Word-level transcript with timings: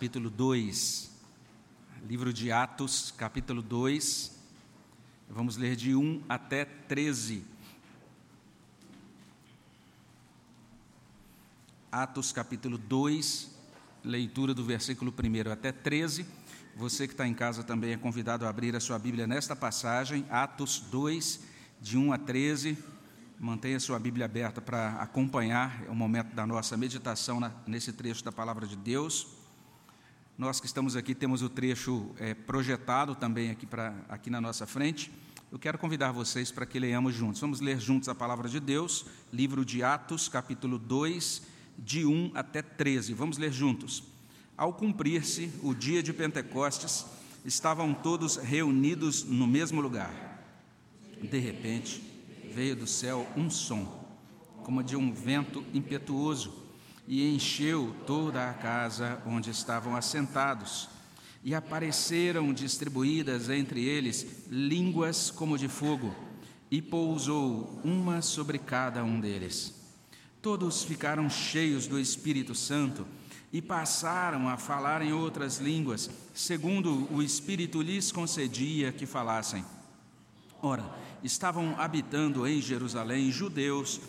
capítulo 0.00 0.30
2. 0.30 1.10
Livro 2.08 2.32
de 2.32 2.50
Atos, 2.50 3.12
capítulo 3.14 3.60
2. 3.60 4.34
Vamos 5.28 5.58
ler 5.58 5.76
de 5.76 5.94
1 5.94 6.22
até 6.26 6.64
13. 6.64 7.44
Atos, 11.92 12.32
capítulo 12.32 12.78
2, 12.78 13.50
leitura 14.02 14.54
do 14.54 14.64
versículo 14.64 15.12
1 15.12 15.52
até 15.52 15.70
13. 15.70 16.24
Você 16.76 17.06
que 17.06 17.12
está 17.12 17.28
em 17.28 17.34
casa 17.34 17.62
também 17.62 17.92
é 17.92 17.98
convidado 17.98 18.46
a 18.46 18.48
abrir 18.48 18.74
a 18.74 18.80
sua 18.80 18.98
Bíblia 18.98 19.26
nesta 19.26 19.54
passagem, 19.54 20.24
Atos 20.30 20.80
2, 20.90 21.40
de 21.78 21.98
1 21.98 22.14
a 22.14 22.16
13. 22.16 22.78
Mantenha 23.38 23.78
sua 23.78 23.98
Bíblia 23.98 24.24
aberta 24.24 24.62
para 24.62 24.94
acompanhar 24.94 25.84
o 25.90 25.94
momento 25.94 26.34
da 26.34 26.46
nossa 26.46 26.74
meditação 26.74 27.38
nesse 27.66 27.92
trecho 27.92 28.24
da 28.24 28.32
palavra 28.32 28.66
de 28.66 28.76
Deus. 28.76 29.39
Nós 30.40 30.58
que 30.58 30.64
estamos 30.64 30.96
aqui 30.96 31.14
temos 31.14 31.42
o 31.42 31.50
trecho 31.50 32.12
é, 32.18 32.32
projetado 32.32 33.14
também 33.14 33.50
aqui, 33.50 33.66
pra, 33.66 33.94
aqui 34.08 34.30
na 34.30 34.40
nossa 34.40 34.66
frente. 34.66 35.12
Eu 35.52 35.58
quero 35.58 35.76
convidar 35.76 36.12
vocês 36.12 36.50
para 36.50 36.64
que 36.64 36.78
leiamos 36.78 37.14
juntos. 37.14 37.42
Vamos 37.42 37.60
ler 37.60 37.78
juntos 37.78 38.08
a 38.08 38.14
palavra 38.14 38.48
de 38.48 38.58
Deus, 38.58 39.04
livro 39.30 39.66
de 39.66 39.82
Atos, 39.82 40.30
capítulo 40.30 40.78
2, 40.78 41.42
de 41.76 42.06
1 42.06 42.30
até 42.34 42.62
13. 42.62 43.12
Vamos 43.12 43.36
ler 43.36 43.52
juntos. 43.52 44.02
Ao 44.56 44.72
cumprir-se 44.72 45.52
o 45.62 45.74
dia 45.74 46.02
de 46.02 46.10
Pentecostes, 46.10 47.04
estavam 47.44 47.92
todos 47.92 48.36
reunidos 48.36 49.24
no 49.24 49.46
mesmo 49.46 49.78
lugar. 49.82 50.42
De 51.20 51.38
repente, 51.38 52.02
veio 52.50 52.74
do 52.74 52.86
céu 52.86 53.28
um 53.36 53.50
som, 53.50 54.10
como 54.64 54.82
de 54.82 54.96
um 54.96 55.12
vento 55.12 55.62
impetuoso 55.74 56.59
e 57.10 57.28
encheu 57.34 57.92
toda 58.06 58.48
a 58.48 58.54
casa 58.54 59.20
onde 59.26 59.50
estavam 59.50 59.96
assentados. 59.96 60.88
E 61.42 61.56
apareceram 61.56 62.52
distribuídas 62.52 63.50
entre 63.50 63.84
eles 63.84 64.46
línguas 64.48 65.28
como 65.28 65.58
de 65.58 65.66
fogo, 65.66 66.14
e 66.70 66.80
pousou 66.80 67.80
uma 67.82 68.22
sobre 68.22 68.60
cada 68.60 69.02
um 69.02 69.18
deles. 69.18 69.74
Todos 70.40 70.84
ficaram 70.84 71.28
cheios 71.28 71.88
do 71.88 71.98
Espírito 71.98 72.54
Santo 72.54 73.04
e 73.52 73.60
passaram 73.60 74.48
a 74.48 74.56
falar 74.56 75.02
em 75.02 75.12
outras 75.12 75.58
línguas, 75.58 76.08
segundo 76.32 77.12
o 77.12 77.20
Espírito 77.20 77.82
lhes 77.82 78.12
concedia 78.12 78.92
que 78.92 79.04
falassem. 79.04 79.64
Ora, 80.62 80.88
estavam 81.24 81.74
habitando 81.76 82.46
em 82.46 82.62
Jerusalém 82.62 83.32
judeus 83.32 84.00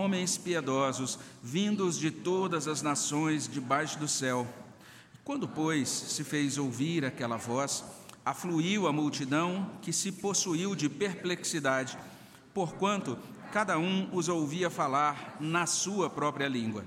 homens 0.00 0.38
piedosos, 0.38 1.18
vindos 1.42 1.98
de 1.98 2.10
todas 2.10 2.66
as 2.66 2.80
nações 2.80 3.46
debaixo 3.46 3.98
do 3.98 4.08
céu. 4.08 4.46
Quando, 5.22 5.46
pois, 5.46 5.88
se 5.88 6.24
fez 6.24 6.56
ouvir 6.56 7.04
aquela 7.04 7.36
voz, 7.36 7.84
afluiu 8.24 8.86
a 8.86 8.92
multidão 8.92 9.70
que 9.82 9.92
se 9.92 10.10
possuiu 10.10 10.74
de 10.74 10.88
perplexidade, 10.88 11.98
porquanto 12.54 13.18
cada 13.52 13.78
um 13.78 14.08
os 14.12 14.28
ouvia 14.28 14.70
falar 14.70 15.36
na 15.38 15.66
sua 15.66 16.08
própria 16.08 16.48
língua. 16.48 16.84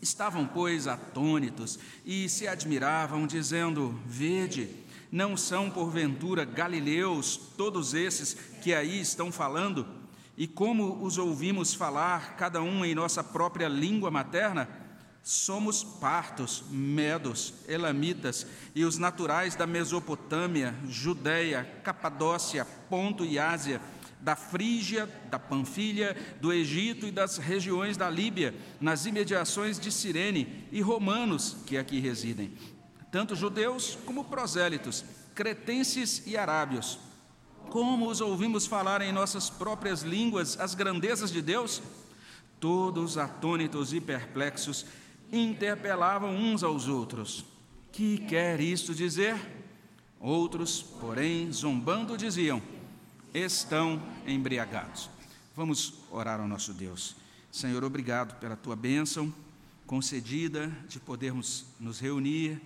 Estavam, 0.00 0.46
pois, 0.46 0.86
atônitos 0.86 1.78
e 2.04 2.28
se 2.28 2.46
admiravam, 2.46 3.26
dizendo: 3.26 4.00
Vede, 4.06 4.68
não 5.10 5.36
são 5.36 5.70
porventura 5.70 6.44
galileus 6.44 7.36
todos 7.56 7.94
esses 7.94 8.34
que 8.62 8.72
aí 8.72 9.00
estão 9.00 9.30
falando? 9.32 10.01
E 10.36 10.46
como 10.46 11.04
os 11.04 11.18
ouvimos 11.18 11.74
falar, 11.74 12.36
cada 12.36 12.62
um 12.62 12.84
em 12.84 12.94
nossa 12.94 13.22
própria 13.22 13.68
língua 13.68 14.10
materna, 14.10 14.68
somos 15.22 15.84
partos, 15.84 16.64
medos, 16.70 17.54
elamitas 17.68 18.46
e 18.74 18.84
os 18.84 18.98
naturais 18.98 19.54
da 19.54 19.66
Mesopotâmia, 19.66 20.74
Judéia, 20.88 21.64
Capadócia, 21.84 22.64
Ponto 22.88 23.24
e 23.24 23.38
Ásia, 23.38 23.80
da 24.20 24.34
Frígia, 24.34 25.08
da 25.30 25.38
Panfilha, 25.38 26.16
do 26.40 26.52
Egito 26.52 27.06
e 27.06 27.12
das 27.12 27.38
regiões 27.38 27.96
da 27.96 28.08
Líbia, 28.08 28.54
nas 28.80 29.04
imediações 29.04 29.78
de 29.78 29.92
Cirene, 29.92 30.66
e 30.72 30.80
romanos 30.80 31.56
que 31.66 31.76
aqui 31.76 31.98
residem, 31.98 32.52
tanto 33.10 33.36
judeus 33.36 33.98
como 34.06 34.24
prosélitos, 34.24 35.04
cretenses 35.34 36.22
e 36.26 36.36
arábios 36.36 36.98
como 37.72 38.10
os 38.10 38.20
ouvimos 38.20 38.66
falar 38.66 39.00
em 39.00 39.12
nossas 39.12 39.48
próprias 39.48 40.02
línguas 40.02 40.60
as 40.60 40.74
grandezas 40.74 41.32
de 41.32 41.40
Deus? 41.40 41.80
Todos 42.60 43.16
atônitos 43.16 43.94
e 43.94 44.00
perplexos 44.00 44.84
interpelavam 45.32 46.36
uns 46.36 46.62
aos 46.62 46.86
outros: 46.86 47.46
Que 47.90 48.18
quer 48.18 48.60
isto 48.60 48.94
dizer? 48.94 49.34
Outros, 50.20 50.82
porém, 50.82 51.50
zombando, 51.50 52.14
diziam: 52.14 52.60
Estão 53.32 54.02
embriagados. 54.26 55.08
Vamos 55.56 55.94
orar 56.10 56.40
ao 56.40 56.46
nosso 56.46 56.74
Deus. 56.74 57.16
Senhor, 57.50 57.82
obrigado 57.82 58.38
pela 58.38 58.54
tua 58.54 58.76
bênção 58.76 59.32
concedida 59.86 60.70
de 60.90 61.00
podermos 61.00 61.64
nos 61.80 61.98
reunir, 62.00 62.60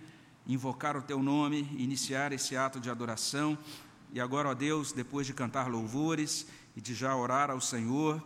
invocar 0.49 0.97
o 0.97 1.03
teu 1.03 1.23
nome, 1.23 1.61
iniciar 1.79 2.33
esse 2.33 2.57
ato 2.57 2.81
de 2.81 2.91
adoração 2.91 3.57
e 4.17 4.21
agora, 4.21 4.49
ó 4.49 4.55
Deus, 4.55 4.93
depois 4.93 5.27
de 5.27 5.35
cantar 5.35 5.69
louvores 5.69 6.47
e 6.75 6.81
de 6.81 6.95
já 6.95 7.15
orar 7.15 7.51
ao 7.51 7.61
Senhor, 7.61 8.25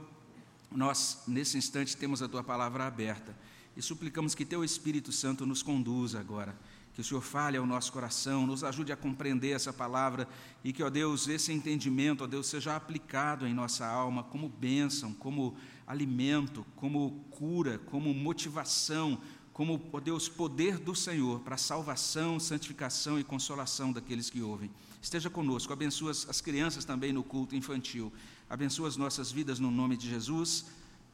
nós, 0.71 1.25
nesse 1.27 1.59
instante, 1.59 1.97
temos 1.97 2.23
a 2.23 2.29
tua 2.29 2.45
palavra 2.45 2.87
aberta 2.87 3.37
e 3.77 3.83
suplicamos 3.83 4.33
que 4.33 4.45
teu 4.45 4.63
Espírito 4.63 5.11
Santo 5.11 5.45
nos 5.45 5.65
conduza 5.65 6.21
agora. 6.21 6.57
Que 6.95 7.01
o 7.01 7.05
Senhor 7.05 7.21
fale 7.21 7.57
ao 7.57 7.67
nosso 7.67 7.93
coração, 7.93 8.47
nos 8.47 8.63
ajude 8.63 8.93
a 8.93 8.97
compreender 8.97 9.51
essa 9.51 9.73
palavra 9.73 10.29
e 10.63 10.73
que, 10.73 10.81
ó 10.81 10.89
Deus, 10.89 11.27
esse 11.27 11.53
entendimento, 11.53 12.23
ó 12.23 12.29
Deus, 12.29 12.47
seja 12.47 12.77
aplicado 12.77 13.45
em 13.45 13.53
nossa 13.53 13.85
alma 13.85 14.23
como 14.23 14.49
bênção, 14.49 15.13
como 15.13 15.57
alimento, 15.89 16.65
como 16.77 17.25
cura, 17.33 17.81
como 17.87 18.15
motivação, 18.15 19.21
como, 19.53 19.91
ó 19.93 19.99
Deus, 19.99 20.29
poder 20.29 20.79
do 20.79 20.95
Senhor 20.95 21.41
para 21.41 21.57
salvação, 21.57 22.39
santificação 22.39 23.19
e 23.19 23.25
consolação 23.25 23.93
daqueles 23.93 24.31
que 24.31 24.41
ouvem. 24.41 24.71
Esteja 25.03 25.31
conosco, 25.31 25.73
abençoa 25.73 26.11
as 26.11 26.41
crianças 26.41 26.85
também 26.85 27.13
no 27.13 27.25
culto 27.25 27.57
infantil. 27.57 28.13
Abençoa 28.49 28.87
as 28.87 28.97
nossas 28.97 29.33
vidas 29.33 29.59
no 29.59 29.71
nome 29.71 29.97
de 29.97 30.09
Jesus. 30.09 30.67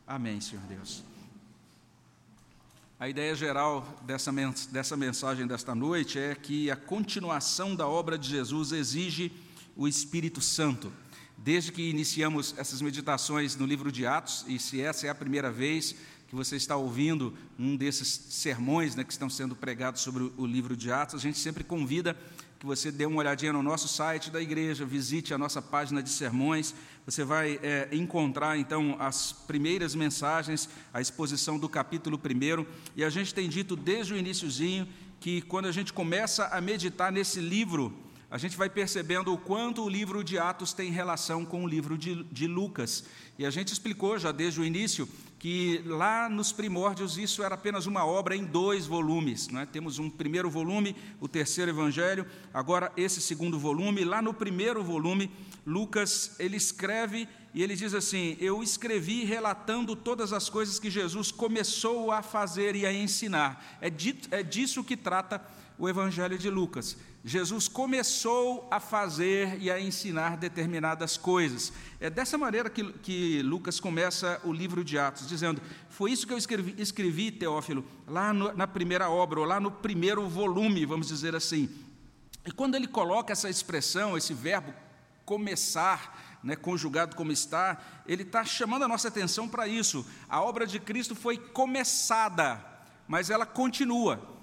Amém, 0.06 0.40
Senhor 0.40 0.62
Deus. 0.64 1.04
A 2.98 3.08
ideia 3.08 3.34
geral 3.36 3.86
dessa, 4.06 4.32
dessa 4.72 4.96
mensagem 4.96 5.46
desta 5.46 5.74
noite 5.74 6.18
é 6.18 6.34
que 6.34 6.70
a 6.70 6.76
continuação 6.76 7.76
da 7.76 7.86
obra 7.86 8.18
de 8.18 8.28
Jesus 8.28 8.72
exige 8.72 9.30
o 9.76 9.86
Espírito 9.86 10.40
Santo. 10.40 10.92
Desde 11.36 11.70
que 11.70 11.90
iniciamos 11.90 12.54
essas 12.56 12.80
meditações 12.80 13.54
no 13.54 13.66
livro 13.66 13.92
de 13.92 14.06
Atos, 14.06 14.44
e 14.48 14.58
se 14.58 14.80
essa 14.80 15.06
é 15.06 15.10
a 15.10 15.14
primeira 15.14 15.50
vez 15.52 15.94
que 16.26 16.34
você 16.34 16.56
está 16.56 16.74
ouvindo 16.74 17.34
um 17.58 17.76
desses 17.76 18.08
sermões 18.08 18.96
né, 18.96 19.04
que 19.04 19.12
estão 19.12 19.28
sendo 19.30 19.54
pregados 19.54 20.00
sobre 20.00 20.32
o 20.36 20.46
livro 20.46 20.76
de 20.76 20.90
Atos, 20.90 21.14
a 21.14 21.18
gente 21.18 21.38
sempre 21.38 21.62
convida 21.62 22.16
que 22.58 22.66
você 22.66 22.90
dê 22.90 23.04
uma 23.04 23.18
olhadinha 23.18 23.52
no 23.52 23.62
nosso 23.62 23.86
site 23.86 24.30
da 24.30 24.40
igreja, 24.40 24.84
visite 24.84 25.34
a 25.34 25.38
nossa 25.38 25.60
página 25.60 26.02
de 26.02 26.08
sermões. 26.08 26.74
Você 27.04 27.24
vai 27.24 27.60
é, 27.62 27.88
encontrar 27.92 28.58
então 28.58 28.96
as 28.98 29.32
primeiras 29.32 29.94
mensagens, 29.94 30.68
a 30.92 31.00
exposição 31.00 31.58
do 31.58 31.68
capítulo 31.68 32.18
primeiro. 32.18 32.66
E 32.96 33.04
a 33.04 33.10
gente 33.10 33.34
tem 33.34 33.48
dito 33.48 33.76
desde 33.76 34.14
o 34.14 34.16
iníciozinho 34.16 34.88
que 35.20 35.42
quando 35.42 35.66
a 35.66 35.72
gente 35.72 35.92
começa 35.92 36.46
a 36.46 36.60
meditar 36.60 37.12
nesse 37.12 37.40
livro, 37.40 37.92
a 38.28 38.38
gente 38.38 38.56
vai 38.56 38.68
percebendo 38.68 39.32
o 39.32 39.38
quanto 39.38 39.84
o 39.84 39.88
livro 39.88 40.24
de 40.24 40.36
Atos 40.36 40.72
tem 40.72 40.90
relação 40.90 41.44
com 41.44 41.64
o 41.64 41.68
livro 41.68 41.96
de, 41.96 42.24
de 42.24 42.46
Lucas. 42.48 43.04
E 43.38 43.46
a 43.46 43.50
gente 43.50 43.72
explicou 43.72 44.18
já 44.18 44.32
desde 44.32 44.60
o 44.60 44.64
início 44.64 45.08
que 45.38 45.80
lá 45.86 46.28
nos 46.28 46.50
primórdios 46.50 47.18
isso 47.18 47.42
era 47.42 47.54
apenas 47.54 47.86
uma 47.86 48.04
obra 48.04 48.34
em 48.34 48.44
dois 48.44 48.84
volumes. 48.84 49.48
Né? 49.48 49.68
Temos 49.70 50.00
um 50.00 50.10
primeiro 50.10 50.50
volume, 50.50 50.96
o 51.20 51.28
terceiro 51.28 51.70
evangelho, 51.70 52.26
agora 52.52 52.90
esse 52.96 53.20
segundo 53.20 53.60
volume. 53.60 54.04
Lá 54.04 54.20
no 54.20 54.34
primeiro 54.34 54.82
volume, 54.82 55.30
Lucas 55.64 56.34
ele 56.40 56.56
escreve 56.56 57.28
e 57.54 57.62
ele 57.62 57.76
diz 57.76 57.94
assim: 57.94 58.36
Eu 58.40 58.60
escrevi 58.60 59.24
relatando 59.24 59.94
todas 59.94 60.32
as 60.32 60.48
coisas 60.48 60.80
que 60.80 60.90
Jesus 60.90 61.30
começou 61.30 62.10
a 62.10 62.22
fazer 62.22 62.74
e 62.74 62.84
a 62.84 62.92
ensinar. 62.92 63.78
É, 63.80 63.88
dito, 63.88 64.28
é 64.34 64.42
disso 64.42 64.82
que 64.82 64.96
trata 64.96 65.40
o 65.78 65.88
evangelho 65.88 66.38
de 66.38 66.50
Lucas. 66.50 66.96
Jesus 67.28 67.66
começou 67.66 68.68
a 68.70 68.78
fazer 68.78 69.60
e 69.60 69.68
a 69.68 69.80
ensinar 69.80 70.36
determinadas 70.36 71.16
coisas. 71.16 71.72
É 71.98 72.08
dessa 72.08 72.38
maneira 72.38 72.70
que, 72.70 72.84
que 73.00 73.42
Lucas 73.42 73.80
começa 73.80 74.40
o 74.44 74.52
livro 74.52 74.84
de 74.84 74.96
Atos, 74.96 75.26
dizendo: 75.26 75.60
Foi 75.88 76.12
isso 76.12 76.24
que 76.24 76.32
eu 76.32 76.38
escrevi, 76.38 76.80
escrevi 76.80 77.32
Teófilo, 77.32 77.84
lá 78.06 78.32
no, 78.32 78.52
na 78.52 78.68
primeira 78.68 79.10
obra, 79.10 79.40
ou 79.40 79.44
lá 79.44 79.58
no 79.58 79.72
primeiro 79.72 80.28
volume, 80.28 80.86
vamos 80.86 81.08
dizer 81.08 81.34
assim. 81.34 81.68
E 82.46 82.52
quando 82.52 82.76
ele 82.76 82.86
coloca 82.86 83.32
essa 83.32 83.50
expressão, 83.50 84.16
esse 84.16 84.32
verbo 84.32 84.72
começar, 85.24 86.38
né, 86.44 86.54
conjugado 86.54 87.16
como 87.16 87.32
está, 87.32 88.04
ele 88.06 88.22
está 88.22 88.44
chamando 88.44 88.84
a 88.84 88.88
nossa 88.88 89.08
atenção 89.08 89.48
para 89.48 89.66
isso. 89.66 90.06
A 90.28 90.40
obra 90.40 90.64
de 90.64 90.78
Cristo 90.78 91.16
foi 91.16 91.38
começada, 91.38 92.64
mas 93.08 93.30
ela 93.30 93.44
continua. 93.44 94.35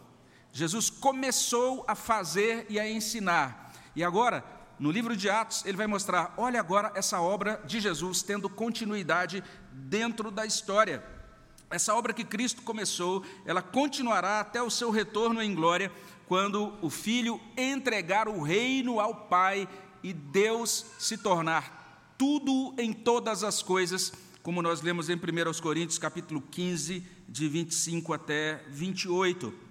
Jesus 0.54 0.92
começou 0.92 1.84
a 1.88 1.96
fazer 1.96 2.68
e 2.70 2.80
a 2.80 2.88
ensinar. 2.88 3.74
E 3.96 4.04
agora, 4.04 4.46
no 4.80 4.92
livro 4.92 5.18
de 5.18 5.28
Atos, 5.28 5.66
ele 5.66 5.76
vai 5.76 5.88
mostrar: 5.88 6.32
olha 6.38 6.60
agora 6.60 6.92
essa 6.96 7.20
obra 7.20 7.60
de 7.66 7.80
Jesus 7.80 8.22
tendo 8.22 8.48
continuidade 8.48 9.44
dentro 9.72 10.30
da 10.30 10.46
história. 10.46 11.04
Essa 11.72 11.96
obra 11.96 12.14
que 12.14 12.24
Cristo 12.24 12.62
começou, 12.62 13.26
ela 13.48 13.64
continuará 13.64 14.40
até 14.40 14.62
o 14.62 14.70
seu 14.70 14.92
retorno 14.92 15.42
em 15.42 15.56
glória, 15.56 15.92
quando 16.28 16.78
o 16.84 16.90
Filho 16.90 17.42
entregar 17.58 18.28
o 18.28 18.44
reino 18.44 19.00
ao 19.00 19.16
Pai 19.26 19.68
e 20.04 20.14
Deus 20.14 20.86
se 21.00 21.18
tornar 21.18 22.14
tudo 22.16 22.76
em 22.78 22.94
todas 22.94 23.44
as 23.44 23.64
coisas, 23.64 24.14
como 24.44 24.62
nós 24.62 24.82
lemos 24.82 25.10
em 25.10 25.16
1 25.16 25.20
Coríntios 25.64 25.98
capítulo 25.98 26.42
15, 26.42 27.04
de 27.28 27.50
25 27.50 28.14
até 28.14 28.64
28. 28.70 29.62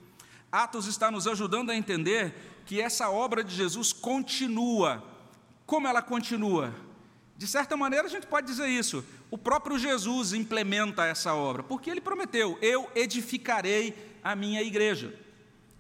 Atos 0.53 0.87
está 0.87 1.11
nos 1.11 1.27
ajudando 1.27 1.71
a 1.71 1.75
entender 1.75 2.63
que 2.67 2.79
essa 2.79 3.09
obra 3.09 3.43
de 3.43 3.55
Jesus 3.55 3.91
continua. 3.91 5.03
Como 5.65 5.89
ela 5.89 6.03
continua? 6.03 6.75
De 7.39 7.47
certa 7.47 7.75
maneira, 7.75 8.07
a 8.07 8.11
gente 8.11 8.27
pode 8.27 8.47
dizer 8.47 8.69
isso. 8.69 9.03
O 9.31 9.39
próprio 9.39 9.79
Jesus 9.79 10.35
implementa 10.35 11.07
essa 11.07 11.35
obra, 11.35 11.63
porque 11.63 11.91
ele 11.91 12.03
prometeu: 12.03 12.59
Eu 12.61 12.91
edificarei 12.95 14.21
a 14.23 14.37
minha 14.37 14.63
igreja. 14.63 15.19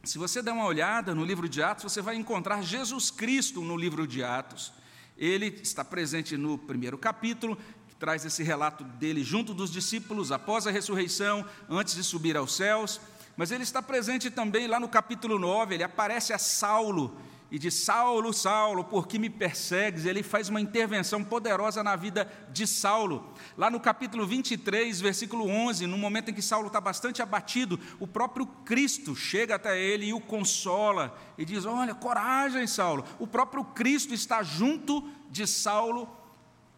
Se 0.02 0.19
você 0.19 0.42
der 0.42 0.52
uma 0.52 0.64
olhada 0.64 1.14
no 1.14 1.24
livro 1.24 1.48
de 1.48 1.62
Atos, 1.62 1.84
você 1.84 2.00
vai 2.00 2.16
encontrar 2.16 2.62
Jesus 2.62 3.10
Cristo 3.10 3.60
no 3.60 3.76
livro 3.76 4.06
de 4.06 4.24
Atos. 4.24 4.72
Ele 5.16 5.46
está 5.62 5.84
presente 5.84 6.36
no 6.36 6.56
primeiro 6.56 6.96
capítulo, 6.98 7.56
que 7.88 7.94
traz 7.94 8.24
esse 8.24 8.42
relato 8.42 8.82
dele 8.82 9.22
junto 9.22 9.54
dos 9.54 9.70
discípulos 9.70 10.32
após 10.32 10.66
a 10.66 10.70
ressurreição, 10.70 11.46
antes 11.69 11.94
de 11.94 12.02
subir 12.02 12.36
aos 12.36 12.56
céus. 12.56 13.00
Mas 13.37 13.50
ele 13.50 13.62
está 13.62 13.82
presente 13.82 14.31
também 14.31 14.67
lá 14.67 14.79
no 14.79 14.88
capítulo 14.88 15.38
9, 15.38 15.75
ele 15.75 15.84
aparece 15.84 16.32
a 16.32 16.38
Saulo 16.38 17.17
e 17.52 17.58
diz: 17.58 17.75
Saulo, 17.75 18.32
Saulo, 18.32 18.82
por 18.82 19.06
que 19.06 19.19
me 19.19 19.29
persegues? 19.29 20.06
Ele 20.06 20.23
faz 20.23 20.49
uma 20.49 20.58
intervenção 20.58 21.23
poderosa 21.23 21.84
na 21.84 21.94
vida 21.94 22.26
de 22.50 22.67
Saulo. 22.67 23.34
Lá 23.58 23.70
no 23.70 23.79
capítulo 23.79 24.26
23, 24.26 24.99
versículo 25.02 25.46
11, 25.46 25.87
no 25.87 25.99
momento 25.99 26.31
em 26.31 26.34
que 26.34 26.40
Saulo 26.40 26.69
está 26.69 26.81
bastante 26.81 27.20
abatido, 27.20 27.79
o 28.00 28.06
próprio 28.06 28.46
Cristo 28.46 29.14
chega 29.14 29.56
até 29.56 29.79
ele 29.79 30.06
e 30.06 30.14
o 30.14 30.20
consola 30.20 31.14
e 31.37 31.44
diz: 31.44 31.67
Olha, 31.67 31.94
coragem, 31.94 32.67
Saulo. 32.67 33.05
O 33.19 33.26
próprio 33.26 33.62
Cristo 33.64 34.14
está 34.14 34.43
junto 34.43 35.06
de 35.31 35.46
Saulo, 35.46 36.08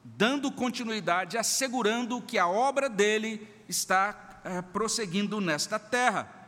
dando 0.03 0.51
continuidade, 0.51 1.39
assegurando 1.39 2.21
que 2.21 2.37
a 2.37 2.49
obra 2.49 2.89
dele 2.89 3.47
está 3.69 4.41
é, 4.45 4.61
prosseguindo 4.61 5.41
nesta 5.41 5.79
terra. 5.79 6.44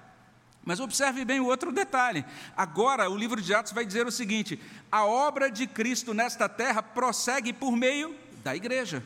Mas 0.66 0.80
observe 0.80 1.24
bem 1.24 1.38
o 1.38 1.46
outro 1.46 1.70
detalhe. 1.70 2.24
Agora, 2.56 3.08
o 3.08 3.16
livro 3.16 3.40
de 3.40 3.54
Atos 3.54 3.72
vai 3.72 3.86
dizer 3.86 4.04
o 4.04 4.10
seguinte: 4.10 4.60
a 4.90 5.06
obra 5.06 5.48
de 5.48 5.64
Cristo 5.64 6.12
nesta 6.12 6.48
terra 6.48 6.82
prossegue 6.82 7.52
por 7.52 7.70
meio 7.70 8.16
da 8.42 8.54
igreja. 8.54 9.00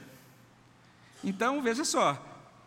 Então, 1.23 1.61
veja 1.61 1.85
só, 1.85 2.19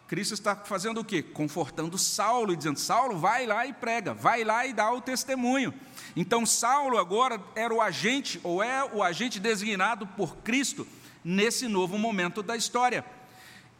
Cristo 0.07 0.35
está 0.35 0.55
fazendo 0.55 0.99
o 0.99 1.03
quê? 1.03 1.23
Confortando 1.23 1.97
Saulo 1.97 2.53
e 2.53 2.55
dizendo: 2.55 2.77
Saulo, 2.77 3.17
vai 3.17 3.47
lá 3.47 3.65
e 3.65 3.73
prega, 3.73 4.13
vai 4.13 4.43
lá 4.43 4.63
e 4.67 4.73
dá 4.73 4.91
o 4.91 5.01
testemunho. 5.01 5.73
Então, 6.15 6.45
Saulo 6.45 6.99
agora 6.99 7.41
era 7.55 7.73
o 7.73 7.81
agente, 7.81 8.39
ou 8.43 8.61
é 8.61 8.83
o 8.93 9.01
agente 9.01 9.39
designado 9.39 10.05
por 10.05 10.37
Cristo 10.37 10.87
nesse 11.25 11.67
novo 11.67 11.97
momento 11.97 12.43
da 12.43 12.55
história. 12.55 13.03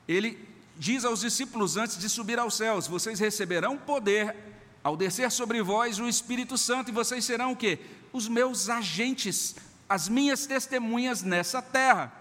Ele 0.07 0.43
diz 0.75 1.05
aos 1.05 1.19
discípulos 1.19 1.77
antes 1.77 1.99
de 1.99 2.09
subir 2.09 2.39
aos 2.39 2.57
céus: 2.57 2.87
Vocês 2.87 3.19
receberão 3.19 3.77
poder 3.77 4.52
ao 4.83 4.97
descer 4.97 5.31
sobre 5.31 5.61
vós 5.61 5.99
o 5.99 6.07
Espírito 6.07 6.57
Santo, 6.57 6.89
e 6.89 6.93
vocês 6.93 7.23
serão 7.23 7.53
o 7.53 7.55
quê? 7.55 7.79
Os 8.11 8.27
meus 8.27 8.69
agentes, 8.69 9.55
as 9.87 10.09
minhas 10.09 10.45
testemunhas 10.45 11.23
nessa 11.23 11.61
terra. 11.61 12.11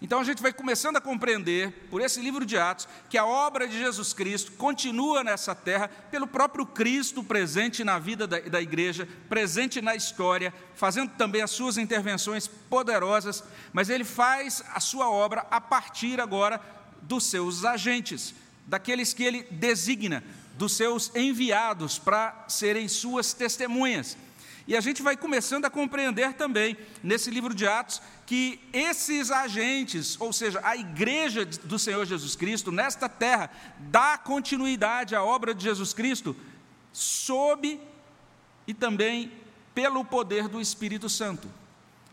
Então 0.00 0.20
a 0.20 0.24
gente 0.24 0.40
vai 0.40 0.52
começando 0.52 0.96
a 0.96 1.00
compreender, 1.00 1.88
por 1.90 2.00
esse 2.00 2.20
livro 2.20 2.46
de 2.46 2.56
Atos, 2.56 2.86
que 3.10 3.18
a 3.18 3.26
obra 3.26 3.66
de 3.66 3.76
Jesus 3.76 4.12
Cristo 4.12 4.52
continua 4.52 5.24
nessa 5.24 5.56
terra 5.56 5.88
pelo 6.10 6.26
próprio 6.26 6.64
Cristo 6.64 7.24
presente 7.24 7.82
na 7.82 7.98
vida 7.98 8.24
da, 8.24 8.38
da, 8.38 8.62
igreja, 8.62 9.08
presente 9.28 9.80
na 9.80 9.96
história, 9.96 10.54
fazendo 10.76 11.10
também 11.16 11.42
as 11.42 11.50
suas 11.50 11.76
intervenções 11.76 12.46
poderosas, 12.46 13.42
mas 13.72 13.90
ele 13.90 14.04
faz 14.04 14.62
a 14.72 14.78
sua 14.78 15.10
obra 15.10 15.44
a 15.50 15.60
partir 15.60 16.20
agora 16.20 16.60
dos 17.02 17.24
seus 17.24 17.64
agentes, 17.64 18.34
daqueles 18.68 19.12
que 19.12 19.24
ele 19.24 19.42
designa, 19.50 20.22
dos 20.58 20.72
seus 20.72 21.14
enviados 21.14 21.98
para 21.98 22.44
serem 22.48 22.88
suas 22.88 23.32
testemunhas. 23.32 24.16
E 24.66 24.76
a 24.76 24.80
gente 24.82 25.02
vai 25.02 25.16
começando 25.16 25.64
a 25.64 25.70
compreender 25.70 26.34
também, 26.34 26.76
nesse 27.02 27.30
livro 27.30 27.54
de 27.54 27.66
Atos, 27.66 28.02
que 28.26 28.60
esses 28.70 29.30
agentes, 29.30 30.20
ou 30.20 30.30
seja, 30.30 30.60
a 30.62 30.76
igreja 30.76 31.46
do 31.46 31.78
Senhor 31.78 32.04
Jesus 32.04 32.36
Cristo, 32.36 32.70
nesta 32.70 33.08
terra, 33.08 33.50
dá 33.78 34.18
continuidade 34.18 35.16
à 35.16 35.22
obra 35.22 35.54
de 35.54 35.64
Jesus 35.64 35.94
Cristo, 35.94 36.36
sob 36.92 37.80
e 38.66 38.74
também 38.74 39.32
pelo 39.74 40.04
poder 40.04 40.48
do 40.48 40.60
Espírito 40.60 41.08
Santo. 41.08 41.48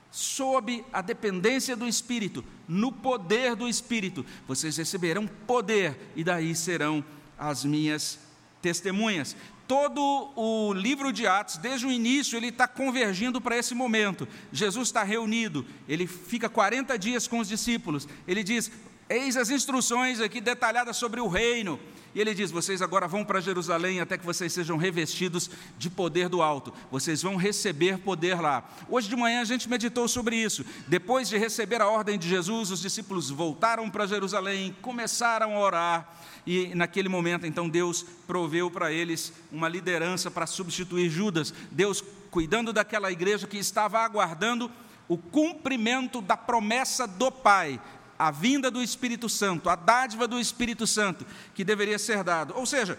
Sob 0.10 0.86
a 0.94 1.02
dependência 1.02 1.76
do 1.76 1.86
Espírito, 1.86 2.42
no 2.70 2.90
poder 2.90 3.54
do 3.54 3.68
Espírito, 3.68 4.26
vocês 4.48 4.78
receberão 4.78 5.28
poder 5.28 6.14
e 6.16 6.24
daí 6.24 6.56
serão 6.56 7.04
as 7.38 7.66
minhas 7.66 8.18
testemunhas. 8.66 9.36
Todo 9.68 10.32
o 10.36 10.74
livro 10.74 11.14
de 11.14 11.28
Atos, 11.28 11.58
desde 11.58 11.86
o 11.86 11.92
início, 11.92 12.36
ele 12.36 12.48
está 12.48 12.68
convergindo 12.68 13.40
para 13.40 13.56
esse 13.56 13.76
momento. 13.76 14.28
Jesus 14.52 14.88
está 14.88 15.04
reunido, 15.04 15.64
ele 15.88 16.08
fica 16.08 16.50
40 16.50 16.98
dias 16.98 17.28
com 17.28 17.38
os 17.38 17.48
discípulos. 17.48 18.08
Ele 18.28 18.44
diz: 18.44 18.72
Eis 19.10 19.38
as 19.38 19.50
instruções 19.50 20.20
aqui 20.20 20.42
detalhadas 20.42 20.98
sobre 20.98 21.22
o 21.22 21.28
reino. 21.28 21.80
E 22.14 22.22
ele 22.22 22.34
diz: 22.34 22.50
Vocês 22.50 22.82
agora 22.82 23.08
vão 23.08 23.24
para 23.24 23.42
Jerusalém 23.42 24.00
até 24.00 24.18
que 24.18 24.26
vocês 24.26 24.52
sejam 24.52 24.78
revestidos 24.78 25.50
de 25.78 25.90
poder 25.90 26.30
do 26.30 26.42
alto. 26.42 26.74
Vocês 26.90 27.22
vão 27.22 27.36
receber 27.36 28.00
poder 28.00 28.40
lá. 28.40 28.68
Hoje 28.90 29.08
de 29.10 29.16
manhã 29.16 29.42
a 29.42 29.46
gente 29.46 29.70
meditou 29.70 30.08
sobre 30.08 30.36
isso. 30.36 30.66
Depois 30.88 31.30
de 31.30 31.38
receber 31.38 31.82
a 31.82 31.88
ordem 31.88 32.18
de 32.18 32.28
Jesus, 32.28 32.72
os 32.72 32.82
discípulos 32.82 33.30
voltaram 33.30 33.90
para 33.90 34.08
Jerusalém, 34.08 34.76
começaram 34.82 35.56
a 35.56 35.60
orar 35.60 36.16
e 36.46 36.76
naquele 36.76 37.10
momento, 37.10 37.48
então, 37.48 37.68
Deus 37.68 38.06
proveu 38.28 38.70
para 38.70 38.92
eles 38.92 39.34
uma 39.52 39.68
liderança 39.68 40.30
para 40.30 40.46
substituir 40.46 41.10
Judas. 41.10 41.54
Deus 41.72 42.04
cuidando 42.30 42.72
daquela 42.72 43.12
igreja 43.12 43.48
que 43.48 43.58
estava 43.58 44.00
aguardando 44.00 44.72
o 45.08 45.18
cumprimento 45.18 46.22
da 46.22 46.38
promessa 46.38 47.08
do 47.08 47.32
Pai, 47.32 47.80
a 48.18 48.32
vinda 48.32 48.72
do 48.72 48.82
Espírito 48.82 49.28
Santo, 49.30 49.70
a 49.70 49.76
dádiva 49.76 50.28
do 50.28 50.40
Espírito 50.40 50.88
Santo 50.88 51.26
que 51.54 51.64
deveria 51.64 52.00
ser 52.00 52.24
dado. 52.24 52.54
Ou 52.56 52.66
seja, 52.66 52.98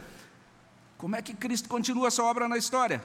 como 0.98 1.16
é 1.16 1.22
que 1.22 1.34
Cristo 1.34 1.68
continua 1.68 2.08
a 2.08 2.10
sua 2.10 2.26
obra 2.26 2.48
na 2.48 2.56
história? 2.56 3.04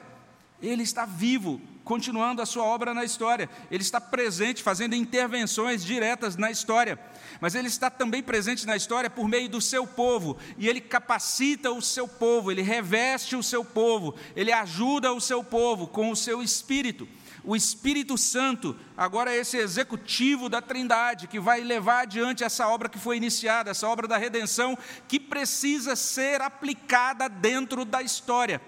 Ele 0.62 0.84
está 0.84 1.04
vivo, 1.04 1.60
continuando 1.82 2.40
a 2.40 2.46
sua 2.46 2.62
obra 2.62 2.94
na 2.94 3.04
história. 3.04 3.50
Ele 3.68 3.82
está 3.82 4.00
presente, 4.00 4.62
fazendo 4.62 4.94
intervenções 4.94 5.84
diretas 5.84 6.36
na 6.36 6.52
história. 6.52 6.98
Mas 7.40 7.56
ele 7.56 7.66
está 7.66 7.90
também 7.90 8.22
presente 8.22 8.64
na 8.64 8.76
história 8.76 9.10
por 9.10 9.26
meio 9.26 9.48
do 9.48 9.60
seu 9.60 9.84
povo. 9.86 10.38
E 10.56 10.68
ele 10.68 10.80
capacita 10.80 11.72
o 11.72 11.82
seu 11.82 12.06
povo, 12.06 12.52
ele 12.52 12.62
reveste 12.62 13.34
o 13.34 13.42
seu 13.42 13.64
povo, 13.64 14.14
ele 14.36 14.52
ajuda 14.52 15.12
o 15.12 15.20
seu 15.20 15.42
povo 15.42 15.88
com 15.88 16.10
o 16.10 16.16
seu 16.16 16.40
espírito. 16.40 17.08
O 17.44 17.56
Espírito 17.56 18.16
Santo 18.16 18.76
agora 18.96 19.32
é 19.32 19.38
esse 19.38 19.56
executivo 19.56 20.48
da 20.48 20.62
Trindade 20.62 21.26
que 21.26 21.40
vai 21.40 21.60
levar 21.60 22.02
adiante 22.02 22.44
essa 22.44 22.68
obra 22.68 22.88
que 22.88 22.98
foi 22.98 23.16
iniciada, 23.16 23.70
essa 23.70 23.88
obra 23.88 24.06
da 24.06 24.16
redenção 24.16 24.78
que 25.08 25.18
precisa 25.18 25.96
ser 25.96 26.40
aplicada 26.40 27.28
dentro 27.28 27.84
da 27.84 28.00
história. 28.00 28.60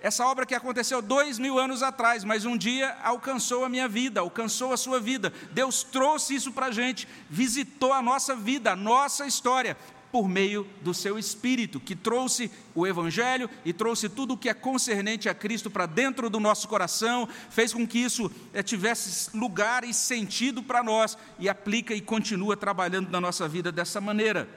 Essa 0.00 0.24
obra 0.26 0.46
que 0.46 0.54
aconteceu 0.54 1.02
dois 1.02 1.38
mil 1.38 1.58
anos 1.58 1.82
atrás, 1.82 2.22
mas 2.22 2.44
um 2.44 2.56
dia 2.56 2.96
alcançou 3.02 3.64
a 3.64 3.68
minha 3.68 3.88
vida, 3.88 4.20
alcançou 4.20 4.72
a 4.72 4.76
sua 4.76 5.00
vida. 5.00 5.32
Deus 5.50 5.82
trouxe 5.82 6.34
isso 6.34 6.52
para 6.52 6.66
a 6.66 6.70
gente, 6.70 7.08
visitou 7.28 7.92
a 7.92 8.02
nossa 8.02 8.36
vida, 8.36 8.72
a 8.72 8.76
nossa 8.76 9.26
história, 9.26 9.76
por 10.10 10.28
meio 10.28 10.66
do 10.82 10.94
seu 10.94 11.18
Espírito, 11.18 11.78
que 11.78 11.94
trouxe 11.94 12.50
o 12.74 12.86
Evangelho 12.86 13.48
e 13.64 13.72
trouxe 13.72 14.08
tudo 14.08 14.34
o 14.34 14.36
que 14.36 14.48
é 14.48 14.54
concernente 14.54 15.28
a 15.28 15.34
Cristo 15.34 15.70
para 15.70 15.86
dentro 15.86 16.30
do 16.30 16.40
nosso 16.40 16.68
coração, 16.68 17.28
fez 17.50 17.72
com 17.72 17.86
que 17.86 17.98
isso 17.98 18.30
eh, 18.52 18.62
tivesse 18.62 19.36
lugar 19.36 19.84
e 19.84 19.92
sentido 19.92 20.62
para 20.62 20.82
nós 20.82 21.16
e 21.38 21.48
aplica 21.48 21.94
e 21.94 22.00
continua 22.00 22.56
trabalhando 22.56 23.10
na 23.10 23.20
nossa 23.20 23.46
vida 23.48 23.70
dessa 23.70 24.00
maneira. 24.00 24.48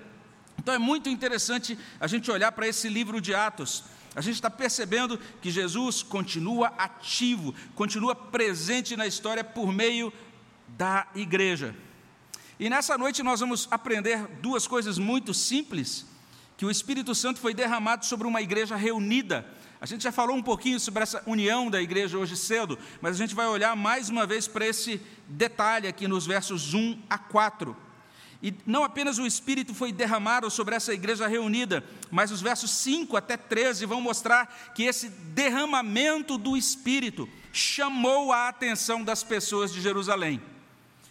Então 0.57 0.73
é 0.73 0.79
muito 0.79 1.09
interessante 1.09 1.77
a 1.99 2.07
gente 2.07 2.29
olhar 2.29 2.51
para 2.51 2.67
esse 2.67 2.87
livro 2.87 3.19
de 3.19 3.33
Atos 3.33 3.83
a 4.13 4.19
gente 4.19 4.35
está 4.35 4.49
percebendo 4.49 5.17
que 5.41 5.49
Jesus 5.49 6.03
continua 6.03 6.67
ativo, 6.77 7.55
continua 7.75 8.13
presente 8.13 8.97
na 8.97 9.07
história 9.07 9.43
por 9.43 9.71
meio 9.71 10.11
da 10.67 11.07
igreja. 11.15 11.73
E 12.61 12.69
nessa 12.69 12.95
noite 12.95 13.23
nós 13.23 13.39
vamos 13.39 13.67
aprender 13.71 14.27
duas 14.39 14.67
coisas 14.67 14.99
muito 14.99 15.33
simples: 15.33 16.05
que 16.55 16.63
o 16.63 16.69
Espírito 16.69 17.15
Santo 17.15 17.39
foi 17.39 17.55
derramado 17.55 18.05
sobre 18.05 18.27
uma 18.27 18.39
igreja 18.39 18.75
reunida 18.75 19.43
A 19.81 19.87
gente 19.87 20.03
já 20.03 20.11
falou 20.11 20.35
um 20.35 20.43
pouquinho 20.43 20.79
sobre 20.79 21.01
essa 21.01 21.23
união 21.25 21.71
da 21.71 21.81
igreja 21.81 22.19
hoje 22.19 22.37
cedo, 22.37 22.77
mas 23.01 23.15
a 23.15 23.17
gente 23.17 23.33
vai 23.33 23.47
olhar 23.47 23.75
mais 23.75 24.09
uma 24.09 24.27
vez 24.27 24.47
para 24.47 24.67
esse 24.67 25.01
detalhe 25.27 25.87
aqui 25.87 26.07
nos 26.07 26.27
versos 26.27 26.75
1 26.75 26.99
a 27.09 27.17
4. 27.17 27.75
E 28.43 28.53
não 28.63 28.83
apenas 28.83 29.17
o 29.17 29.25
Espírito 29.25 29.73
foi 29.73 29.91
derramado 29.91 30.47
sobre 30.51 30.75
essa 30.75 30.93
igreja 30.93 31.27
reunida, 31.27 31.83
mas 32.11 32.29
os 32.29 32.41
versos 32.41 32.69
5 32.69 33.17
até 33.17 33.37
13 33.37 33.87
vão 33.87 33.99
mostrar 33.99 34.71
que 34.75 34.83
esse 34.83 35.09
derramamento 35.09 36.37
do 36.37 36.55
Espírito 36.55 37.27
chamou 37.51 38.31
a 38.31 38.49
atenção 38.49 39.03
das 39.03 39.23
pessoas 39.23 39.73
de 39.73 39.81
Jerusalém. 39.81 40.39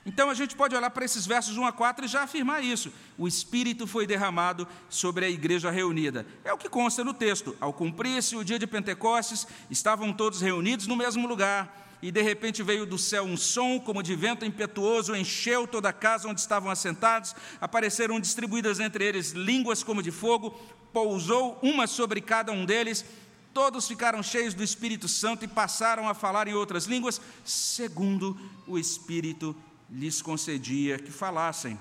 Então 0.05 0.31
a 0.31 0.35
gente 0.35 0.57
pode 0.57 0.75
olhar 0.75 0.91
para 0.91 1.05
esses 1.05 1.27
versos 1.27 1.57
1 1.57 1.67
a 1.67 1.73
4 1.73 2.05
e 2.05 2.09
já 2.09 2.23
afirmar 2.23 2.65
isso. 2.65 2.91
O 3.19 3.29
Espírito 3.29 3.87
foi 3.87 4.07
derramado 4.07 4.67
sobre 4.89 5.27
a 5.27 5.31
igreja 5.31 5.71
reunida. 5.71 6.27
É 6.43 6.53
o 6.53 6.59
que 6.59 6.69
consta 6.69 7.05
no 7.05 7.13
texto. 7.13 7.55
Ao 7.61 7.73
cumprir-se 7.73 8.35
o 8.35 8.45
dia 8.45 8.59
de 8.59 8.67
Pentecostes, 8.67 9.47
estavam 9.71 10.13
todos 10.13 10.41
reunidos 10.41 10.87
no 10.87 10.97
mesmo 10.97 11.29
lugar 11.29 11.89
e 12.03 12.11
de 12.11 12.23
repente 12.23 12.63
veio 12.63 12.87
do 12.87 12.97
céu 12.97 13.25
um 13.25 13.37
som 13.37 13.79
como 13.79 14.03
de 14.03 14.15
vento 14.17 14.45
impetuoso, 14.45 15.15
encheu 15.15 15.67
toda 15.67 15.91
a 15.91 15.93
casa 15.93 16.29
onde 16.29 16.41
estavam 16.41 16.71
assentados, 16.71 17.35
apareceram 17.61 18.19
distribuídas 18.19 18.81
entre 18.81 19.05
eles 19.05 19.33
línguas 19.33 19.83
como 19.83 20.03
de 20.03 20.11
fogo, 20.11 20.59
pousou 20.95 21.59
uma 21.63 21.87
sobre 21.87 22.23
cada 22.23 22.53
um 22.53 22.65
deles, 22.65 23.05
todos 23.53 23.87
ficaram 23.87 24.23
cheios 24.23 24.55
do 24.55 24.63
Espírito 24.63 25.09
Santo 25.09 25.45
e 25.45 25.49
passaram 25.49 26.09
a 26.09 26.15
falar 26.15 26.49
em 26.49 26.55
outras 26.55 26.87
línguas, 26.87 27.21
segundo 27.45 28.35
o 28.67 28.79
Espírito 28.79 29.55
lhes 29.91 30.23
concedia 30.23 30.99
que 30.99 31.11
falassem. 31.11 31.79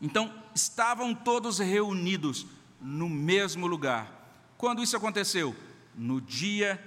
Então, 0.00 0.32
estavam 0.54 1.14
todos 1.14 1.58
reunidos 1.58 2.46
no 2.80 3.08
mesmo 3.08 3.66
lugar. 3.66 4.52
Quando 4.56 4.82
isso 4.82 4.96
aconteceu? 4.96 5.54
No 5.94 6.20
dia 6.20 6.82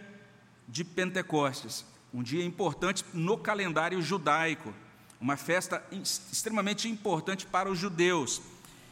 de 0.67 0.83
Pentecostes 0.83 1.85
um 2.13 2.23
dia 2.23 2.43
importante 2.43 3.03
no 3.13 3.37
calendário 3.37 4.01
judaico, 4.01 4.73
uma 5.19 5.35
festa 5.35 5.83
extremamente 5.91 6.87
importante 6.87 7.45
para 7.45 7.69
os 7.69 7.77
judeus. 7.77 8.41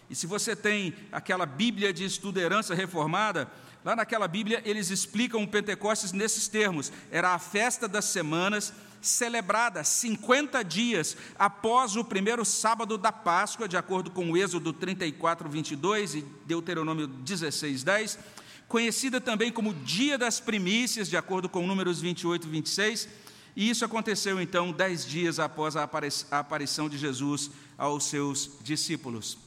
E 0.10 0.16
se 0.16 0.28
você 0.28 0.56
tem 0.56 0.94
aquela 1.12 1.46
Bíblia 1.46 1.94
de 1.94 2.04
estudo 2.04 2.40
herança 2.40 2.76
reformada, 2.76 3.50
lá 3.84 3.96
naquela 3.96 4.28
Bíblia 4.28 4.62
eles 4.66 4.90
explicam 4.90 5.42
o 5.42 5.48
Pentecostes 5.48 6.12
nesses 6.12 6.48
termos: 6.48 6.92
era 7.10 7.34
a 7.34 7.40
festa 7.40 7.88
das 7.88 8.06
semanas, 8.06 8.74
celebrada 9.06 9.84
50 9.84 10.64
dias 10.64 11.16
após 11.38 11.96
o 11.96 12.04
primeiro 12.04 12.44
sábado 12.44 12.98
da 12.98 13.12
Páscoa, 13.12 13.68
de 13.68 13.78
acordo 13.78 14.12
com 14.12 14.32
o 14.32 14.38
Êxodo 14.38 14.74
34, 14.74 15.48
22 15.48 16.16
e 16.16 16.22
Deuteronômio 16.46 17.08
16, 17.08 17.84
10 17.84 18.20
conhecida 18.68 19.22
também 19.22 19.52
como 19.52 19.74
Dia 19.74 20.18
das 20.18 20.40
Primícias, 20.40 21.08
de 21.08 21.18
acordo 21.18 21.48
com 21.48 21.66
Números 21.66 22.02
28 22.02 22.48
e 22.48 22.50
26, 22.50 23.10
e 23.56 23.70
isso 23.70 23.86
aconteceu 23.86 24.42
então 24.42 24.72
dez 24.72 25.06
dias 25.06 25.40
após 25.40 25.76
a 25.76 25.90
aparição 26.32 26.90
de 26.90 26.98
Jesus 26.98 27.52
aos 27.78 28.06
seus 28.06 28.58
discípulos. 28.62 29.38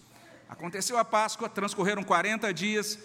Aconteceu 0.48 0.96
a 0.96 1.04
Páscoa, 1.04 1.48
transcorreram 1.48 2.02
40 2.02 2.52
dias, 2.54 2.98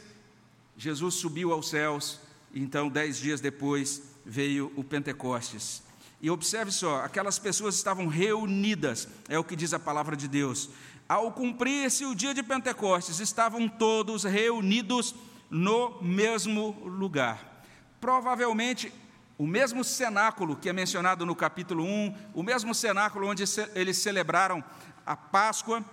Jesus 0.77 1.15
subiu 1.15 1.51
aos 1.51 1.69
céus, 1.69 2.19
e 2.53 2.61
então, 2.61 2.87
dez 2.87 3.17
dias 3.17 3.41
depois, 3.41 4.01
veio 4.25 4.71
o 4.75 4.83
Pentecostes. 4.83 5.83
E 6.23 6.29
observe 6.29 6.71
só, 6.71 7.03
aquelas 7.03 7.37
pessoas 7.37 7.75
estavam 7.75 8.07
reunidas, 8.07 9.09
é 9.27 9.37
o 9.37 9.43
que 9.43 9.57
diz 9.57 9.73
a 9.73 9.79
palavra 9.79 10.15
de 10.15 10.25
Deus. 10.25 10.69
Ao 11.07 11.29
cumprir-se 11.33 12.05
o 12.05 12.15
dia 12.15 12.33
de 12.33 12.41
Pentecostes, 12.41 13.19
estavam 13.19 13.67
todos 13.67 14.23
reunidos 14.23 15.13
no 15.49 16.01
mesmo 16.01 16.81
lugar. 16.85 17.65
Provavelmente 17.99 18.89
o 19.37 19.45
mesmo 19.45 19.83
cenáculo 19.83 20.55
que 20.55 20.69
é 20.69 20.73
mencionado 20.73 21.25
no 21.25 21.35
capítulo 21.35 21.83
1, 21.83 22.15
o 22.33 22.41
mesmo 22.41 22.73
cenáculo 22.73 23.27
onde 23.27 23.43
eles 23.75 23.97
celebraram 23.97 24.63
a 25.05 25.17
Páscoa, 25.17 25.83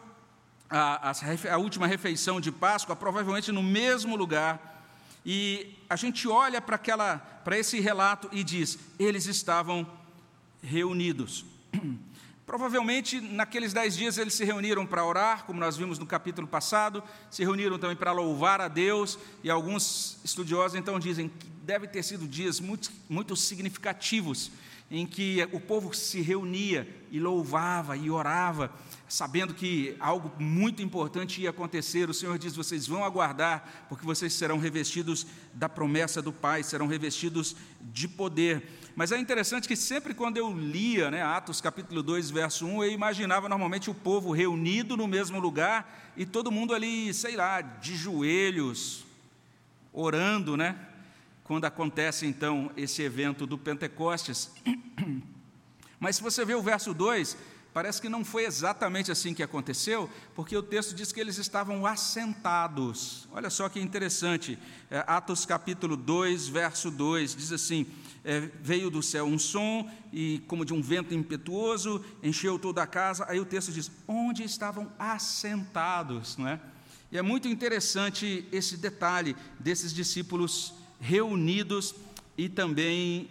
a, 0.70 1.10
a, 1.10 1.54
a 1.54 1.58
última 1.58 1.88
refeição 1.88 2.40
de 2.40 2.52
Páscoa, 2.52 2.94
provavelmente 2.94 3.50
no 3.50 3.64
mesmo 3.64 4.14
lugar. 4.14 4.80
E 5.26 5.76
a 5.90 5.96
gente 5.96 6.28
olha 6.28 6.62
para 6.62 7.58
esse 7.58 7.80
relato 7.80 8.28
e 8.30 8.44
diz: 8.44 8.78
eles 8.96 9.26
estavam 9.26 9.99
reunidos. 10.62 11.45
Provavelmente, 12.50 13.21
naqueles 13.21 13.73
dez 13.73 13.97
dias, 13.97 14.19
eles 14.19 14.35
se 14.35 14.45
reuniram 14.45 14.85
para 14.85 15.05
orar, 15.05 15.45
como 15.45 15.61
nós 15.61 15.76
vimos 15.76 16.00
no 16.00 16.07
capítulo 16.07 16.49
passado, 16.49 17.00
se 17.31 17.45
reuniram 17.45 17.79
também 17.79 17.97
para 17.97 18.11
louvar 18.11 18.61
a 18.61 18.67
Deus, 18.67 19.17
e 19.45 19.49
alguns 19.49 20.19
estudiosos 20.25 20.76
então 20.76 20.99
dizem 20.99 21.29
que 21.29 21.47
deve 21.62 21.87
ter 21.87 22.02
sido 22.02 22.26
dias 22.26 22.59
muito, 22.59 22.90
muito 23.09 23.37
significativos, 23.37 24.50
em 24.90 25.07
que 25.07 25.49
o 25.52 25.61
povo 25.61 25.95
se 25.95 26.21
reunia 26.21 26.88
e 27.12 27.21
louvava 27.21 27.97
e 27.97 28.11
orava, 28.11 28.73
sabendo 29.09 29.55
que 29.55 29.95
algo 30.00 30.33
muito 30.43 30.83
importante 30.83 31.40
ia 31.40 31.50
acontecer. 31.50 32.11
O 32.11 32.14
Senhor 32.14 32.37
diz: 32.37 32.57
vocês 32.57 32.88
vão 32.88 33.05
aguardar, 33.05 33.87
porque 33.88 34.05
vocês 34.05 34.33
serão 34.33 34.59
revestidos 34.59 35.25
da 35.55 35.69
promessa 35.69 36.21
do 36.21 36.33
Pai, 36.33 36.64
serão 36.64 36.88
revestidos 36.88 37.55
de 37.81 38.09
poder. 38.09 38.67
Mas 39.00 39.12
é 39.12 39.19
interessante 39.19 39.66
que 39.66 39.76
sempre 39.76 40.12
quando 40.12 40.37
eu 40.37 40.52
lia 40.52 41.11
né, 41.11 41.23
Atos 41.23 41.59
capítulo 41.59 42.02
2, 42.02 42.30
verso 42.30 42.66
1, 42.66 42.85
eu 42.85 42.90
imaginava 42.90 43.49
normalmente 43.49 43.88
o 43.88 43.95
povo 43.95 44.30
reunido 44.30 44.95
no 44.95 45.09
mesmo 45.09 45.40
lugar 45.40 46.12
e 46.14 46.26
todo 46.26 46.52
mundo 46.52 46.75
ali, 46.75 47.14
sei 47.14 47.35
lá, 47.35 47.62
de 47.62 47.97
joelhos, 47.97 49.07
orando, 49.90 50.54
né? 50.54 50.78
Quando 51.45 51.64
acontece 51.64 52.26
então 52.26 52.71
esse 52.76 53.00
evento 53.00 53.47
do 53.47 53.57
Pentecostes. 53.57 54.50
Mas 55.99 56.16
se 56.16 56.23
você 56.23 56.45
vê 56.45 56.54
o 56.54 56.61
verso 56.61 56.92
2, 56.92 57.38
Parece 57.73 58.03
que 58.03 58.09
não 58.09 58.25
foi 58.25 58.45
exatamente 58.45 59.12
assim 59.12 59.33
que 59.33 59.43
aconteceu, 59.43 60.11
porque 60.35 60.57
o 60.57 60.62
texto 60.62 60.93
diz 60.93 61.12
que 61.12 61.21
eles 61.21 61.39
estavam 61.39 61.87
assentados. 61.87 63.29
Olha 63.31 63.49
só 63.49 63.69
que 63.69 63.79
interessante. 63.79 64.59
É, 64.91 65.05
Atos 65.07 65.47
capítulo 65.47 65.97
2, 65.97 66.49
verso 66.49 66.91
2, 66.91 67.37
diz 67.37 67.53
assim: 67.53 67.87
é, 68.25 68.41
Veio 68.61 68.91
do 68.91 69.03
céu 69.03 69.25
um 69.25 69.39
som, 69.39 69.89
e 70.12 70.43
como 70.49 70.65
de 70.65 70.75
um 70.75 70.83
vento 70.83 71.15
impetuoso, 71.15 72.05
encheu 72.23 72.59
toda 72.59 72.83
a 72.83 72.87
casa. 72.89 73.25
Aí 73.29 73.39
o 73.39 73.45
texto 73.45 73.71
diz: 73.71 73.91
Onde 74.09 74.43
estavam 74.43 74.93
assentados, 74.99 76.37
não 76.37 76.49
é? 76.49 76.61
E 77.12 77.19
é 77.19 77.23
muito 77.23 77.47
interessante 77.47 78.47
esse 78.50 78.77
detalhe 78.77 79.37
desses 79.59 79.93
discípulos 79.93 80.75
reunidos 81.00 81.95
e 82.37 82.49
também 82.49 83.29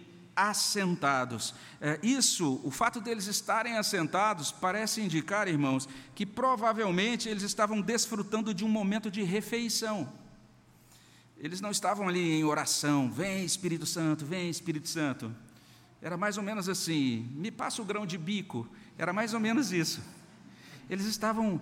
assentados. 0.48 1.54
É, 1.80 2.00
isso, 2.02 2.60
o 2.64 2.70
fato 2.70 2.98
deles 3.00 3.26
estarem 3.26 3.76
assentados, 3.76 4.50
parece 4.50 5.02
indicar, 5.02 5.46
irmãos, 5.46 5.86
que 6.14 6.24
provavelmente 6.24 7.28
eles 7.28 7.42
estavam 7.42 7.80
desfrutando 7.80 8.54
de 8.54 8.64
um 8.64 8.68
momento 8.68 9.10
de 9.10 9.22
refeição. 9.22 10.10
Eles 11.36 11.60
não 11.60 11.70
estavam 11.70 12.08
ali 12.08 12.38
em 12.38 12.44
oração, 12.44 13.10
vem 13.10 13.44
Espírito 13.44 13.84
Santo, 13.84 14.24
vem 14.24 14.48
Espírito 14.48 14.88
Santo. 14.88 15.34
Era 16.00 16.16
mais 16.16 16.38
ou 16.38 16.42
menos 16.42 16.68
assim, 16.70 17.30
me 17.34 17.50
passa 17.50 17.82
o 17.82 17.84
grão 17.84 18.06
de 18.06 18.16
bico. 18.16 18.66
Era 18.96 19.12
mais 19.12 19.34
ou 19.34 19.40
menos 19.40 19.72
isso. 19.72 20.00
Eles 20.88 21.04
estavam 21.04 21.60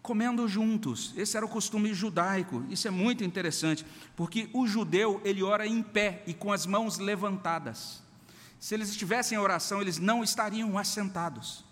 comendo 0.00 0.46
juntos. 0.46 1.12
Esse 1.16 1.36
era 1.36 1.46
o 1.46 1.48
costume 1.48 1.92
judaico. 1.94 2.64
Isso 2.68 2.86
é 2.86 2.90
muito 2.90 3.24
interessante, 3.24 3.84
porque 4.14 4.48
o 4.52 4.66
judeu, 4.66 5.20
ele 5.24 5.42
ora 5.42 5.66
em 5.66 5.82
pé 5.82 6.22
e 6.26 6.34
com 6.34 6.52
as 6.52 6.64
mãos 6.64 6.98
levantadas. 6.98 8.03
Se 8.64 8.74
eles 8.74 8.88
estivessem 8.88 9.36
em 9.36 9.38
oração, 9.38 9.82
eles 9.82 9.98
não 9.98 10.24
estariam 10.24 10.78
assentados. 10.78 11.62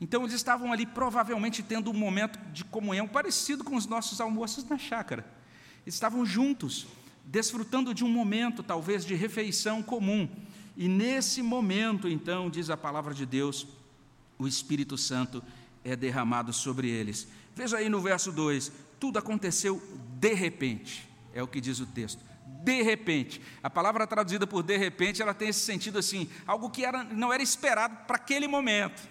Então 0.00 0.22
eles 0.22 0.32
estavam 0.32 0.72
ali 0.72 0.86
provavelmente 0.86 1.62
tendo 1.62 1.90
um 1.90 1.94
momento 1.94 2.38
de 2.54 2.64
comunhão 2.64 3.06
parecido 3.06 3.62
com 3.62 3.76
os 3.76 3.84
nossos 3.84 4.18
almoços 4.18 4.64
na 4.64 4.78
chácara. 4.78 5.26
Eles 5.84 5.94
estavam 5.94 6.24
juntos, 6.24 6.86
desfrutando 7.22 7.92
de 7.92 8.02
um 8.02 8.08
momento 8.08 8.62
talvez 8.62 9.04
de 9.04 9.14
refeição 9.14 9.82
comum. 9.82 10.26
E 10.74 10.88
nesse 10.88 11.42
momento, 11.42 12.08
então, 12.08 12.48
diz 12.48 12.70
a 12.70 12.78
palavra 12.78 13.12
de 13.12 13.26
Deus, 13.26 13.66
o 14.38 14.48
Espírito 14.48 14.96
Santo 14.96 15.44
é 15.84 15.94
derramado 15.94 16.50
sobre 16.50 16.88
eles. 16.88 17.28
Veja 17.54 17.76
aí 17.76 17.90
no 17.90 18.00
verso 18.00 18.32
2: 18.32 18.72
tudo 18.98 19.18
aconteceu 19.18 19.82
de 20.18 20.32
repente, 20.32 21.06
é 21.34 21.42
o 21.42 21.46
que 21.46 21.60
diz 21.60 21.78
o 21.78 21.84
texto. 21.84 22.27
De 22.62 22.82
repente, 22.82 23.40
a 23.62 23.70
palavra 23.70 24.06
traduzida 24.06 24.46
por 24.46 24.62
de 24.62 24.76
repente, 24.76 25.22
ela 25.22 25.34
tem 25.34 25.48
esse 25.48 25.60
sentido 25.60 25.98
assim, 25.98 26.28
algo 26.46 26.70
que 26.70 26.84
era, 26.84 27.04
não 27.04 27.32
era 27.32 27.42
esperado 27.42 27.96
para 28.06 28.16
aquele 28.16 28.48
momento, 28.48 29.08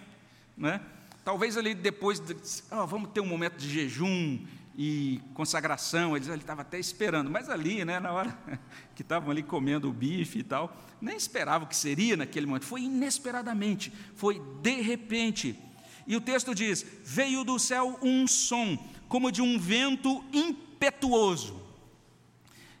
né? 0.56 0.80
Talvez 1.24 1.56
ali 1.56 1.74
depois, 1.74 2.20
de, 2.20 2.34
oh, 2.70 2.86
vamos 2.86 3.10
ter 3.10 3.20
um 3.20 3.26
momento 3.26 3.56
de 3.56 3.68
jejum 3.68 4.38
e 4.76 5.20
consagração, 5.34 6.16
ele 6.16 6.30
estava 6.36 6.62
até 6.62 6.78
esperando, 6.78 7.30
mas 7.30 7.50
ali, 7.50 7.84
né, 7.84 7.98
na 7.98 8.12
hora 8.12 8.38
que 8.94 9.02
estavam 9.02 9.30
ali 9.30 9.42
comendo 9.42 9.88
o 9.88 9.92
bife 9.92 10.38
e 10.38 10.42
tal, 10.42 10.74
nem 11.00 11.16
esperava 11.16 11.64
o 11.64 11.66
que 11.66 11.76
seria 11.76 12.16
naquele 12.16 12.46
momento, 12.46 12.64
foi 12.64 12.82
inesperadamente, 12.82 13.92
foi 14.14 14.40
de 14.62 14.80
repente. 14.80 15.58
E 16.06 16.16
o 16.16 16.20
texto 16.20 16.54
diz: 16.54 16.86
Veio 17.04 17.44
do 17.44 17.58
céu 17.58 17.98
um 18.00 18.26
som, 18.26 18.78
como 19.08 19.30
de 19.30 19.42
um 19.42 19.58
vento 19.58 20.24
impetuoso. 20.32 21.67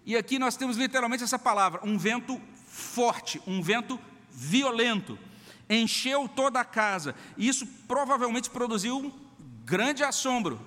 E 0.08 0.16
aqui 0.16 0.38
nós 0.38 0.56
temos 0.56 0.78
literalmente 0.78 1.22
essa 1.22 1.38
palavra, 1.38 1.82
um 1.84 1.98
vento 1.98 2.40
forte, 2.66 3.42
um 3.46 3.60
vento 3.60 4.00
violento. 4.30 5.18
Encheu 5.68 6.26
toda 6.26 6.58
a 6.58 6.64
casa. 6.64 7.14
E 7.36 7.46
isso 7.46 7.66
provavelmente 7.86 8.48
produziu 8.48 8.96
um 8.96 9.12
grande 9.66 10.02
assombro. 10.02 10.58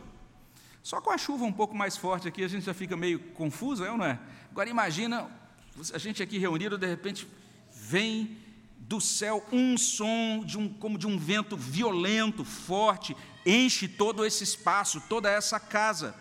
Só 0.84 1.02
com 1.02 1.10
a 1.10 1.18
chuva 1.18 1.44
um 1.44 1.52
pouco 1.52 1.76
mais 1.76 1.98
forte 1.98 2.28
aqui 2.28 2.44
a 2.44 2.48
gente 2.48 2.64
já 2.64 2.74
fica 2.76 2.96
meio 2.96 3.18
confuso, 3.32 3.84
é 3.84 3.88
não 3.88 4.06
é? 4.06 4.20
Agora 4.52 4.70
imagina 4.70 5.28
a 5.92 5.98
gente 5.98 6.22
aqui 6.22 6.38
reunido, 6.38 6.78
de 6.78 6.86
repente 6.86 7.28
vem 7.74 8.38
do 8.78 9.02
céu 9.02 9.44
um 9.52 9.76
som 9.76 10.44
de 10.46 10.60
um, 10.60 10.70
como 10.70 11.00
de 11.00 11.08
um 11.08 11.18
vento 11.18 11.58
violento, 11.58 12.46
forte, 12.46 13.18
enche 13.44 13.88
todo 13.88 14.24
esse 14.24 14.44
espaço, 14.44 15.02
toda 15.10 15.32
essa 15.32 15.60
casa. 15.60 16.14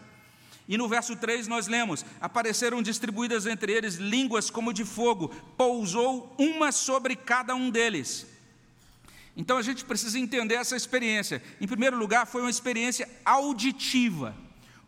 E 0.71 0.79
no 0.79 0.87
verso 0.87 1.17
3 1.17 1.49
nós 1.49 1.67
lemos: 1.67 2.05
Apareceram 2.21 2.81
distribuídas 2.81 3.45
entre 3.45 3.73
eles 3.73 3.97
línguas 3.97 4.49
como 4.49 4.73
de 4.73 4.85
fogo, 4.85 5.29
pousou 5.57 6.33
uma 6.39 6.71
sobre 6.71 7.17
cada 7.17 7.57
um 7.57 7.69
deles. 7.69 8.25
Então 9.37 9.59
a 9.59 9.63
gente 9.63 9.85
precisa 9.85 10.17
entender 10.17 10.55
essa 10.55 10.77
experiência. 10.77 11.43
Em 11.61 11.67
primeiro 11.67 11.97
lugar, 11.97 12.25
foi 12.25 12.41
uma 12.43 12.51
experiência 12.51 13.09
auditiva, 13.25 14.37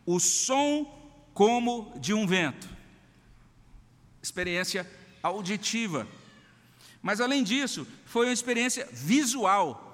o 0.07 0.21
som 0.21 0.87
como 1.35 1.93
de 1.97 2.15
um 2.15 2.29
vento. 2.29 2.69
Experiência 4.23 4.89
auditiva. 5.21 6.07
Mas 7.03 7.21
além 7.21 7.43
disso, 7.43 7.89
foi 8.07 8.27
uma 8.27 8.33
experiência 8.33 8.89
visual. 8.93 9.89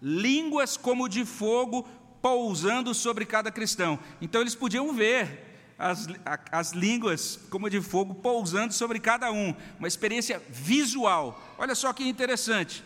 Línguas 0.00 0.78
como 0.78 1.06
de 1.06 1.26
fogo 1.26 1.86
pousando 2.20 2.94
sobre 2.94 3.24
cada 3.24 3.50
cristão. 3.50 3.98
Então 4.20 4.40
eles 4.40 4.54
podiam 4.54 4.92
ver 4.92 5.48
as, 5.78 6.08
as 6.50 6.72
línguas 6.72 7.38
como 7.50 7.70
de 7.70 7.80
fogo 7.80 8.14
pousando 8.14 8.74
sobre 8.74 8.98
cada 8.98 9.30
um, 9.30 9.54
uma 9.78 9.88
experiência 9.88 10.42
visual. 10.50 11.40
Olha 11.56 11.74
só 11.74 11.92
que 11.92 12.08
interessante. 12.08 12.82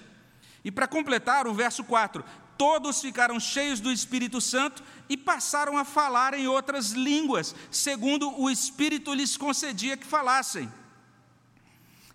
E 0.64 0.70
para 0.70 0.86
completar, 0.86 1.46
o 1.46 1.54
verso 1.54 1.82
4: 1.82 2.24
todos 2.58 3.00
ficaram 3.00 3.40
cheios 3.40 3.80
do 3.80 3.90
Espírito 3.90 4.40
Santo 4.40 4.82
e 5.08 5.16
passaram 5.16 5.76
a 5.76 5.84
falar 5.84 6.34
em 6.34 6.46
outras 6.46 6.90
línguas, 6.90 7.54
segundo 7.70 8.30
o 8.40 8.50
Espírito 8.50 9.14
lhes 9.14 9.36
concedia 9.36 9.96
que 9.96 10.06
falassem. 10.06 10.70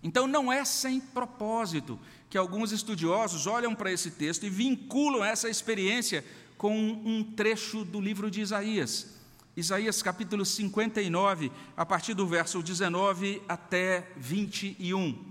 Então 0.02 0.26
não 0.26 0.52
é 0.52 0.64
sem 0.64 1.00
propósito 1.00 1.98
que 2.30 2.38
alguns 2.38 2.72
estudiosos 2.72 3.46
olham 3.46 3.74
para 3.74 3.90
esse 3.90 4.12
texto 4.12 4.44
e 4.44 4.50
vinculam 4.50 5.24
essa 5.24 5.48
experiência 5.48 6.24
com 6.58 6.76
um 6.76 7.22
trecho 7.22 7.84
do 7.84 8.00
livro 8.00 8.28
de 8.28 8.40
Isaías. 8.40 9.14
Isaías 9.56 10.02
capítulo 10.02 10.44
59, 10.44 11.52
a 11.76 11.86
partir 11.86 12.14
do 12.14 12.26
verso 12.26 12.60
19 12.62 13.40
até 13.48 14.10
21. 14.16 15.26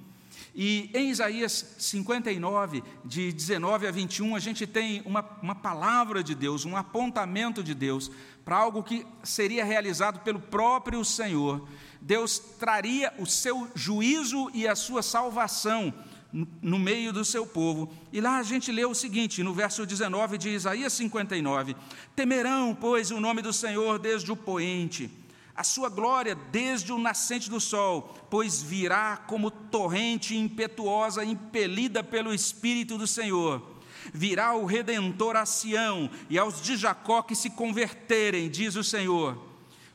E 0.55 0.89
em 0.93 1.09
Isaías 1.09 1.75
59, 1.77 2.81
de 3.03 3.31
19 3.31 3.87
a 3.87 3.91
21, 3.91 4.35
a 4.35 4.39
gente 4.39 4.65
tem 4.65 5.01
uma, 5.05 5.23
uma 5.41 5.53
palavra 5.53 6.23
de 6.23 6.33
Deus, 6.33 6.65
um 6.65 6.77
apontamento 6.77 7.61
de 7.61 7.75
Deus 7.75 8.09
para 8.43 8.57
algo 8.57 8.81
que 8.81 9.05
seria 9.21 9.65
realizado 9.65 10.21
pelo 10.21 10.39
próprio 10.39 11.03
Senhor. 11.03 11.67
Deus 12.01 12.39
traria 12.39 13.13
o 13.19 13.25
seu 13.25 13.69
juízo 13.75 14.49
e 14.53 14.65
a 14.65 14.75
sua 14.75 15.03
salvação 15.03 15.93
no 16.31 16.77
meio 16.77 17.13
do 17.13 17.23
seu 17.23 17.45
povo. 17.45 17.91
E 18.11 18.19
lá 18.19 18.37
a 18.37 18.43
gente 18.43 18.71
lê 18.71 18.85
o 18.85 18.93
seguinte, 18.93 19.43
no 19.43 19.53
verso 19.53 19.85
19 19.85 20.37
de 20.37 20.49
Isaías 20.49 20.93
59: 20.93 21.75
Temerão, 22.15 22.75
pois, 22.79 23.11
o 23.11 23.19
nome 23.19 23.41
do 23.41 23.53
Senhor 23.53 23.99
desde 23.99 24.31
o 24.31 24.35
poente, 24.35 25.09
a 25.55 25.63
sua 25.63 25.89
glória 25.89 26.35
desde 26.51 26.91
o 26.91 26.99
nascente 26.99 27.49
do 27.49 27.59
sol, 27.59 28.15
pois 28.29 28.61
virá 28.61 29.17
como 29.17 29.49
torrente 29.49 30.35
impetuosa, 30.35 31.23
impelida 31.23 32.03
pelo 32.03 32.33
Espírito 32.33 32.97
do 32.97 33.07
Senhor. 33.07 33.75
Virá 34.13 34.53
o 34.53 34.65
redentor 34.65 35.35
a 35.35 35.45
Sião 35.45 36.09
e 36.29 36.37
aos 36.37 36.61
de 36.61 36.77
Jacó 36.77 37.21
que 37.21 37.35
se 37.35 37.49
converterem, 37.49 38.49
diz 38.49 38.75
o 38.75 38.83
Senhor. 38.83 39.45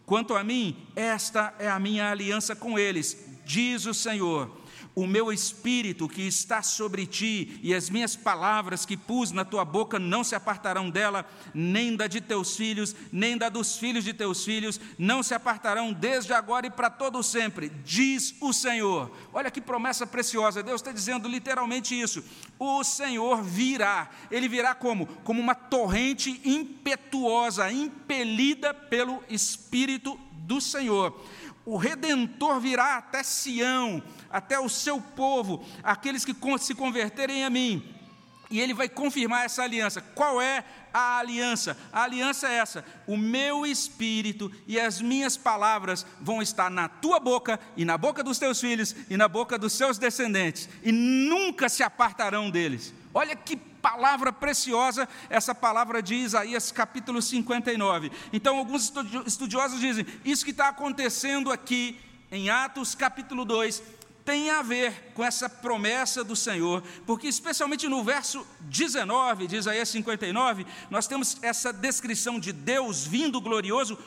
Quanto 0.05 0.35
a 0.35 0.45
mim, 0.45 0.77
esta 0.95 1.55
é 1.59 1.71
a 1.71 1.79
minha 1.79 2.11
aliança 2.11 2.55
com 2.55 2.79
eles, 2.79 3.16
diz 3.47 3.87
o 3.87 3.95
Senhor 3.95 4.62
o 4.94 5.07
meu 5.07 5.33
espírito 5.33 6.09
que 6.09 6.22
está 6.22 6.62
sobre 6.62 7.07
ti 7.07 7.59
e 7.62 7.74
as 7.74 7.88
minhas 7.88 8.14
palavras 8.14 8.85
que 8.85 8.96
pus 8.96 9.31
na 9.31 9.44
tua 9.44 9.64
boca 9.64 9.98
não 9.98 10.22
se 10.22 10.35
apartarão 10.35 10.90
dela, 10.90 11.24
nem 11.55 11.96
da 11.96 12.07
de 12.07 12.20
teus 12.20 12.57
filhos, 12.57 12.94
nem 13.11 13.37
da 13.37 13.48
dos 13.48 13.76
filhos 13.76 14.05
de 14.05 14.12
teus 14.12 14.44
filhos, 14.44 14.81
não 14.98 15.22
se 15.22 15.35
apartarão 15.35 15.92
desde 15.92 16.33
agora 16.33 16.66
e 16.66 16.70
para 16.70 16.90
todo 16.90 17.22
sempre, 17.22 17.70
diz 17.85 18.35
o 18.40 18.52
Senhor. 18.52 19.11
Olha 19.33 19.50
que 19.50 19.61
promessa 19.61 20.07
preciosa, 20.07 20.62
Deus 20.62 20.81
está 20.81 20.92
dizendo 20.92 21.28
literalmente 21.28 21.98
isso. 21.98 22.22
O 22.59 22.85
Senhor 22.85 23.42
virá, 23.42 24.11
ele 24.31 24.48
virá 24.48 24.74
como? 24.74 25.07
Como 25.07 25.40
uma 25.40 25.55
torrente 25.55 26.40
impetuosa, 26.44 27.72
impelida 27.72 28.74
pelo 28.74 29.22
Espírito 29.28 30.18
do 30.33 30.61
Senhor. 30.61 31.18
O 31.64 31.77
redentor 31.77 32.61
virá 32.61 32.96
até 32.96 33.22
Sião, 33.22 34.03
até 34.31 34.59
o 34.59 34.68
seu 34.68 35.01
povo, 35.01 35.64
aqueles 35.83 36.25
que 36.25 36.35
se 36.59 36.75
converterem 36.75 37.44
a 37.44 37.51
mim. 37.51 37.94
E 38.51 38.61
ele 38.61 38.75
vai 38.75 38.88
confirmar 38.88 39.46
essa 39.46 39.62
aliança. 39.62 40.03
Qual 40.03 40.40
é 40.40 40.62
a 40.92 41.18
aliança? 41.18 41.75
A 41.90 42.03
aliança 42.03 42.48
é 42.48 42.57
essa: 42.57 42.85
o 43.07 43.16
meu 43.16 43.64
espírito 43.64 44.53
e 44.66 44.79
as 44.79 45.01
minhas 45.01 45.38
palavras 45.38 46.05
vão 46.20 46.42
estar 46.42 46.70
na 46.70 46.87
tua 46.87 47.18
boca, 47.18 47.59
e 47.77 47.85
na 47.85 47.96
boca 47.96 48.22
dos 48.22 48.38
teus 48.38 48.61
filhos, 48.61 48.94
e 49.09 49.16
na 49.16 49.27
boca 49.27 49.57
dos 49.57 49.72
seus 49.72 49.96
descendentes, 49.96 50.68
e 50.83 50.92
nunca 50.92 51.68
se 51.70 51.83
apartarão 51.83 52.51
deles. 52.51 52.92
Olha 53.14 53.35
que 53.35 53.57
palavra 53.83 54.33
preciosa, 54.33 55.09
essa 55.29 55.55
palavra 55.55 56.01
de 56.01 56.14
Isaías 56.14 56.71
capítulo 56.71 57.21
59. 57.21 58.12
Então, 58.33 58.57
alguns 58.57 58.92
estudiosos 59.27 59.81
dizem: 59.81 60.07
isso 60.25 60.45
que 60.45 60.53
está 60.53 60.68
acontecendo 60.68 61.51
aqui 61.51 61.99
em 62.31 62.49
Atos 62.49 62.95
capítulo 62.95 63.45
2 63.45 63.83
tem 64.25 64.51
a 64.51 64.62
ver 64.62 65.12
com 65.14 65.25
essa 65.25 65.49
promessa 65.49 66.23
do 66.23 66.37
Senhor, 66.37 66.81
porque 67.05 67.27
especialmente 67.27 67.88
no 67.88 68.05
verso 68.05 68.47
19 68.61 69.49
de 69.49 69.57
Isaías 69.57 69.88
59, 69.88 70.64
nós 70.88 71.09
temos 71.09 71.37
essa 71.42 71.73
descrição 71.73 72.38
de 72.38 72.53
Deus 72.53 73.05
vindo 73.05 73.40
glorioso 73.40 73.99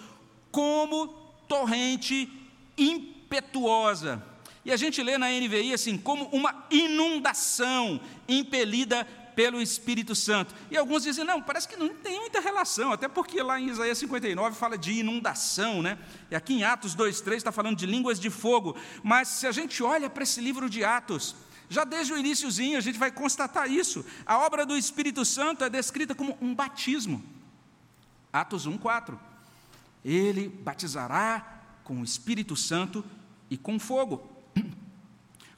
como 0.51 1.07
torrente 1.49 2.31
impetuosa. 2.77 4.23
E 4.63 4.71
a 4.71 4.77
gente 4.77 5.03
lê 5.03 5.17
na 5.17 5.29
NVI 5.29 5.73
assim, 5.73 5.97
como 5.97 6.25
uma 6.29 6.65
inundação 6.71 7.99
impelida 8.27 9.07
pelo 9.35 9.61
Espírito 9.61 10.15
Santo. 10.15 10.55
E 10.71 10.77
alguns 10.77 11.03
dizem, 11.03 11.25
não, 11.25 11.41
parece 11.41 11.67
que 11.67 11.75
não 11.75 11.89
tem 11.89 12.19
muita 12.19 12.39
relação, 12.39 12.91
até 12.91 13.07
porque 13.07 13.41
lá 13.43 13.59
em 13.59 13.69
Isaías 13.69 13.97
59 13.97 14.55
fala 14.55 14.77
de 14.77 14.93
inundação, 14.93 15.81
né? 15.81 15.97
E 16.31 16.35
aqui 16.35 16.53
em 16.53 16.63
Atos 16.63 16.95
2,3 16.95 17.35
está 17.35 17.51
falando 17.51 17.77
de 17.77 17.85
línguas 17.85 18.19
de 18.19 18.29
fogo. 18.29 18.75
Mas 19.03 19.27
se 19.27 19.45
a 19.45 19.51
gente 19.51 19.83
olha 19.83 20.09
para 20.09 20.23
esse 20.23 20.39
livro 20.39 20.69
de 20.69 20.83
Atos, 20.83 21.35
já 21.69 21.83
desde 21.83 22.13
o 22.13 22.17
iníciozinho 22.17 22.77
a 22.77 22.81
gente 22.81 22.97
vai 22.97 23.11
constatar 23.11 23.69
isso. 23.69 24.05
A 24.25 24.37
obra 24.37 24.65
do 24.65 24.77
Espírito 24.77 25.25
Santo 25.25 25.63
é 25.63 25.69
descrita 25.69 26.15
como 26.15 26.37
um 26.41 26.55
batismo. 26.55 27.23
Atos 28.31 28.67
1,4. 28.67 29.17
Ele 30.03 30.47
batizará 30.47 31.63
com 31.83 32.01
o 32.01 32.03
Espírito 32.03 32.55
Santo 32.55 33.03
e 33.49 33.57
com 33.57 33.79
fogo. 33.79 34.31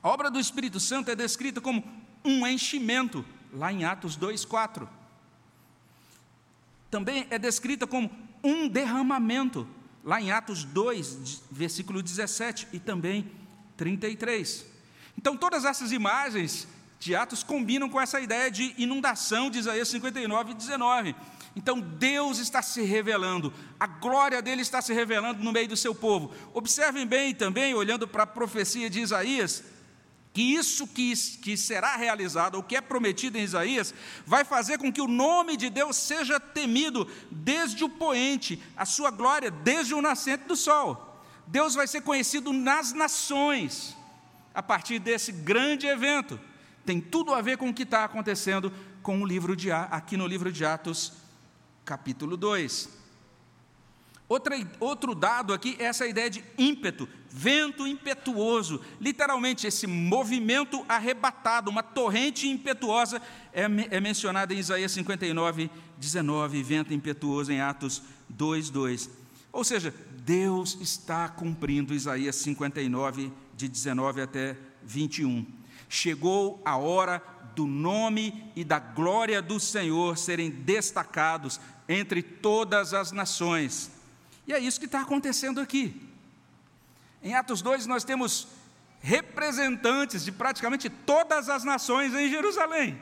A 0.01 0.09
obra 0.09 0.31
do 0.31 0.39
Espírito 0.39 0.79
Santo 0.79 1.11
é 1.11 1.15
descrita 1.15 1.59
como 1.59 1.83
um 2.23 2.45
enchimento 2.45 3.25
lá 3.53 3.71
em 3.71 3.83
Atos 3.83 4.15
2:4. 4.15 4.88
Também 6.89 7.27
é 7.29 7.38
descrita 7.38 7.86
como 7.86 8.10
um 8.43 8.67
derramamento, 8.67 9.67
lá 10.03 10.21
em 10.21 10.31
Atos 10.31 10.63
2, 10.63 11.43
versículo 11.51 12.01
17 12.01 12.67
e 12.71 12.79
também 12.79 13.29
33. 13.75 14.65
Então, 15.17 15.36
todas 15.36 15.65
essas 15.65 15.91
imagens 15.91 16.67
de 16.99 17.15
Atos 17.15 17.43
combinam 17.43 17.89
com 17.89 17.99
essa 17.99 18.19
ideia 18.19 18.49
de 18.49 18.73
inundação 18.77 19.49
de 19.49 19.60
Isaías 19.60 19.88
59 19.88 20.51
e 20.51 20.55
19. 20.55 21.15
Então 21.55 21.79
Deus 21.79 22.38
está 22.38 22.62
se 22.62 22.83
revelando, 22.83 23.51
a 23.79 23.88
glória 23.88 24.43
dele 24.43 24.62
está 24.62 24.79
se 24.79 24.93
revelando 24.93 25.43
no 25.43 25.51
meio 25.51 25.67
do 25.67 25.75
seu 25.75 25.95
povo. 25.95 26.31
Observem 26.53 27.05
bem 27.05 27.33
também, 27.33 27.73
olhando 27.73 28.07
para 28.07 28.23
a 28.23 28.27
profecia 28.27 28.88
de 28.91 28.99
Isaías, 28.99 29.63
que 30.38 30.43
isso 30.43 30.86
que, 30.86 31.15
que 31.41 31.58
será 31.58 31.95
realizado, 31.95 32.60
o 32.60 32.63
que 32.63 32.76
é 32.76 32.82
prometido 32.82 33.39
em 33.39 33.41
Isaías, 33.41 33.91
vai 34.23 34.45
fazer 34.45 34.78
com 34.78 34.93
que 34.93 35.02
o 35.02 35.08
nome 35.08 35.58
de 35.58 35.67
Deus 35.67 35.97
seja 35.97 36.39
temido 36.39 37.08
desde 37.32 37.84
o 37.84 37.89
poente, 37.89 38.62
a 38.76 38.86
sua 38.86 39.10
glória 39.10 39.50
desde 39.50 39.95
o 39.95 40.02
nascente 40.02 40.43
do 40.43 40.56
sol. 40.56 41.19
Deus 41.47 41.73
vai 41.73 41.88
ser 41.88 42.02
conhecido 42.02 42.54
nas 42.54 42.93
nações 42.93 43.97
a 44.54 44.62
partir 44.62 45.00
desse 45.00 45.32
grande 45.32 45.88
evento. 45.88 46.39
Tem 46.86 47.02
tudo 47.02 47.34
a 47.34 47.41
ver 47.41 47.58
com 47.58 47.69
o 47.69 47.73
que 47.73 47.82
está 47.82 48.04
acontecendo 48.04 48.71
com 49.02 49.19
o 49.19 49.26
livro 49.26 49.56
de 49.56 49.71
aqui 49.71 50.15
no 50.15 50.28
livro 50.28 50.52
de 50.52 50.63
Atos, 50.63 51.13
capítulo 51.84 52.38
2. 52.38 52.96
Outra, 54.29 54.55
outro 54.81 55.15
dado 55.15 55.53
aqui 55.53 55.77
é 55.79 55.85
essa 55.85 56.05
ideia 56.05 56.29
de 56.29 56.43
ímpeto, 56.57 57.07
vento 57.29 57.87
impetuoso. 57.87 58.81
Literalmente, 58.99 59.65
esse 59.65 59.87
movimento 59.87 60.85
arrebatado, 60.87 61.69
uma 61.69 61.81
torrente 61.81 62.47
impetuosa, 62.47 63.21
é, 63.53 63.63
é 63.89 63.99
mencionada 64.01 64.53
em 64.53 64.57
Isaías 64.57 64.91
59, 64.91 65.71
19, 65.97 66.61
vento 66.61 66.93
impetuoso 66.93 67.53
em 67.53 67.61
Atos 67.61 68.03
2, 68.27 68.69
2. 68.69 69.09
Ou 69.53 69.63
seja, 69.63 69.93
Deus 70.25 70.77
está 70.81 71.29
cumprindo 71.29 71.93
Isaías 71.93 72.35
59, 72.35 73.31
de 73.55 73.69
19 73.69 74.21
até 74.21 74.57
21. 74.83 75.45
Chegou 75.87 76.61
a 76.65 76.75
hora 76.75 77.23
do 77.55 77.65
nome 77.65 78.51
e 78.57 78.65
da 78.65 78.77
glória 78.77 79.41
do 79.41 79.57
Senhor 79.57 80.17
serem 80.17 80.51
destacados 80.51 81.61
entre 81.87 82.21
todas 82.21 82.93
as 82.93 83.13
nações. 83.13 83.96
E 84.47 84.53
é 84.53 84.60
isso 84.60 84.79
que 84.79 84.86
está 84.86 85.01
acontecendo 85.01 85.60
aqui. 85.60 86.01
Em 87.21 87.36
Atos 87.36 87.62
2, 87.62 87.86
nós 87.86 88.05
temos 88.05 88.47
representantes 89.01 90.23
de 90.23 90.31
praticamente 90.31 90.89
todas 90.89 91.49
as 91.49 91.65
nações 91.65 92.13
em 92.13 92.29
Jerusalém. 92.29 92.99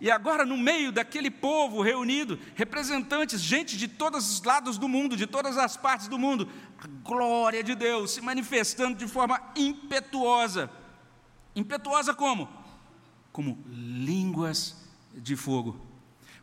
E 0.00 0.10
agora, 0.10 0.44
no 0.44 0.56
meio 0.56 0.92
daquele 0.92 1.30
povo 1.30 1.82
reunido, 1.82 2.38
representantes, 2.54 3.40
gente 3.40 3.76
de 3.76 3.88
todos 3.88 4.30
os 4.30 4.42
lados 4.42 4.78
do 4.78 4.86
mundo, 4.86 5.16
de 5.16 5.26
todas 5.26 5.58
as 5.58 5.76
partes 5.76 6.06
do 6.06 6.18
mundo, 6.18 6.48
a 6.78 6.86
glória 7.02 7.64
de 7.64 7.74
Deus 7.74 8.12
se 8.12 8.20
manifestando 8.20 8.96
de 8.96 9.08
forma 9.08 9.40
impetuosa. 9.56 10.70
Impetuosa 11.56 12.14
como? 12.14 12.48
Como 13.32 13.58
línguas 13.66 14.76
de 15.14 15.34
fogo. 15.34 15.87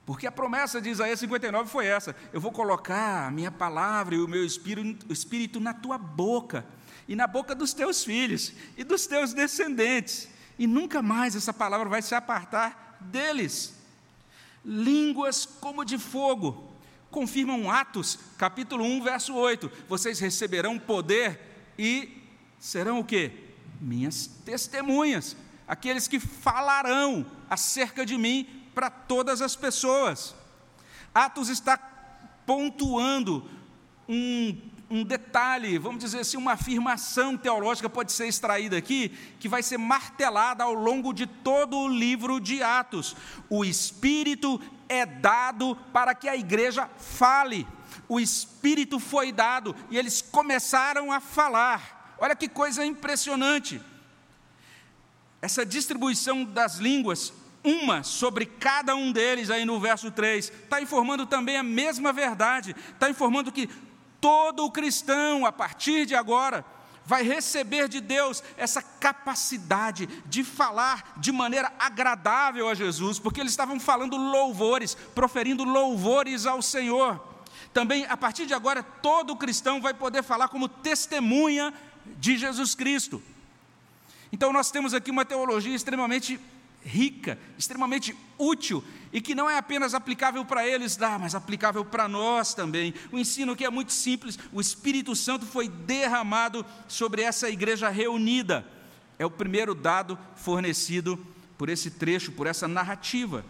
Porque 0.06 0.28
a 0.28 0.32
promessa 0.32 0.80
de 0.80 0.89
Isaías 0.89 1.20
59 1.20 1.70
foi 1.70 1.88
essa: 1.88 2.15
eu 2.32 2.39
vou 2.39 2.52
colocar 2.52 3.28
a 3.28 3.32
minha 3.32 3.52
palavra 3.52 4.15
e 4.15 4.20
o 4.20 4.28
meu 4.28 4.46
espírito, 4.46 5.12
espírito 5.12 5.60
na 5.60 5.74
tua 5.74 5.98
boca, 5.98 6.65
e 7.08 7.15
na 7.15 7.26
boca 7.26 7.56
dos 7.56 7.74
teus 7.74 8.04
filhos 8.04 8.54
e 8.78 8.84
dos 8.84 9.08
teus 9.08 9.34
descendentes, 9.34 10.28
e 10.60 10.68
nunca 10.68 11.02
mais 11.02 11.36
essa 11.36 11.54
palavra 11.54 11.89
vai 11.89 12.02
se 12.02 12.13
apartar 12.13 12.98
deles. 13.02 13.74
Línguas 14.63 15.46
como 15.46 15.84
de 15.84 15.98
fogo, 15.98 16.72
confirmam 17.10 17.70
Atos, 17.70 18.20
capítulo 18.38 18.84
1, 18.84 19.04
verso 19.04 19.34
8: 19.34 19.72
vocês 19.88 20.20
receberão 20.20 20.78
poder 20.78 21.39
e 21.80 22.22
serão 22.60 23.00
o 23.00 23.04
que? 23.04 23.32
Minhas 23.82 24.28
testemunhas, 24.46 25.36
aqueles 25.68 26.08
que 26.08 26.20
falarão 26.20 27.26
acerca 27.50 28.06
de 28.06 28.18
mim 28.18 28.64
para 28.76 28.90
todas 28.90 29.42
as 29.42 29.56
pessoas. 29.56 30.36
Atos 31.14 31.48
está 31.48 31.78
pontuando 32.46 33.50
um, 34.08 34.62
um 34.90 35.04
detalhe, 35.04 35.80
vamos 35.80 36.04
dizer 36.04 36.20
assim, 36.20 36.38
uma 36.38 36.52
afirmação 36.52 37.38
teológica 37.38 37.90
pode 37.90 38.12
ser 38.12 38.28
extraída 38.28 38.78
aqui, 38.78 39.10
que 39.40 39.48
vai 39.48 39.64
ser 39.64 39.78
martelada 39.78 40.64
ao 40.64 40.74
longo 40.74 41.14
de 41.14 41.26
todo 41.26 41.78
o 41.78 41.88
livro 41.88 42.40
de 42.40 42.62
Atos. 42.62 43.16
O 43.50 43.64
Espírito 43.64 44.62
é 44.90 45.06
dado 45.06 45.76
para 45.92 46.14
que 46.14 46.28
a 46.28 46.36
igreja 46.36 46.90
fale. 46.98 47.66
O 48.08 48.20
Espírito 48.20 49.00
foi 49.00 49.32
dado 49.32 49.76
e 49.90 49.98
eles 49.98 50.22
começaram 50.22 51.12
a 51.12 51.20
falar. 51.20 52.16
Olha 52.20 52.36
que 52.36 52.48
coisa 52.48 52.86
impressionante. 52.86 53.82
Essa 55.42 55.66
distribuição 55.66 56.44
das 56.44 56.78
línguas 56.78 57.34
uma 57.65 58.04
sobre 58.04 58.45
cada 58.45 58.95
um 58.95 59.12
deles, 59.12 59.49
aí 59.49 59.65
no 59.65 59.80
verso 59.80 60.12
3, 60.12 60.45
está 60.45 60.80
informando 60.82 61.25
também 61.25 61.58
a 61.58 61.63
mesma 61.63 62.13
verdade, 62.13 62.75
está 62.93 63.10
informando 63.10 63.51
que 63.51 63.67
todo 64.21 64.71
cristão, 64.71 65.45
a 65.45 65.51
partir 65.51 66.06
de 66.06 66.15
agora, 66.15 66.63
vai 67.06 67.23
receber 67.23 67.88
de 67.88 68.01
Deus 68.01 68.43
essa 68.58 68.82
capacidade 68.82 70.08
de 70.25 70.43
falar 70.43 71.13
de 71.17 71.32
maneira 71.32 71.71
agradável 71.78 72.67
a 72.67 72.73
Jesus, 72.73 73.19
porque 73.19 73.39
eles 73.39 73.51
estavam 73.51 73.80
falando 73.80 74.17
louvores, 74.17 74.95
proferindo 75.13 75.63
louvores 75.63 76.45
ao 76.45 76.62
Senhor. 76.62 77.23
Também, 77.73 78.06
a 78.06 78.17
partir 78.17 78.45
de 78.45 78.54
agora, 78.54 78.82
todo 78.82 79.36
cristão 79.36 79.82
vai 79.82 79.93
poder 79.93 80.23
falar 80.23 80.47
como 80.47 80.67
testemunha 80.67 81.73
de 82.17 82.38
Jesus 82.38 82.73
Cristo. 82.73 83.21
Então, 84.32 84.51
nós 84.51 84.71
temos 84.71 84.93
aqui 84.93 85.12
uma 85.12 85.25
teologia 85.25 85.75
extremamente 85.75 86.39
rica, 86.86 87.39
extremamente 87.58 88.15
útil 88.38 88.84
e 89.12 89.19
que 89.19 89.34
não 89.34 89.50
é 89.50 89.58
apenas 89.58 89.93
aplicável 89.93 90.45
para 90.45 90.67
eles 90.67 90.98
mas 91.19 91.34
aplicável 91.34 91.84
para 91.84 92.08
nós 92.08 92.54
também. 92.54 92.93
O 93.12 93.17
ensino 93.17 93.56
que 93.56 93.65
é 93.65 93.69
muito 93.69 93.91
simples, 93.91 94.38
o 94.54 94.62
Espírito 94.62 95.15
Santo 95.15 95.45
foi 95.45 95.67
derramado 95.67 96.65
sobre 96.88 97.24
essa 97.24 97.50
igreja 97.50 97.89
reunida. 97.89 98.65
É 99.17 99.26
o 99.26 99.32
primeiro 99.32 99.74
dado 99.74 100.17
fornecido 100.36 101.17
por 101.58 101.69
esse 101.69 101.91
trecho, 101.91 102.34
por 102.34 102.45
essa 102.45 102.67
narrativa. 102.67 103.43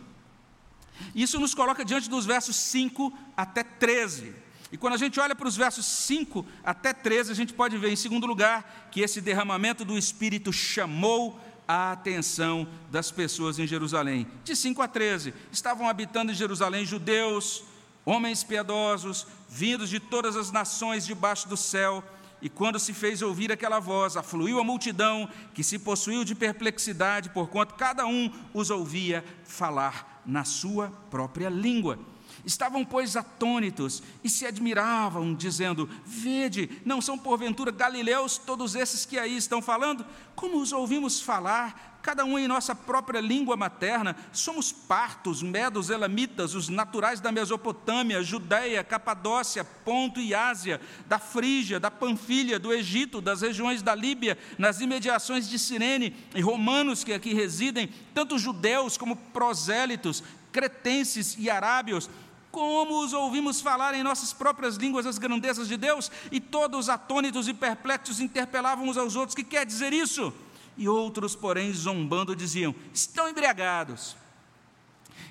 Isso 1.14 1.40
nos 1.40 1.54
coloca 1.54 1.84
diante 1.84 2.10
dos 2.10 2.26
versos 2.26 2.56
5 2.56 3.12
até 3.36 3.64
13. 3.64 4.34
E 4.72 4.78
quando 4.78 4.94
a 4.94 4.98
gente 4.98 5.20
olha 5.20 5.36
para 5.36 5.48
os 5.48 5.56
versos 5.56 5.86
5 5.86 6.46
até 6.64 6.94
13, 6.94 7.32
a 7.32 7.36
gente 7.36 7.54
pode 7.54 7.78
ver, 7.78 7.92
em 7.92 7.96
segundo 7.96 8.28
lugar, 8.28 8.90
que 8.92 9.02
esse 9.02 9.22
derramamento 9.22 9.84
do 9.84 9.98
Espírito 9.98 10.52
chamou 10.52 11.40
a 11.68 11.92
atenção 11.92 12.68
das 12.92 13.12
pessoas 13.12 13.60
em 13.60 13.68
Jerusalém. 13.68 14.28
De 14.44 14.56
5 14.56 14.82
a 14.82 14.88
13, 14.88 15.34
estavam 15.52 15.88
habitando 15.88 16.32
em 16.32 16.36
Jerusalém 16.36 16.86
judeus, 16.86 17.64
homens 18.06 18.44
piedosos, 18.44 19.26
vindos 19.50 19.90
de 19.90 20.00
todas 20.00 20.36
as 20.36 20.52
nações 20.52 21.06
debaixo 21.06 21.50
do 21.50 21.58
céu. 21.58 22.04
E 22.42 22.50
quando 22.50 22.80
se 22.80 22.94
fez 22.94 23.22
ouvir 23.22 23.52
aquela 23.52 23.80
voz, 23.80 24.16
afluiu 24.16 24.60
a 24.60 24.64
multidão, 24.64 25.28
que 25.54 25.64
se 25.64 25.80
possuiu 25.80 26.24
de 26.24 26.36
perplexidade, 26.36 27.30
porquanto 27.30 27.76
cada 27.76 28.06
um 28.06 28.32
os 28.54 28.70
ouvia 28.70 29.24
falar 29.44 30.22
na 30.26 30.44
sua 30.44 30.92
própria 31.10 31.50
língua. 31.50 31.98
Estavam, 32.46 32.86
pois, 32.86 33.16
atônitos 33.16 34.04
e 34.24 34.30
se 34.30 34.46
admiravam, 34.46 35.34
dizendo: 35.34 35.90
Vede, 36.06 36.70
não 36.86 37.02
são 37.02 37.18
porventura 37.18 37.72
galileus 37.72 38.38
todos 38.38 38.76
esses 38.76 39.04
que 39.04 39.18
aí 39.18 39.36
estão 39.36 39.62
falando? 39.62 40.06
Como 40.36 40.60
os 40.60 40.72
ouvimos 40.72 41.20
falar, 41.20 42.00
cada 42.04 42.24
um 42.24 42.38
em 42.38 42.48
nossa 42.48 42.76
própria 42.76 43.20
língua 43.20 43.58
materna? 43.58 44.16
Somos 44.32 44.72
partos, 44.72 45.42
medos, 45.42 45.90
elamitas, 45.90 46.54
os 46.54 46.70
naturais 46.70 47.20
da 47.20 47.32
Mesopotâmia, 47.32 48.22
Judéia, 48.22 48.84
Capadócia, 48.84 49.64
Ponto 49.64 50.20
e 50.20 50.36
Ásia, 50.36 50.80
da 51.08 51.18
Frígia, 51.18 51.80
da 51.80 51.90
Panfilha, 51.90 52.60
do 52.60 52.72
Egito, 52.72 53.22
das 53.22 53.42
regiões 53.42 53.82
da 53.82 53.96
Líbia, 53.96 54.38
nas 54.60 54.82
imediações 54.82 55.50
de 55.50 55.58
Cirene, 55.58 56.16
e 56.36 56.42
romanos 56.42 57.04
que 57.04 57.12
aqui 57.12 57.34
residem, 57.34 57.90
tanto 58.14 58.38
judeus 58.38 58.98
como 58.98 59.16
prosélitos, 59.16 60.24
cretenses 60.52 61.36
e 61.38 61.50
arábios 61.50 62.10
como 62.56 63.04
os 63.04 63.12
ouvimos 63.12 63.60
falar 63.60 63.94
em 63.96 64.02
nossas 64.02 64.32
próprias 64.32 64.78
línguas 64.78 65.06
as 65.06 65.18
grandezas 65.18 65.68
de 65.68 65.76
Deus, 65.76 66.10
e 66.32 66.40
todos 66.40 66.88
atônitos 66.88 67.50
e 67.50 67.54
perplexos 67.54 68.22
interpelavam 68.22 68.88
uns 68.88 68.96
aos 68.96 69.18
outros: 69.18 69.36
que 69.36 69.44
quer 69.44 69.66
dizer 69.66 69.92
isso? 69.92 70.34
E 70.78 70.88
outros, 70.88 71.36
porém, 71.36 71.74
zombando, 71.74 72.34
diziam: 72.34 72.74
estão 72.94 73.28
embriagados. 73.28 74.16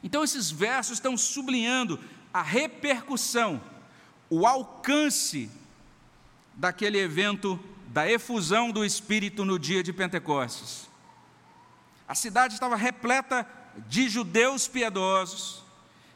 Então, 0.02 0.22
esses 0.22 0.50
versos 0.50 0.98
estão 0.98 1.16
sublinhando 1.16 1.98
a 2.30 2.42
repercussão, 2.42 3.58
o 4.28 4.46
alcance 4.46 5.50
daquele 6.52 6.98
evento 6.98 7.58
da 7.87 8.06
efusão 8.06 8.70
do 8.70 8.84
Espírito 8.84 9.46
no 9.46 9.58
dia 9.58 9.82
de 9.82 9.94
Pentecostes. 9.94 10.90
A 12.06 12.14
cidade 12.14 12.52
estava 12.52 12.76
repleta 12.76 13.48
de 13.88 14.10
judeus 14.10 14.68
piedosos, 14.68 15.63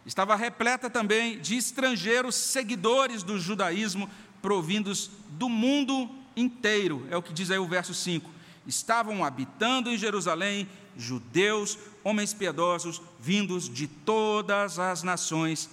estava 0.09 0.35
repleta 0.35 0.89
também 0.89 1.39
de 1.39 1.55
estrangeiros 1.55 2.35
seguidores 2.35 3.23
do 3.23 3.39
judaísmo, 3.39 4.09
provindos 4.41 5.11
do 5.33 5.51
mundo 5.51 6.09
inteiro, 6.35 7.07
é 7.11 7.17
o 7.17 7.23
que 7.23 7.33
diz 7.33 7.51
aí 7.51 7.59
o 7.59 7.67
verso 7.67 7.93
5. 7.93 8.31
Estavam 8.67 9.23
habitando 9.23 9.91
em 9.91 9.99
Jerusalém 9.99 10.67
judeus, 10.97 11.79
homens 12.03 12.33
piedosos, 12.33 13.03
vindos 13.21 13.69
de 13.69 13.87
todas 13.87 14.79
as 14.79 15.03
nações 15.03 15.69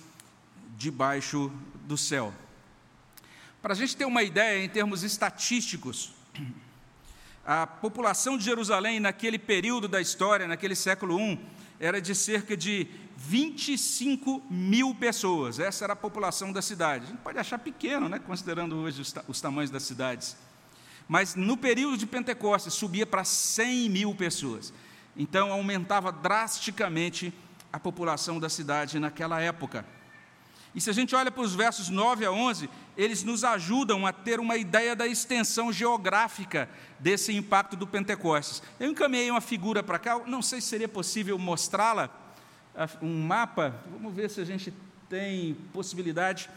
debaixo 0.78 1.50
do 1.86 1.98
céu. 1.98 2.34
Para 3.62 3.74
a 3.74 3.76
gente 3.76 3.96
ter 3.96 4.06
uma 4.06 4.22
ideia 4.22 4.64
em 4.64 4.70
termos 4.70 5.02
estatísticos, 5.02 6.12
a 7.46 7.68
população 7.68 8.38
de 8.38 8.44
Jerusalém 8.44 9.00
naquele 9.00 9.38
período 9.38 9.88
da 9.88 10.02
história, 10.02 10.48
naquele 10.48 10.76
século 10.76 11.20
I, 11.20 11.40
era 11.80 12.02
de 12.02 12.16
cerca 12.16 12.58
de 12.58 12.88
25 13.16 14.44
mil 14.50 14.96
pessoas. 14.96 15.60
Essa 15.60 15.86
era 15.86 15.94
a 15.94 15.96
população 15.96 16.52
da 16.52 16.62
cidade. 16.62 17.06
A 17.06 17.08
gente 17.10 17.20
pode 17.20 17.38
achar 17.38 17.60
pequeno, 17.60 18.10
né, 18.10 18.20
considerando 18.20 18.76
hoje 18.78 19.02
os, 19.02 19.14
os 19.28 19.40
tamanhos 19.40 19.70
das 19.70 19.84
cidades. 19.84 20.36
Mas 21.08 21.36
no 21.36 21.56
período 21.56 21.98
de 21.98 22.08
Pentecostes 22.08 22.74
subia 22.74 23.06
para 23.06 23.24
100 23.24 23.90
mil 23.90 24.16
pessoas. 24.16 24.74
Então 25.16 25.52
aumentava 25.52 26.12
drasticamente 26.12 27.32
a 27.72 27.80
população 27.80 28.40
da 28.40 28.50
cidade 28.50 29.00
naquela 29.00 29.40
época. 29.40 29.86
E 30.76 30.82
se 30.82 30.90
a 30.90 30.94
gente 30.94 31.16
olha 31.16 31.32
para 31.32 31.42
os 31.42 31.56
versos 31.56 31.88
9 31.88 32.26
a 32.26 32.32
11, 32.32 32.70
eles 32.98 33.24
nos 33.24 33.46
ajudam 33.46 34.06
a 34.06 34.12
ter 34.12 34.42
uma 34.42 34.58
ideia 34.58 34.94
da 34.94 35.08
extensão 35.08 35.72
geográfica 35.72 36.70
desse 37.00 37.34
impacto 37.34 37.78
do 37.78 37.88
Pentecostes. 37.88 38.62
Eu 38.78 38.90
encaminhei 38.90 39.32
uma 39.32 39.40
figura 39.40 39.82
para 39.82 39.98
cá, 39.98 40.20
não 40.28 40.42
sei 40.42 40.60
se 40.60 40.68
seria 40.68 40.90
possível 40.90 41.40
mostrá-la, 41.40 42.10
um 43.02 43.22
mapa, 43.26 43.74
vamos 43.90 44.14
ver 44.14 44.30
se 44.30 44.42
a 44.42 44.46
gente 44.46 44.74
tem 45.10 45.56
possibilidade. 45.72 46.50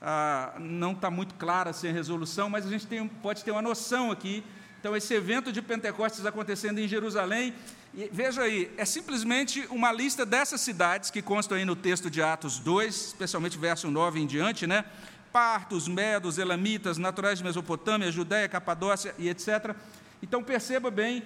Ah, 0.00 0.52
não 0.58 0.92
está 0.92 1.10
muito 1.10 1.34
clara 1.36 1.70
assim, 1.70 1.88
a 1.88 1.92
resolução, 1.92 2.50
mas 2.50 2.66
a 2.66 2.68
gente 2.68 2.86
tem, 2.86 3.08
pode 3.08 3.42
ter 3.42 3.50
uma 3.50 3.62
noção 3.62 4.10
aqui. 4.10 4.44
Então, 4.78 4.94
esse 4.94 5.14
evento 5.14 5.50
de 5.50 5.62
Pentecostes 5.62 6.26
acontecendo 6.26 6.78
em 6.78 6.86
Jerusalém, 6.86 7.54
e 7.96 8.10
veja 8.12 8.42
aí, 8.42 8.72
é 8.76 8.84
simplesmente 8.84 9.64
uma 9.70 9.92
lista 9.92 10.26
dessas 10.26 10.60
cidades 10.60 11.10
que 11.10 11.22
constam 11.22 11.56
aí 11.56 11.64
no 11.64 11.76
texto 11.76 12.10
de 12.10 12.20
Atos 12.20 12.58
2, 12.58 12.92
especialmente 12.92 13.56
verso 13.56 13.88
9 13.88 14.18
em 14.18 14.26
diante, 14.26 14.66
né? 14.66 14.84
Partos, 15.32 15.86
Medos, 15.86 16.36
Elamitas, 16.36 16.98
naturais 16.98 17.38
de 17.38 17.44
Mesopotâmia, 17.44 18.10
Judéia, 18.10 18.48
Capadócia 18.48 19.14
e 19.16 19.28
etc. 19.28 19.76
Então 20.20 20.42
perceba 20.42 20.90
bem, 20.90 21.22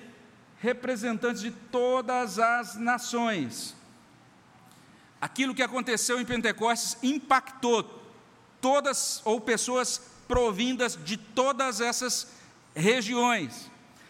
representantes 0.61 1.41
de 1.41 1.51
todas 1.51 2.39
as 2.39 2.77
nações. 2.77 3.75
Aquilo 5.19 5.55
que 5.55 5.63
aconteceu 5.63 6.21
em 6.21 6.25
Pentecostes 6.25 6.99
impactou 7.03 7.83
todas 8.61 9.23
ou 9.25 9.41
pessoas 9.41 10.03
provindas 10.27 10.99
de 11.03 11.17
todas 11.17 11.81
essas 11.81 12.29
regiões. 12.75 13.68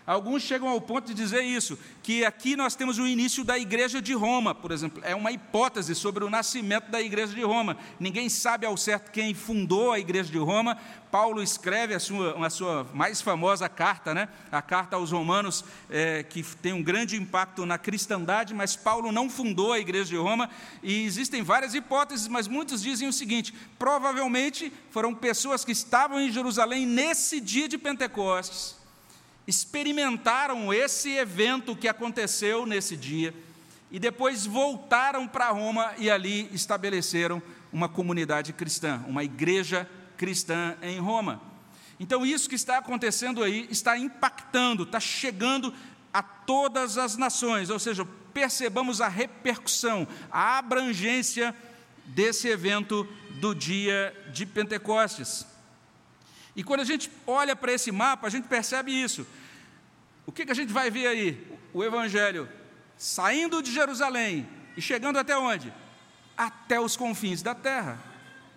Alguns 0.09 0.42
chegam 0.42 0.71
ao 0.71 0.81
ponto 0.81 1.09
de 1.09 1.12
dizer 1.12 1.42
isso, 1.42 1.79
que 2.03 2.25
aqui 2.25 2.57
nós 2.57 2.75
temos 2.75 2.99
o 2.99 3.07
início 3.07 3.44
da 3.44 3.59
igreja 3.59 4.01
de 4.01 4.14
Roma, 4.14 4.55
por 4.55 4.71
exemplo. 4.73 5.03
É 5.05 5.14
uma 5.14 5.31
hipótese 5.31 5.94
sobre 5.94 6.25
o 6.25 6.31
nascimento 6.31 6.90
da 6.90 6.99
igreja 6.99 7.35
de 7.35 7.42
Roma. 7.42 7.77
Ninguém 8.01 8.31
sabe 8.31 8.64
ao 8.64 8.75
certo 8.75 9.11
quem 9.11 9.35
fundou 9.35 9.92
a 9.92 9.99
igreja 9.99 10.33
de 10.33 10.38
Roma. 10.38 10.79
Paulo 11.11 11.42
escreve 11.42 11.92
a 11.92 12.01
sua, 12.01 12.47
a 12.47 12.49
sua 12.49 12.87
mais 12.94 13.21
famosa 13.21 13.68
carta, 13.68 14.14
né? 14.14 14.31
a 14.51 14.62
carta 14.62 14.97
aos 14.97 15.12
Romanos, 15.12 15.62
é, 15.90 16.23
que 16.23 16.42
tem 16.42 16.73
um 16.73 16.83
grande 16.83 17.14
impacto 17.14 17.66
na 17.66 17.77
cristandade, 17.77 18.55
mas 18.55 18.75
Paulo 18.75 19.12
não 19.12 19.29
fundou 19.29 19.75
a 19.75 19.79
igreja 19.79 20.07
de 20.07 20.16
Roma. 20.16 20.49
E 20.83 21.05
existem 21.05 21.42
várias 21.42 21.75
hipóteses, 21.75 22.29
mas 22.29 22.49
muitos 22.49 22.81
dizem 22.81 23.09
o 23.09 23.12
seguinte: 23.12 23.53
provavelmente 23.79 24.73
foram 24.90 25.14
pessoas 25.14 25.66
que 25.66 25.73
estavam 25.73 26.18
em 26.18 26.33
Jerusalém 26.33 26.87
nesse 26.87 27.42
dia 27.42 27.68
de 27.68 27.77
Pentecostes 27.77 28.78
experimentaram 29.48 30.74
esse 30.74 31.11
evento 31.16 31.74
que 31.74 31.88
aconteceu 31.88 32.66
nesse 32.66 32.94
dia 32.94 33.34
e 33.90 33.98
depois 33.98 34.44
voltaram 34.44 35.26
para 35.26 35.48
Roma 35.48 35.94
e 35.96 36.11
ali 36.11 36.50
estabeleceram 36.52 37.42
uma 37.72 37.88
comunidade 37.88 38.52
cristã, 38.52 39.02
uma 39.08 39.24
igreja 39.24 39.88
cristã 40.18 40.76
em 40.82 40.98
Roma. 40.98 41.40
Então, 41.98 42.26
isso 42.26 42.46
que 42.46 42.56
está 42.56 42.76
acontecendo 42.76 43.42
aí 43.42 43.66
está 43.70 43.96
impactando, 43.96 44.82
está 44.82 45.00
chegando 45.00 45.72
a 46.12 46.22
todas 46.22 46.98
as 46.98 47.16
nações, 47.16 47.70
ou 47.70 47.78
seja, 47.78 48.06
percebamos 48.34 49.00
a 49.00 49.08
repercussão, 49.08 50.06
a 50.30 50.58
abrangência 50.58 51.54
desse 52.04 52.48
evento 52.48 53.08
do 53.40 53.54
dia 53.54 54.14
de 54.30 54.44
Pentecostes. 54.44 55.46
E 56.59 56.64
quando 56.64 56.81
a 56.81 56.85
gente 56.85 57.09
olha 57.25 57.55
para 57.55 57.73
esse 57.73 57.92
mapa, 57.92 58.27
a 58.27 58.31
gente 58.31 58.49
percebe 58.49 58.90
isso. 58.90 59.25
O 60.27 60.33
que, 60.33 60.44
que 60.44 60.51
a 60.51 60.55
gente 60.57 60.73
vai 60.73 60.90
ver 60.90 61.07
aí? 61.07 61.47
O 61.73 61.85
Evangelho 61.85 62.49
saindo 62.97 63.62
de 63.62 63.71
Jerusalém 63.71 64.44
e 64.77 64.83
chegando 64.83 65.21
até 65.21 65.38
onde? 65.38 65.73
Até 66.37 66.81
os 66.81 66.97
confins 66.97 67.42
da 67.42 67.55
terra. 67.55 68.03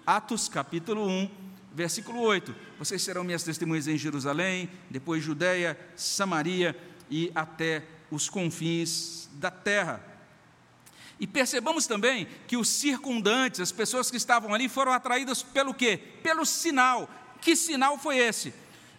Atos 0.04 0.50
capítulo 0.50 1.08
1, 1.08 1.30
versículo 1.76 2.22
8. 2.22 2.56
Vocês 2.80 3.04
serão 3.04 3.24
minhas 3.24 3.44
testemunhas 3.44 3.88
em 3.88 4.00
Jerusalém, 4.00 4.68
depois 4.90 5.24
Judéia, 5.24 5.80
Samaria 5.96 6.76
e 7.08 7.32
até 7.36 7.84
os 8.10 8.28
confins 8.28 9.30
da 9.34 9.52
terra. 9.52 10.04
E 11.20 11.28
percebamos 11.28 11.86
também 11.86 12.28
que 12.48 12.58
os 12.58 12.68
circundantes, 12.68 13.60
as 13.60 13.72
pessoas 13.72 14.10
que 14.10 14.18
estavam 14.18 14.56
ali, 14.56 14.68
foram 14.68 14.92
atraídas 14.92 15.44
pelo 15.44 15.72
quê? 15.72 16.00
Pelo 16.24 16.48
sinal. 16.48 17.08
Que 17.42 17.56
sinal 17.56 17.98
foi 17.98 18.18
esse? 18.18 18.54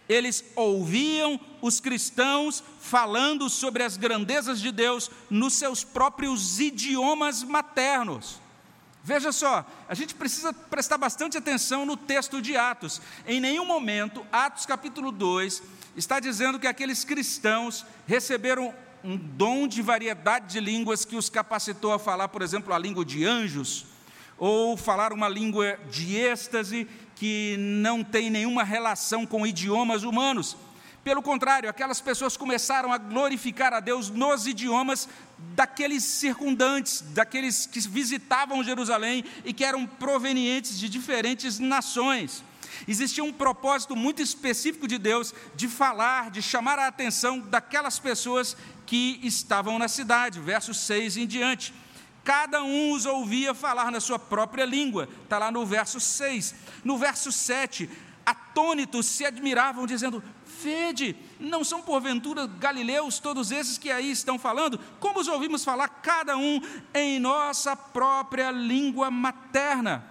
Eles 0.07 0.43
ouviam 0.55 1.39
os 1.61 1.79
cristãos 1.79 2.61
falando 2.79 3.49
sobre 3.49 3.83
as 3.83 3.95
grandezas 3.95 4.59
de 4.59 4.71
Deus 4.71 5.09
nos 5.29 5.53
seus 5.53 5.83
próprios 5.83 6.59
idiomas 6.59 7.41
maternos. 7.41 8.41
Veja 9.01 9.31
só, 9.31 9.65
a 9.87 9.93
gente 9.93 10.15
precisa 10.15 10.53
prestar 10.53 10.97
bastante 10.97 11.37
atenção 11.37 11.85
no 11.85 11.97
texto 11.97 12.41
de 12.41 12.55
Atos. 12.55 13.01
Em 13.25 13.39
nenhum 13.39 13.65
momento, 13.65 14.25
Atos 14.31 14.65
capítulo 14.65 15.11
2, 15.11 15.63
está 15.95 16.19
dizendo 16.19 16.59
que 16.59 16.67
aqueles 16.67 17.03
cristãos 17.03 17.85
receberam 18.07 18.73
um 19.03 19.17
dom 19.17 19.67
de 19.67 19.81
variedade 19.81 20.53
de 20.53 20.59
línguas 20.61 21.03
que 21.03 21.17
os 21.17 21.29
capacitou 21.29 21.91
a 21.91 21.99
falar, 21.99 22.29
por 22.29 22.41
exemplo, 22.41 22.73
a 22.73 22.79
língua 22.79 23.03
de 23.03 23.25
anjos, 23.25 23.85
ou 24.37 24.75
falar 24.75 25.13
uma 25.13 25.27
língua 25.27 25.79
de 25.89 26.15
êxtase 26.15 26.87
que 27.15 27.55
não 27.57 28.03
tem 28.03 28.29
nenhuma 28.29 28.63
relação 28.63 29.25
com 29.25 29.45
idiomas 29.45 30.03
humanos. 30.03 30.57
Pelo 31.03 31.21
contrário, 31.21 31.69
aquelas 31.69 31.99
pessoas 31.99 32.37
começaram 32.37 32.93
a 32.93 32.97
glorificar 32.97 33.73
a 33.73 33.81
Deus 33.81 34.09
nos 34.09 34.47
idiomas 34.47 35.09
daqueles 35.37 36.03
circundantes, 36.03 37.01
daqueles 37.09 37.65
que 37.65 37.81
visitavam 37.81 38.63
Jerusalém 38.63 39.25
e 39.43 39.51
que 39.51 39.65
eram 39.65 39.85
provenientes 39.85 40.79
de 40.79 40.87
diferentes 40.87 41.59
nações. 41.59 42.41
Existia 42.87 43.23
um 43.23 43.33
propósito 43.33 43.95
muito 43.95 44.21
específico 44.21 44.87
de 44.87 44.97
Deus 44.97 45.33
de 45.55 45.67
falar, 45.67 46.31
de 46.31 46.41
chamar 46.41 46.79
a 46.79 46.87
atenção 46.87 47.39
daquelas 47.39 47.99
pessoas 47.99 48.55
que 48.85 49.19
estavam 49.23 49.77
na 49.77 49.89
cidade, 49.89 50.39
versos 50.39 50.77
6 50.79 51.17
em 51.17 51.27
diante. 51.27 51.73
Cada 52.23 52.63
um 52.63 52.91
os 52.91 53.05
ouvia 53.05 53.53
falar 53.53 53.91
na 53.91 53.99
sua 53.99 54.17
própria 54.17 54.65
língua, 54.65 55.09
está 55.23 55.37
lá 55.37 55.51
no 55.51 55.65
verso 55.65 55.99
6. 55.99 56.55
No 56.83 56.97
verso 56.97 57.31
7, 57.31 57.89
atônitos 58.25 59.05
se 59.05 59.25
admiravam, 59.25 59.85
dizendo: 59.85 60.23
Vede, 60.61 61.17
não 61.39 61.63
são 61.63 61.81
porventura 61.81 62.47
galileus 62.47 63.19
todos 63.19 63.51
esses 63.51 63.77
que 63.77 63.91
aí 63.91 64.09
estão 64.11 64.39
falando? 64.39 64.79
Como 64.99 65.19
os 65.19 65.27
ouvimos 65.27 65.65
falar, 65.65 65.89
cada 65.89 66.37
um 66.37 66.61
em 66.93 67.19
nossa 67.19 67.75
própria 67.75 68.51
língua 68.51 69.11
materna? 69.11 70.09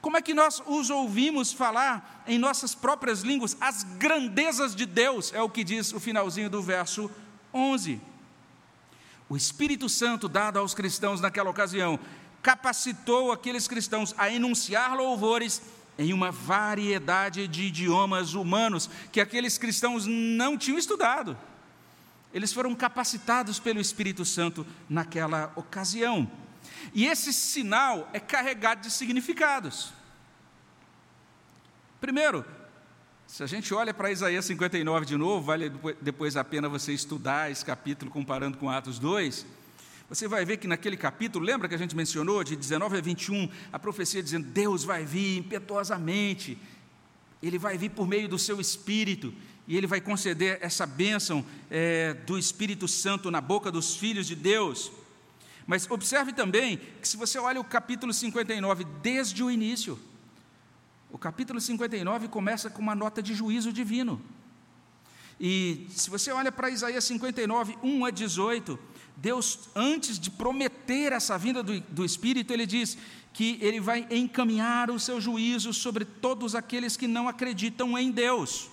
Como 0.00 0.16
é 0.16 0.22
que 0.22 0.34
nós 0.34 0.62
os 0.66 0.88
ouvimos 0.88 1.52
falar 1.52 2.22
em 2.28 2.38
nossas 2.38 2.76
próprias 2.76 3.22
línguas 3.22 3.56
as 3.60 3.82
grandezas 3.82 4.76
de 4.76 4.86
Deus? 4.86 5.32
É 5.32 5.42
o 5.42 5.50
que 5.50 5.64
diz 5.64 5.92
o 5.92 5.98
finalzinho 5.98 6.48
do 6.48 6.62
verso 6.62 7.10
11. 7.52 8.00
O 9.28 9.36
Espírito 9.36 9.88
Santo, 9.88 10.28
dado 10.28 10.58
aos 10.58 10.74
cristãos 10.74 11.20
naquela 11.20 11.50
ocasião, 11.50 11.98
capacitou 12.42 13.32
aqueles 13.32 13.66
cristãos 13.66 14.14
a 14.16 14.30
enunciar 14.30 14.96
louvores 14.96 15.60
em 15.98 16.12
uma 16.12 16.30
variedade 16.30 17.48
de 17.48 17.64
idiomas 17.64 18.34
humanos 18.34 18.88
que 19.10 19.20
aqueles 19.20 19.58
cristãos 19.58 20.06
não 20.06 20.56
tinham 20.56 20.78
estudado. 20.78 21.36
Eles 22.32 22.52
foram 22.52 22.74
capacitados 22.74 23.58
pelo 23.58 23.80
Espírito 23.80 24.24
Santo 24.24 24.66
naquela 24.88 25.52
ocasião. 25.56 26.30
E 26.94 27.06
esse 27.06 27.32
sinal 27.32 28.08
é 28.12 28.20
carregado 28.20 28.82
de 28.82 28.90
significados. 28.90 29.92
Primeiro, 32.00 32.44
se 33.26 33.42
a 33.42 33.46
gente 33.46 33.74
olha 33.74 33.92
para 33.92 34.10
Isaías 34.10 34.44
59 34.44 35.06
de 35.06 35.16
novo, 35.16 35.44
vale 35.44 35.70
depois 36.00 36.36
a 36.36 36.44
pena 36.44 36.68
você 36.68 36.92
estudar 36.92 37.50
esse 37.50 37.64
capítulo 37.64 38.10
comparando 38.10 38.56
com 38.58 38.70
Atos 38.70 38.98
2 38.98 39.46
você 40.08 40.28
vai 40.28 40.44
ver 40.44 40.58
que 40.58 40.68
naquele 40.68 40.96
capítulo, 40.96 41.44
lembra 41.44 41.68
que 41.68 41.74
a 41.74 41.78
gente 41.78 41.96
mencionou, 41.96 42.44
de 42.44 42.54
19 42.54 42.98
a 42.98 43.00
21, 43.00 43.48
a 43.72 43.78
profecia 43.78 44.22
dizendo: 44.22 44.46
Deus 44.46 44.84
vai 44.84 45.04
vir 45.04 45.38
impetuosamente, 45.38 46.56
Ele 47.42 47.58
vai 47.58 47.76
vir 47.76 47.90
por 47.90 48.06
meio 48.06 48.28
do 48.28 48.38
seu 48.38 48.60
Espírito, 48.60 49.34
e 49.66 49.76
Ele 49.76 49.86
vai 49.86 50.00
conceder 50.00 50.58
essa 50.60 50.86
bênção 50.86 51.44
é, 51.68 52.14
do 52.14 52.38
Espírito 52.38 52.86
Santo 52.86 53.32
na 53.32 53.40
boca 53.40 53.70
dos 53.70 53.96
filhos 53.96 54.28
de 54.28 54.36
Deus. 54.36 54.92
Mas 55.66 55.90
observe 55.90 56.32
também 56.32 56.80
que, 57.02 57.08
se 57.08 57.16
você 57.16 57.36
olha 57.40 57.60
o 57.60 57.64
capítulo 57.64 58.12
59 58.12 58.84
desde 59.02 59.42
o 59.42 59.50
início, 59.50 59.98
o 61.10 61.18
capítulo 61.18 61.60
59 61.60 62.28
começa 62.28 62.68
com 62.68 62.82
uma 62.82 62.94
nota 62.94 63.22
de 63.22 63.34
juízo 63.34 63.72
divino. 63.72 64.20
E 65.40 65.86
se 65.90 66.08
você 66.08 66.32
olha 66.32 66.50
para 66.50 66.70
Isaías 66.70 67.04
59, 67.04 67.76
1 67.82 68.04
a 68.04 68.10
18, 68.10 68.78
Deus, 69.16 69.60
antes 69.74 70.18
de 70.18 70.30
prometer 70.30 71.12
essa 71.12 71.38
vinda 71.38 71.62
do, 71.62 71.78
do 71.80 72.04
Espírito, 72.04 72.52
ele 72.52 72.66
diz 72.66 72.96
que 73.32 73.58
ele 73.60 73.80
vai 73.80 74.06
encaminhar 74.10 74.90
o 74.90 74.98
seu 74.98 75.20
juízo 75.20 75.72
sobre 75.72 76.04
todos 76.04 76.54
aqueles 76.54 76.96
que 76.96 77.06
não 77.06 77.28
acreditam 77.28 77.96
em 77.98 78.10
Deus. 78.10 78.70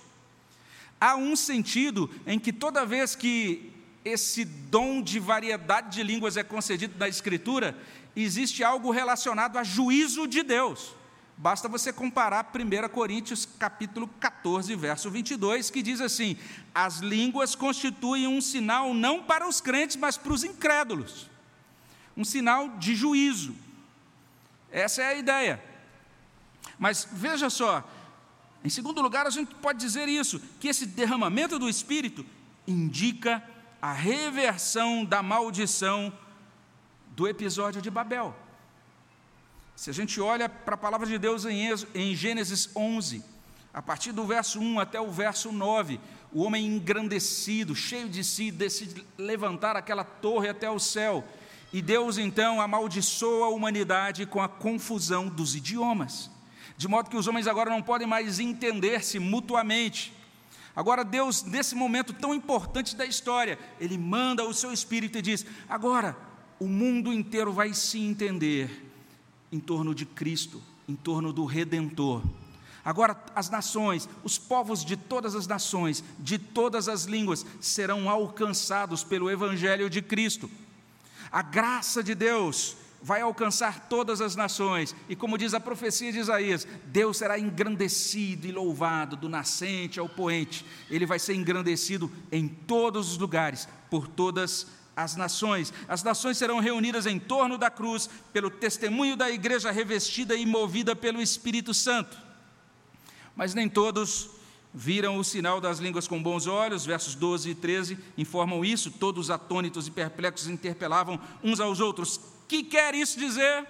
Há 1.00 1.15
um 1.15 1.36
sentido 1.36 2.10
em 2.26 2.39
que 2.39 2.54
toda 2.54 2.86
vez 2.86 3.13
que 3.13 3.72
esse 4.06 4.46
dom 4.46 5.02
de 5.02 5.19
variedade 5.19 5.96
de 5.96 6.04
línguas 6.04 6.38
é 6.38 6.43
concedido 6.43 6.96
na 6.98 7.10
Escritura, 7.10 7.78
existe 8.15 8.63
algo 8.63 8.89
relacionado 8.89 9.58
a 9.58 9.63
juízo 9.63 10.28
de 10.28 10.43
Deus. 10.43 10.96
Basta 11.36 11.67
você 11.67 11.91
comparar 11.91 12.52
1 12.54 12.89
Coríntios 12.89 13.46
capítulo 13.46 14.08
14, 14.19 14.76
verso 14.76 15.10
22, 15.10 15.69
que 15.69 15.82
diz 15.82 16.00
assim: 16.00 16.38
As 16.74 16.98
línguas 17.00 17.56
constituem 17.56 18.28
um 18.28 18.39
sinal 18.39 18.93
não 18.93 19.24
para 19.24 19.48
os 19.48 19.60
crentes, 19.60 19.96
mas 19.96 20.17
para 20.17 20.34
os 20.34 20.43
incrédulos. 20.43 21.30
Um 22.15 22.24
sinal 22.24 22.69
de 22.78 22.96
juízo. 22.96 23.56
Essa 24.72 25.02
é 25.02 25.08
a 25.08 25.15
ideia. 25.15 25.63
Mas 26.78 27.08
veja 27.12 27.50
só, 27.50 27.84
em 28.63 28.69
segundo 28.69 29.02
lugar, 29.02 29.28
a 29.28 29.32
gente 29.32 29.54
pode 29.56 29.80
dizer 29.80 30.08
isso, 30.08 30.39
que 30.60 30.67
esse 30.67 30.86
derramamento 30.86 31.60
do 31.60 31.67
Espírito 31.67 32.26
indica 32.67 33.43
a 33.82 33.91
reversão 33.91 35.04
da 35.04 35.22
maldição 35.22 36.13
do 37.08 37.28
episódio 37.28 37.82
de 37.82 37.89
Babel. 37.89 38.36
Se 39.75 39.89
a 39.89 39.93
gente 39.93 40.21
olha 40.21 40.47
para 40.47 40.75
a 40.75 40.77
palavra 40.77 41.07
de 41.07 41.17
Deus 41.17 41.45
em 41.45 42.15
Gênesis 42.15 42.69
11, 42.75 43.23
a 43.73 43.81
partir 43.81 44.12
do 44.12 44.23
verso 44.23 44.59
1 44.59 44.79
até 44.79 45.01
o 45.01 45.12
verso 45.12 45.51
9, 45.51 45.99
o 46.31 46.43
homem 46.43 46.65
engrandecido, 46.67 47.75
cheio 47.75 48.07
de 48.07 48.23
si, 48.23 48.51
decide 48.51 49.03
levantar 49.17 49.75
aquela 49.75 50.03
torre 50.03 50.47
até 50.47 50.69
o 50.69 50.79
céu. 50.79 51.23
E 51.71 51.81
Deus 51.81 52.19
então 52.19 52.62
amaldiçoa 52.62 53.47
a 53.47 53.49
humanidade 53.49 54.27
com 54.27 54.41
a 54.41 54.47
confusão 54.47 55.27
dos 55.27 55.55
idiomas, 55.55 56.29
de 56.77 56.88
modo 56.88 57.09
que 57.09 57.17
os 57.17 57.27
homens 57.27 57.47
agora 57.47 57.71
não 57.71 57.81
podem 57.81 58.07
mais 58.07 58.39
entender-se 58.39 59.17
mutuamente. 59.17 60.13
Agora, 60.75 61.03
Deus, 61.03 61.43
nesse 61.43 61.73
momento 61.73 62.13
tão 62.13 62.33
importante 62.33 62.95
da 62.95 63.05
história, 63.07 63.57
Ele 63.79 63.97
manda 63.97 64.43
o 64.43 64.53
seu 64.53 64.71
Espírito 64.71 65.17
e 65.17 65.21
diz: 65.21 65.45
agora 65.67 66.15
o 66.59 66.67
mundo 66.67 67.12
inteiro 67.12 67.51
vai 67.51 67.73
se 67.73 67.99
entender 67.99 68.92
em 69.54 69.60
torno 69.60 69.94
de 69.94 70.04
Cristo, 70.04 70.60
em 70.89 70.96
torno 70.96 71.32
do 71.32 71.46
Redentor. 71.46 72.24
Agora, 72.84 73.16
as 73.36 73.52
nações, 73.52 74.10
os 74.24 74.39
povos 74.39 74.84
de 74.84 74.98
todas 74.98 75.36
as 75.36 75.46
nações, 75.46 76.04
de 76.20 76.39
todas 76.39 76.89
as 76.89 77.06
línguas, 77.06 77.46
serão 77.62 78.10
alcançados 78.10 79.04
pelo 79.04 79.30
Evangelho 79.30 79.92
de 79.92 80.02
Cristo. 80.02 80.50
A 81.32 81.44
graça 81.44 82.04
de 82.04 82.16
Deus 82.16 82.76
vai 83.02 83.22
alcançar 83.22 83.88
todas 83.88 84.22
as 84.22 84.36
nações, 84.36 84.96
e 85.08 85.16
como 85.16 85.38
diz 85.38 85.54
a 85.54 85.60
profecia 85.60 86.12
de 86.12 86.20
Isaías, 86.20 86.68
Deus 86.86 87.18
será 87.18 87.38
engrandecido 87.38 88.48
e 88.48 88.52
louvado 88.52 89.16
do 89.16 89.30
nascente 89.30 90.00
ao 90.00 90.10
poente, 90.10 90.66
ele 90.89 91.06
vai 91.06 91.20
ser 91.20 91.36
engrandecido 91.36 92.12
em 92.32 92.48
todos 92.48 93.12
os 93.12 93.18
lugares, 93.18 93.68
por 93.89 94.08
todas 94.08 94.66
as 94.66 94.83
as 94.95 95.15
nações. 95.15 95.73
As 95.88 96.03
nações 96.03 96.38
serão 96.38 96.60
reunidas 96.60 97.06
em 97.06 97.19
torno 97.19 97.58
da 97.58 97.69
cruz 97.69 98.10
pelo 98.32 98.49
testemunho 98.49 99.15
da 99.15 99.29
igreja 99.29 99.71
revestida 99.71 100.36
e 100.36 100.45
movida 100.45 100.95
pelo 100.95 101.21
Espírito 101.21 101.73
Santo. 101.73 102.17
Mas 103.36 103.53
nem 103.53 103.67
todos 103.67 104.29
viram 104.73 105.17
o 105.17 105.23
sinal 105.23 105.60
das 105.62 105.79
línguas 105.79 106.08
com 106.08 106.21
bons 106.21 106.47
olhos, 106.47 106.86
versos 106.86 107.15
12 107.15 107.49
e 107.49 107.56
13 107.56 107.97
informam 108.17 108.63
isso. 108.63 108.91
Todos 108.91 109.29
atônitos 109.29 109.88
e 109.88 109.91
perplexos 109.91 110.47
interpelavam 110.47 111.19
uns 111.43 111.60
aos 111.60 111.79
outros: 111.79 112.19
Que 112.47 112.63
quer 112.63 112.93
isso 112.93 113.17
dizer? 113.17 113.67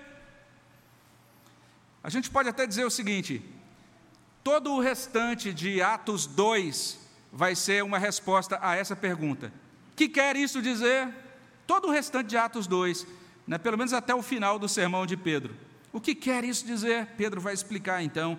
A 2.03 2.09
gente 2.09 2.29
pode 2.29 2.49
até 2.49 2.67
dizer 2.67 2.85
o 2.85 2.91
seguinte: 2.91 3.41
todo 4.43 4.73
o 4.73 4.81
restante 4.81 5.53
de 5.53 5.81
Atos 5.81 6.25
2 6.25 6.99
vai 7.31 7.55
ser 7.55 7.83
uma 7.83 7.97
resposta 7.97 8.59
a 8.61 8.75
essa 8.75 8.95
pergunta 8.95 9.62
que 9.95 10.09
quer 10.09 10.35
isso 10.35 10.61
dizer? 10.61 11.07
Todo 11.65 11.87
o 11.87 11.91
restante 11.91 12.27
de 12.29 12.37
Atos 12.37 12.67
2, 12.67 13.07
né, 13.47 13.57
pelo 13.57 13.77
menos 13.77 13.93
até 13.93 14.13
o 14.13 14.21
final 14.21 14.57
do 14.57 14.67
sermão 14.67 15.05
de 15.05 15.15
Pedro. 15.15 15.55
O 15.91 16.01
que 16.01 16.15
quer 16.15 16.43
isso 16.43 16.65
dizer? 16.65 17.07
Pedro 17.17 17.39
vai 17.39 17.53
explicar 17.53 18.03
então, 18.03 18.37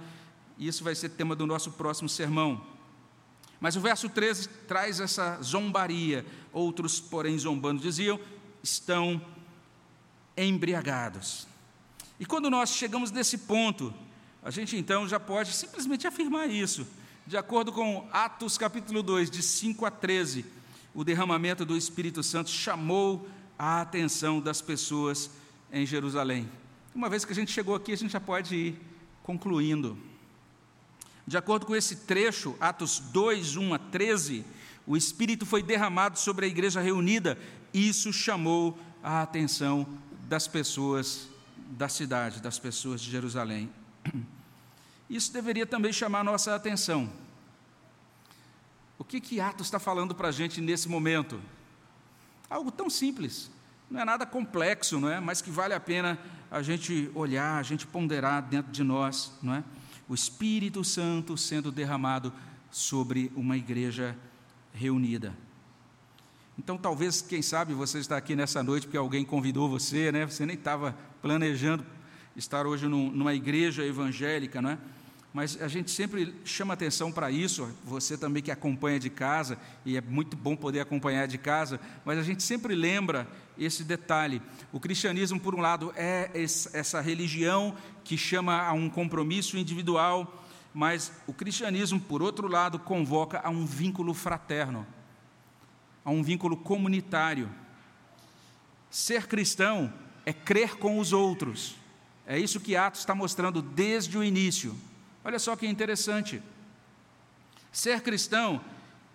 e 0.59 0.67
isso 0.67 0.83
vai 0.83 0.95
ser 0.95 1.11
tema 1.11 1.37
do 1.37 1.47
nosso 1.47 1.73
próximo 1.73 2.09
sermão. 2.09 2.65
Mas 3.61 3.77
o 3.77 3.81
verso 3.81 4.09
13 4.09 4.49
traz 4.69 5.01
essa 5.01 5.41
zombaria. 5.41 6.27
Outros, 6.53 7.01
porém, 7.01 7.39
zombando, 7.39 7.81
diziam: 7.81 8.21
estão 8.63 9.25
embriagados. 10.37 11.47
E 12.19 12.27
quando 12.27 12.51
nós 12.51 12.71
chegamos 12.71 13.11
nesse 13.11 13.39
ponto, 13.39 13.95
a 14.43 14.51
gente 14.51 14.77
então 14.77 15.09
já 15.09 15.19
pode 15.19 15.53
simplesmente 15.53 16.07
afirmar 16.07 16.51
isso. 16.51 16.87
De 17.27 17.37
acordo 17.37 17.73
com 17.73 18.07
Atos 18.13 18.59
capítulo 18.59 19.03
2, 19.03 19.31
de 19.31 19.43
5 19.43 19.87
a 19.87 19.91
13, 19.91 20.45
o 20.95 21.03
derramamento 21.03 21.65
do 21.65 21.77
Espírito 21.77 22.23
Santo 22.23 22.51
chamou 22.51 23.29
a 23.59 23.81
atenção 23.81 24.41
das 24.41 24.63
pessoas 24.63 25.31
em 25.73 25.85
Jerusalém. 25.85 26.49
Uma 26.95 27.09
vez 27.09 27.25
que 27.25 27.33
a 27.33 27.35
gente 27.35 27.51
chegou 27.51 27.75
aqui, 27.75 27.93
a 27.93 27.97
gente 27.97 28.13
já 28.13 28.21
pode 28.21 28.55
ir 28.55 28.81
concluindo. 29.23 29.99
De 31.27 31.37
acordo 31.37 31.67
com 31.67 31.75
esse 31.75 31.97
trecho, 31.97 32.55
Atos 32.61 33.01
2, 33.01 33.57
1 33.57 33.75
a 33.75 33.79
13, 33.79 34.45
o 34.87 34.97
Espírito 34.97 35.45
foi 35.45 35.63
derramado 35.63 36.19
sobre 36.19 36.47
a 36.47 36.49
igreja 36.49 36.81
reunida, 36.81 37.39
isso 37.73 38.13
chamou 38.13 38.79
a 39.03 39.23
atenção 39.23 39.87
das 40.29 40.47
pessoas 40.47 41.29
da 41.57 41.89
cidade, 41.89 42.41
das 42.41 42.59
pessoas 42.59 43.01
de 43.01 43.11
Jerusalém. 43.11 43.71
Isso 45.11 45.33
deveria 45.33 45.67
também 45.67 45.93
chamar 45.93 46.21
a 46.21 46.25
nossa 46.25 46.55
atenção. 46.55 47.11
O 49.05 49.07
que, 49.07 49.21
que 49.21 49.41
Atos 49.41 49.67
está 49.67 49.79
falando 49.79 50.15
para 50.15 50.29
a 50.29 50.33
gente 50.33 50.61
nesse 50.61 50.89
momento? 50.89 51.41
Algo 52.49 52.71
tão 52.71 52.91
simples, 52.91 53.51
não 53.91 54.01
é 54.01 54.05
nada 54.05 54.27
complexo, 54.27 54.99
não 54.99 55.09
é? 55.09 55.21
mas 55.21 55.41
que 55.41 55.51
vale 55.51 55.75
a 55.75 55.81
pena 55.81 56.19
a 56.51 56.63
gente 56.63 57.11
olhar, 57.15 57.59
a 57.59 57.63
gente 57.63 57.87
ponderar 57.87 58.43
dentro 58.43 58.73
de 58.73 58.83
nós, 58.83 59.33
não 59.43 59.55
é? 59.55 59.65
O 60.09 60.15
Espírito 60.15 60.83
Santo 60.85 61.37
sendo 61.37 61.71
derramado 61.71 62.33
sobre 62.71 63.31
uma 63.35 63.57
igreja 63.57 64.17
reunida. 64.73 65.35
Então, 66.59 66.79
talvez, 66.79 67.21
quem 67.21 67.43
sabe, 67.43 67.75
você 67.75 67.99
está 67.99 68.17
aqui 68.17 68.37
nessa 68.37 68.63
noite 68.63 68.87
porque 68.87 68.97
alguém 68.97 69.25
convidou 69.25 69.69
você, 69.69 70.13
né? 70.13 70.27
Você 70.27 70.47
nem 70.47 70.57
estava 70.57 70.97
planejando 71.21 71.85
estar 72.37 72.67
hoje 72.67 72.87
numa 72.87 73.35
igreja 73.35 73.85
evangélica, 73.85 74.63
não 74.63 74.71
é? 74.71 74.79
Mas 75.35 75.61
a 75.61 75.67
gente 75.67 75.91
sempre 75.91 76.33
chama 76.45 76.75
atenção 76.75 77.11
para 77.11 77.29
isso, 77.29 77.69
você 77.83 78.17
também 78.17 78.41
que 78.41 78.53
acompanha 78.53 79.01
de 79.01 79.11
casa, 79.11 79.59
e 79.85 79.97
é 79.97 80.01
muito 80.01 80.37
bom 80.37 80.55
poder 80.55 80.79
acompanhar 80.79 81.27
de 81.27 81.37
casa, 81.39 81.81
mas 82.05 82.21
a 82.21 82.23
gente 82.23 82.41
sempre 82.41 82.73
lembra 82.73 83.27
esse 83.59 83.83
detalhe. 83.83 84.41
O 84.73 84.79
cristianismo, 84.79 85.41
por 85.41 85.53
um 85.53 85.61
lado, 85.61 85.93
é 85.97 86.31
essa 86.73 87.01
religião 87.01 87.75
que 88.05 88.17
chama 88.17 88.63
a 88.63 88.73
um 88.75 88.89
compromisso 88.89 89.59
individual, 89.59 90.47
mas 90.73 91.11
o 91.27 91.33
cristianismo, 91.35 91.99
por 91.99 92.23
outro 92.23 92.47
lado, 92.47 92.79
convoca 92.79 93.41
a 93.41 93.51
um 93.51 93.67
vínculo 93.67 94.15
fraterno, 94.15 94.87
a 96.05 96.13
um 96.13 96.23
vínculo 96.23 96.57
comunitário. 96.57 97.51
Ser 98.89 99.27
cristão 99.27 99.93
é 100.25 100.33
crer 100.33 100.77
com 100.77 101.01
os 101.01 101.13
outros. 101.13 101.75
É 102.25 102.39
isso 102.39 102.61
que 102.61 102.77
Atos 102.77 103.01
está 103.01 103.17
mostrando 103.17 103.61
desde 103.61 104.17
o 104.17 104.23
início. 104.23 104.77
Olha 105.25 105.39
só 105.39 105.57
que 105.57 105.67
interessante. 105.67 106.43
Ser 107.73 108.03
cristão 108.03 108.61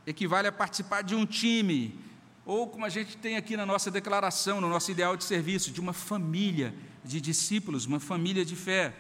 equivale 0.05 0.47
a 0.47 0.51
participar 0.51 1.03
de 1.03 1.13
um 1.13 1.25
time, 1.25 1.97
ou 2.45 2.67
como 2.67 2.83
a 2.83 2.89
gente 2.89 3.15
tem 3.15 3.37
aqui 3.37 3.55
na 3.55 3.65
nossa 3.65 3.91
declaração, 3.91 4.59
no 4.59 4.67
nosso 4.67 4.89
ideal 4.89 5.15
de 5.15 5.23
serviço, 5.23 5.71
de 5.71 5.79
uma 5.79 5.93
família 5.93 6.73
de 7.05 7.21
discípulos, 7.21 7.85
uma 7.85 7.99
família 7.99 8.43
de 8.43 8.55
fé. 8.55 8.93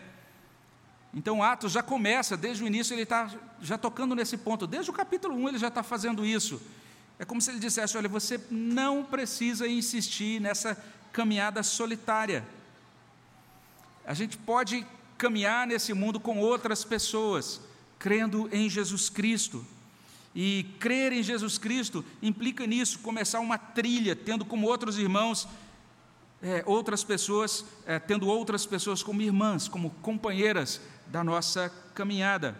Então, 1.11 1.41
Atos 1.41 1.71
já 1.71 1.81
começa, 1.81 2.37
desde 2.37 2.63
o 2.63 2.67
início, 2.67 2.93
ele 2.93 3.01
está 3.01 3.29
já 3.59 3.77
tocando 3.77 4.13
nesse 4.13 4.37
ponto, 4.37 4.67
desde 4.67 4.91
o 4.91 4.93
capítulo 4.93 5.35
1 5.35 5.49
ele 5.49 5.57
já 5.57 5.69
está 5.69 5.81
fazendo 5.81 6.23
isso. 6.23 6.61
É 7.17 7.25
como 7.25 7.41
se 7.41 7.49
ele 7.49 7.59
dissesse: 7.59 7.97
olha, 7.97 8.07
você 8.07 8.39
não 8.51 9.03
precisa 9.03 9.67
insistir 9.67 10.39
nessa 10.39 10.77
caminhada 11.11 11.63
solitária. 11.63 12.45
A 14.05 14.13
gente 14.13 14.37
pode 14.37 14.85
caminhar 15.19 15.67
nesse 15.67 15.93
mundo 15.93 16.19
com 16.19 16.39
outras 16.39 16.85
pessoas, 16.85 17.61
crendo 17.99 18.49
em 18.51 18.69
Jesus 18.69 19.09
Cristo. 19.09 19.65
E 20.33 20.65
crer 20.79 21.11
em 21.11 21.21
Jesus 21.21 21.57
Cristo 21.57 22.05
implica 22.21 22.65
nisso, 22.65 22.99
começar 22.99 23.39
uma 23.41 23.57
trilha, 23.57 24.15
tendo 24.15 24.45
como 24.45 24.67
outros 24.67 24.97
irmãos, 24.97 25.47
é, 26.41 26.63
outras 26.65 27.03
pessoas, 27.03 27.65
é, 27.85 27.99
tendo 27.99 28.27
outras 28.27 28.65
pessoas 28.65 29.03
como 29.03 29.21
irmãs, 29.21 29.67
como 29.67 29.89
companheiras 30.01 30.79
da 31.07 31.23
nossa 31.23 31.69
caminhada. 31.93 32.57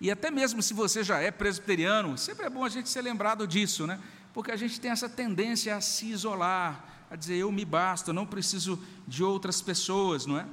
E 0.00 0.10
até 0.10 0.30
mesmo 0.30 0.60
se 0.60 0.74
você 0.74 1.04
já 1.04 1.20
é 1.20 1.30
presbiteriano, 1.30 2.18
sempre 2.18 2.46
é 2.46 2.50
bom 2.50 2.64
a 2.64 2.68
gente 2.68 2.88
ser 2.88 3.02
lembrado 3.02 3.46
disso, 3.46 3.86
né? 3.86 4.00
Porque 4.34 4.50
a 4.50 4.56
gente 4.56 4.80
tem 4.80 4.90
essa 4.90 5.08
tendência 5.08 5.76
a 5.76 5.80
se 5.80 6.06
isolar, 6.06 7.06
a 7.10 7.14
dizer 7.14 7.36
eu 7.36 7.52
me 7.52 7.64
basto, 7.64 8.10
eu 8.10 8.14
não 8.14 8.26
preciso 8.26 8.82
de 9.06 9.22
outras 9.22 9.62
pessoas, 9.62 10.26
não 10.26 10.38
é? 10.38 10.46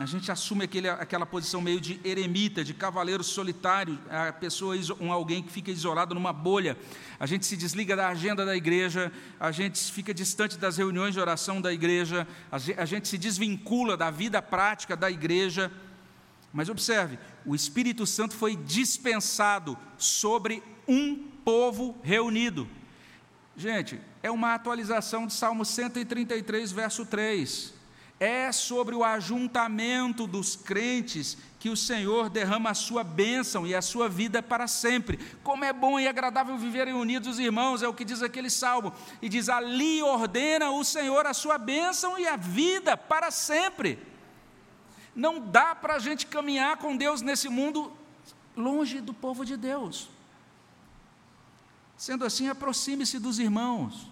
A 0.00 0.06
gente 0.06 0.32
assume 0.32 0.64
aquele, 0.64 0.88
aquela 0.88 1.26
posição 1.26 1.60
meio 1.60 1.78
de 1.78 2.00
eremita, 2.02 2.64
de 2.64 2.72
cavaleiro 2.72 3.22
solitário, 3.22 3.98
a 4.08 4.32
pessoa, 4.32 4.74
um 4.98 5.12
alguém 5.12 5.42
que 5.42 5.52
fica 5.52 5.70
isolado 5.70 6.14
numa 6.14 6.32
bolha. 6.32 6.74
A 7.18 7.26
gente 7.26 7.44
se 7.44 7.54
desliga 7.54 7.94
da 7.94 8.08
agenda 8.08 8.46
da 8.46 8.56
igreja, 8.56 9.12
a 9.38 9.52
gente 9.52 9.92
fica 9.92 10.14
distante 10.14 10.56
das 10.56 10.78
reuniões 10.78 11.12
de 11.12 11.20
oração 11.20 11.60
da 11.60 11.70
igreja, 11.70 12.26
a 12.50 12.86
gente 12.86 13.08
se 13.08 13.18
desvincula 13.18 13.94
da 13.94 14.10
vida 14.10 14.40
prática 14.40 14.96
da 14.96 15.10
igreja. 15.10 15.70
Mas 16.50 16.70
observe, 16.70 17.18
o 17.44 17.54
Espírito 17.54 18.06
Santo 18.06 18.34
foi 18.34 18.56
dispensado 18.56 19.76
sobre 19.98 20.62
um 20.88 21.14
povo 21.44 21.94
reunido. 22.02 22.66
Gente, 23.54 24.00
é 24.22 24.30
uma 24.30 24.54
atualização 24.54 25.26
de 25.26 25.34
Salmo 25.34 25.62
133, 25.62 26.72
verso 26.72 27.04
3 27.04 27.79
é 28.20 28.52
sobre 28.52 28.94
o 28.94 29.02
ajuntamento 29.02 30.26
dos 30.26 30.54
crentes 30.54 31.38
que 31.58 31.70
o 31.70 31.76
Senhor 31.76 32.28
derrama 32.28 32.70
a 32.70 32.74
sua 32.74 33.02
bênção 33.02 33.66
e 33.66 33.74
a 33.74 33.80
sua 33.80 34.10
vida 34.10 34.42
para 34.42 34.68
sempre. 34.68 35.18
Como 35.42 35.64
é 35.64 35.72
bom 35.72 35.98
e 35.98 36.06
agradável 36.06 36.58
viverem 36.58 36.92
unidos 36.92 37.28
os 37.28 37.38
irmãos, 37.38 37.82
é 37.82 37.88
o 37.88 37.94
que 37.94 38.04
diz 38.04 38.22
aquele 38.22 38.50
salmo. 38.50 38.92
E 39.22 39.28
diz: 39.28 39.48
ali 39.48 40.02
ordena 40.02 40.70
o 40.70 40.84
Senhor 40.84 41.24
a 41.24 41.32
sua 41.32 41.56
bênção 41.56 42.18
e 42.18 42.26
a 42.26 42.36
vida 42.36 42.94
para 42.94 43.30
sempre. 43.30 43.98
Não 45.16 45.40
dá 45.40 45.74
para 45.74 45.94
a 45.94 45.98
gente 45.98 46.26
caminhar 46.26 46.76
com 46.76 46.94
Deus 46.94 47.22
nesse 47.22 47.48
mundo 47.48 47.90
longe 48.54 49.00
do 49.00 49.14
povo 49.14 49.46
de 49.46 49.56
Deus. 49.56 50.10
Sendo 51.96 52.26
assim, 52.26 52.48
aproxime-se 52.50 53.18
dos 53.18 53.38
irmãos. 53.38 54.10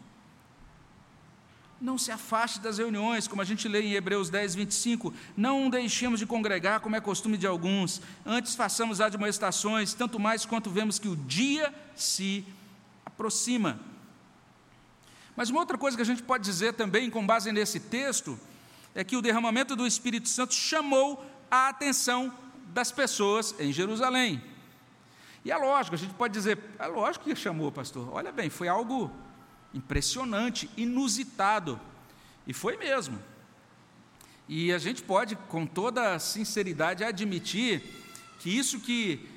Não 1.81 1.97
se 1.97 2.11
afaste 2.11 2.59
das 2.59 2.79
reuniões, 2.79 3.29
como 3.29 3.41
a 3.41 3.45
gente 3.45 3.69
lê 3.69 3.83
em 3.83 3.93
Hebreus 3.93 4.29
10, 4.31 4.57
25. 4.57 5.15
Não 5.37 5.71
deixemos 5.71 6.19
de 6.19 6.27
congregar, 6.27 6.81
como 6.81 6.97
é 6.97 7.01
costume 7.01 7.37
de 7.37 7.47
alguns. 7.47 8.03
Antes 8.27 8.57
façamos 8.57 9.01
admoestações, 9.01 9.95
tanto 9.95 10.19
mais 10.19 10.45
quanto 10.45 10.71
vemos 10.71 10.99
que 10.99 11.09
o 11.09 11.15
dia 11.15 11.73
se 11.95 12.45
aproxima. 13.07 13.79
Mas 15.37 15.51
uma 15.51 15.61
outra 15.61 15.79
coisa 15.79 15.97
que 15.97 16.03
a 16.03 16.07
gente 16.07 16.23
pode 16.23 16.43
dizer 16.43 16.73
também, 16.73 17.09
com 17.09 17.25
base 17.25 17.53
nesse 17.53 17.79
texto, 17.79 18.37
é 18.93 19.05
que 19.05 19.17
o 19.17 19.23
derramamento 19.23 19.77
do 19.77 19.87
Espírito 19.87 20.29
Santo 20.29 20.53
chamou 20.53 21.25
a 21.49 21.69
atenção 21.69 22.33
das 22.75 22.91
pessoas 22.91 23.55
em 23.61 23.73
Jerusalém. 23.73 24.43
E 25.45 25.53
é 25.53 25.57
lógico, 25.57 25.95
a 25.95 25.99
gente 25.99 26.15
pode 26.15 26.35
dizer, 26.35 26.59
é 26.77 26.87
lógico 26.89 27.25
que 27.25 27.37
chamou, 27.37 27.71
pastor. 27.71 28.13
Olha 28.13 28.33
bem, 28.33 28.51
foi 28.51 28.67
algo 28.67 29.13
impressionante, 29.73 30.71
inusitado. 30.77 31.81
E 32.47 32.53
foi 32.53 32.77
mesmo. 32.77 33.19
E 34.49 34.73
a 34.73 34.79
gente 34.79 35.03
pode, 35.03 35.37
com 35.37 35.67
toda 35.67 36.19
sinceridade, 36.19 37.05
admitir 37.05 37.83
que 38.41 38.57
isso 38.57 38.81
que 38.81 39.29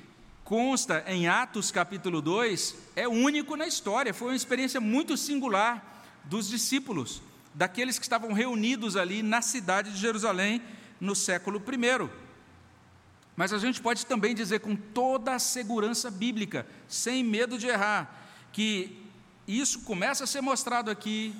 consta 0.44 1.04
em 1.06 1.28
Atos 1.28 1.70
capítulo 1.70 2.22
2 2.22 2.76
é 2.96 3.06
único 3.06 3.56
na 3.56 3.66
história, 3.66 4.14
foi 4.14 4.28
uma 4.28 4.36
experiência 4.36 4.80
muito 4.80 5.16
singular 5.16 6.04
dos 6.24 6.48
discípulos, 6.48 7.22
daqueles 7.54 7.98
que 7.98 8.04
estavam 8.04 8.32
reunidos 8.32 8.96
ali 8.96 9.22
na 9.22 9.42
cidade 9.42 9.92
de 9.92 9.98
Jerusalém 9.98 10.62
no 11.00 11.14
século 11.14 11.58
I. 11.58 12.08
Mas 13.36 13.52
a 13.52 13.58
gente 13.58 13.80
pode 13.80 14.06
também 14.06 14.34
dizer 14.34 14.60
com 14.60 14.76
toda 14.76 15.34
a 15.34 15.38
segurança 15.38 16.10
bíblica, 16.10 16.66
sem 16.86 17.24
medo 17.24 17.58
de 17.58 17.66
errar, 17.66 18.28
que 18.52 19.01
isso 19.46 19.80
começa 19.80 20.24
a 20.24 20.26
ser 20.26 20.40
mostrado 20.40 20.90
aqui, 20.90 21.34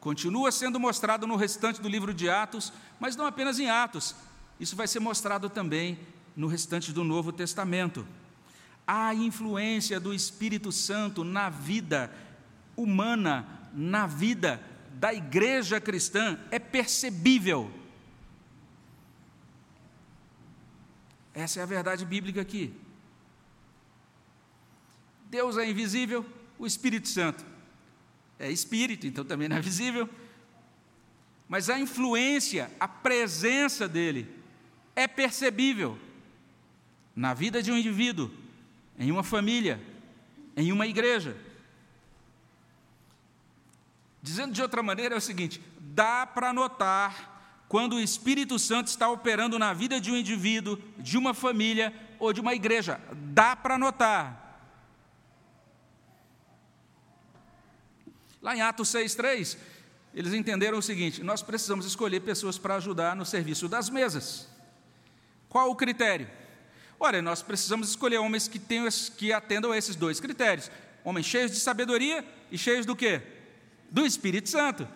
continua 0.00 0.50
sendo 0.50 0.80
mostrado 0.80 1.26
no 1.26 1.36
restante 1.36 1.80
do 1.80 1.88
livro 1.88 2.14
de 2.14 2.28
Atos, 2.28 2.72
mas 2.98 3.16
não 3.16 3.26
apenas 3.26 3.58
em 3.58 3.68
Atos, 3.68 4.14
isso 4.58 4.76
vai 4.76 4.88
ser 4.88 5.00
mostrado 5.00 5.50
também 5.50 5.98
no 6.34 6.46
restante 6.46 6.92
do 6.92 7.04
Novo 7.04 7.32
Testamento. 7.32 8.06
A 8.86 9.14
influência 9.14 9.98
do 9.98 10.14
Espírito 10.14 10.70
Santo 10.70 11.24
na 11.24 11.50
vida 11.50 12.10
humana, 12.76 13.46
na 13.72 14.06
vida 14.06 14.62
da 14.92 15.12
igreja 15.12 15.80
cristã, 15.80 16.38
é 16.50 16.58
percebível. 16.58 17.70
Essa 21.34 21.60
é 21.60 21.62
a 21.62 21.66
verdade 21.66 22.04
bíblica 22.06 22.40
aqui. 22.40 22.72
Deus 25.28 25.58
é 25.58 25.68
invisível, 25.68 26.24
o 26.58 26.66
Espírito 26.66 27.08
Santo 27.08 27.44
é 28.38 28.50
espírito, 28.50 29.06
então 29.06 29.24
também 29.24 29.48
não 29.48 29.56
é 29.56 29.60
visível. 29.60 30.08
Mas 31.48 31.70
a 31.70 31.78
influência, 31.78 32.70
a 32.78 32.88
presença 32.88 33.88
dele 33.88 34.28
é 34.94 35.06
percebível 35.06 35.98
na 37.14 37.32
vida 37.32 37.62
de 37.62 37.70
um 37.70 37.76
indivíduo, 37.76 38.30
em 38.98 39.10
uma 39.10 39.22
família, 39.22 39.80
em 40.56 40.72
uma 40.72 40.86
igreja. 40.86 41.36
Dizendo 44.22 44.52
de 44.52 44.60
outra 44.60 44.82
maneira, 44.82 45.14
é 45.14 45.18
o 45.18 45.20
seguinte: 45.20 45.62
dá 45.78 46.26
para 46.26 46.52
notar 46.52 47.64
quando 47.68 47.94
o 47.96 48.00
Espírito 48.00 48.58
Santo 48.58 48.88
está 48.88 49.08
operando 49.08 49.58
na 49.58 49.72
vida 49.72 50.00
de 50.00 50.10
um 50.10 50.16
indivíduo, 50.16 50.78
de 50.98 51.16
uma 51.16 51.32
família 51.32 51.94
ou 52.18 52.32
de 52.32 52.40
uma 52.40 52.54
igreja. 52.54 53.00
Dá 53.12 53.54
para 53.54 53.78
notar. 53.78 54.45
Lá 58.42 58.56
em 58.56 58.60
Atos 58.60 58.88
6,3, 58.88 59.56
eles 60.14 60.32
entenderam 60.32 60.78
o 60.78 60.82
seguinte: 60.82 61.22
nós 61.22 61.42
precisamos 61.42 61.84
escolher 61.86 62.20
pessoas 62.20 62.58
para 62.58 62.76
ajudar 62.76 63.14
no 63.14 63.24
serviço 63.24 63.68
das 63.68 63.90
mesas. 63.90 64.48
Qual 65.48 65.70
o 65.70 65.76
critério? 65.76 66.28
Olha, 66.98 67.20
nós 67.20 67.42
precisamos 67.42 67.90
escolher 67.90 68.18
homens 68.18 68.48
que, 68.48 68.58
tenham, 68.58 68.88
que 69.16 69.32
atendam 69.32 69.72
a 69.72 69.76
esses 69.76 69.94
dois 69.94 70.18
critérios: 70.20 70.70
homens 71.04 71.26
cheios 71.26 71.50
de 71.50 71.60
sabedoria 71.60 72.24
e 72.50 72.56
cheios 72.56 72.86
do 72.86 72.96
quê? 72.96 73.20
Do 73.90 74.06
Espírito 74.06 74.48
Santo. 74.48 74.88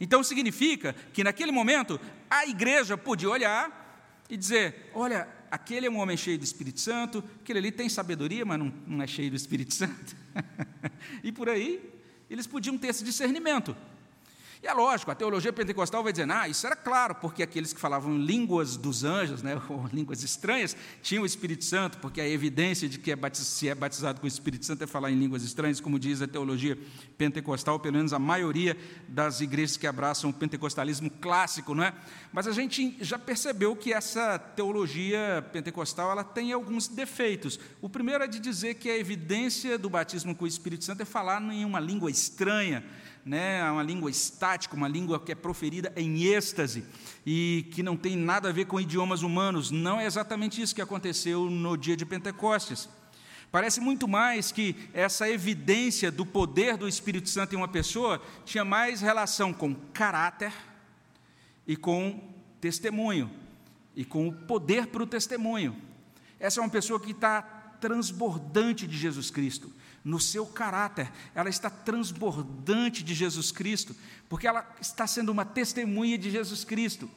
Então 0.00 0.22
significa 0.22 0.94
que 1.12 1.24
naquele 1.24 1.52
momento 1.52 2.00
a 2.30 2.46
igreja 2.46 2.96
podia 2.96 3.28
olhar 3.28 4.24
e 4.30 4.36
dizer: 4.36 4.90
olha, 4.94 5.28
aquele 5.50 5.86
é 5.86 5.90
um 5.90 5.98
homem 5.98 6.16
cheio 6.16 6.38
do 6.38 6.44
Espírito 6.44 6.80
Santo, 6.80 7.22
aquele 7.42 7.58
ali 7.58 7.72
tem 7.72 7.88
sabedoria, 7.88 8.44
mas 8.44 8.58
não, 8.58 8.72
não 8.86 9.02
é 9.02 9.06
cheio 9.06 9.30
do 9.30 9.36
Espírito 9.36 9.74
Santo. 9.74 10.16
e 11.22 11.30
por 11.32 11.48
aí 11.48 11.97
eles 12.30 12.46
podiam 12.46 12.76
ter 12.76 12.88
esse 12.88 13.04
discernimento. 13.04 13.76
E 14.62 14.66
é 14.66 14.72
lógico, 14.72 15.10
a 15.10 15.14
teologia 15.14 15.52
pentecostal 15.52 16.02
vai 16.02 16.12
dizer, 16.12 16.28
ah, 16.30 16.48
isso 16.48 16.66
era 16.66 16.74
claro, 16.74 17.14
porque 17.14 17.44
aqueles 17.44 17.72
que 17.72 17.80
falavam 17.80 18.18
línguas 18.18 18.76
dos 18.76 19.04
anjos, 19.04 19.40
né, 19.42 19.60
ou 19.68 19.86
línguas 19.92 20.22
estranhas, 20.24 20.76
tinham 21.00 21.22
o 21.22 21.26
Espírito 21.26 21.64
Santo, 21.64 21.98
porque 21.98 22.20
a 22.20 22.28
evidência 22.28 22.88
de 22.88 22.98
que 22.98 23.12
é 23.12 23.16
se 23.34 23.68
é 23.68 23.74
batizado 23.74 24.20
com 24.20 24.26
o 24.26 24.28
Espírito 24.28 24.66
Santo 24.66 24.82
é 24.82 24.86
falar 24.86 25.12
em 25.12 25.18
línguas 25.18 25.44
estranhas, 25.44 25.80
como 25.80 25.98
diz 25.98 26.20
a 26.22 26.26
teologia 26.26 26.76
pentecostal, 27.16 27.78
pelo 27.78 27.96
menos 27.96 28.12
a 28.12 28.18
maioria 28.18 28.76
das 29.06 29.40
igrejas 29.40 29.76
que 29.76 29.86
abraçam 29.86 30.30
o 30.30 30.32
pentecostalismo 30.32 31.08
clássico, 31.08 31.74
não 31.74 31.84
é? 31.84 31.94
Mas 32.32 32.46
a 32.46 32.52
gente 32.52 32.96
já 33.00 33.18
percebeu 33.18 33.76
que 33.76 33.92
essa 33.92 34.38
teologia 34.38 35.46
pentecostal 35.52 36.10
ela 36.10 36.24
tem 36.24 36.52
alguns 36.52 36.88
defeitos. 36.88 37.60
O 37.80 37.88
primeiro 37.88 38.24
é 38.24 38.26
de 38.26 38.40
dizer 38.40 38.74
que 38.74 38.90
a 38.90 38.98
evidência 38.98 39.78
do 39.78 39.88
batismo 39.88 40.34
com 40.34 40.44
o 40.44 40.48
Espírito 40.48 40.84
Santo 40.84 41.02
é 41.02 41.04
falar 41.04 41.40
em 41.42 41.64
uma 41.64 41.78
língua 41.78 42.10
estranha, 42.10 42.84
né, 43.28 43.70
uma 43.70 43.82
língua 43.82 44.10
estática, 44.10 44.74
uma 44.74 44.88
língua 44.88 45.20
que 45.20 45.30
é 45.30 45.34
proferida 45.34 45.92
em 45.94 46.24
êxtase 46.24 46.82
e 47.26 47.66
que 47.72 47.82
não 47.82 47.94
tem 47.94 48.16
nada 48.16 48.48
a 48.48 48.52
ver 48.52 48.64
com 48.64 48.80
idiomas 48.80 49.22
humanos. 49.22 49.70
Não 49.70 50.00
é 50.00 50.06
exatamente 50.06 50.62
isso 50.62 50.74
que 50.74 50.80
aconteceu 50.80 51.44
no 51.50 51.76
dia 51.76 51.94
de 51.94 52.06
Pentecostes. 52.06 52.88
Parece 53.52 53.80
muito 53.80 54.08
mais 54.08 54.50
que 54.50 54.74
essa 54.94 55.28
evidência 55.28 56.10
do 56.10 56.24
poder 56.24 56.78
do 56.78 56.88
Espírito 56.88 57.28
Santo 57.28 57.54
em 57.54 57.58
uma 57.58 57.68
pessoa 57.68 58.22
tinha 58.46 58.64
mais 58.64 59.02
relação 59.02 59.52
com 59.52 59.74
caráter 59.92 60.52
e 61.66 61.76
com 61.76 62.32
testemunho, 62.62 63.30
e 63.94 64.06
com 64.06 64.26
o 64.26 64.32
poder 64.32 64.86
para 64.86 65.02
o 65.02 65.06
testemunho. 65.06 65.76
Essa 66.40 66.60
é 66.60 66.62
uma 66.62 66.70
pessoa 66.70 66.98
que 66.98 67.10
está 67.10 67.42
transbordante 67.78 68.86
de 68.86 68.96
Jesus 68.96 69.30
Cristo 69.30 69.70
no 70.04 70.20
seu 70.20 70.46
caráter, 70.46 71.10
ela 71.34 71.48
está 71.48 71.68
transbordante 71.68 73.02
de 73.02 73.14
Jesus 73.14 73.50
Cristo, 73.50 73.94
porque 74.28 74.46
ela 74.46 74.66
está 74.80 75.06
sendo 75.06 75.30
uma 75.30 75.44
testemunha 75.44 76.16
de 76.16 76.30
Jesus 76.30 76.64
Cristo. 76.64 77.10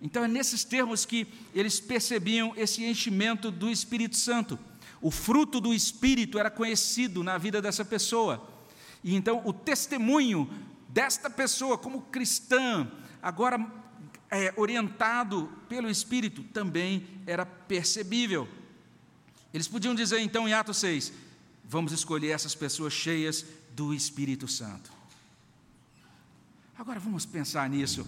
Então 0.00 0.24
é 0.24 0.28
nesses 0.28 0.64
termos 0.64 1.04
que 1.04 1.26
eles 1.54 1.78
percebiam 1.78 2.54
esse 2.56 2.84
enchimento 2.84 3.50
do 3.50 3.68
Espírito 3.68 4.16
Santo. 4.16 4.58
O 5.00 5.10
fruto 5.10 5.60
do 5.60 5.74
Espírito 5.74 6.38
era 6.38 6.50
conhecido 6.50 7.22
na 7.22 7.36
vida 7.36 7.60
dessa 7.60 7.84
pessoa. 7.84 8.48
E 9.04 9.14
então 9.14 9.42
o 9.44 9.52
testemunho 9.52 10.48
desta 10.88 11.28
pessoa 11.28 11.76
como 11.76 12.02
cristã, 12.02 12.90
agora 13.22 13.58
é, 14.30 14.52
orientado 14.56 15.50
pelo 15.68 15.90
Espírito, 15.90 16.42
também 16.44 17.06
era 17.26 17.44
percebível. 17.44 18.48
Eles 19.52 19.68
podiam 19.68 19.94
dizer 19.94 20.20
então 20.20 20.48
em 20.48 20.54
Atos 20.54 20.78
6: 20.78 21.12
vamos 21.70 21.92
escolher 21.92 22.30
essas 22.32 22.52
pessoas 22.52 22.92
cheias 22.92 23.46
do 23.70 23.94
Espírito 23.94 24.48
Santo. 24.48 24.90
Agora 26.76 26.98
vamos 26.98 27.24
pensar 27.24 27.70
nisso. 27.70 28.04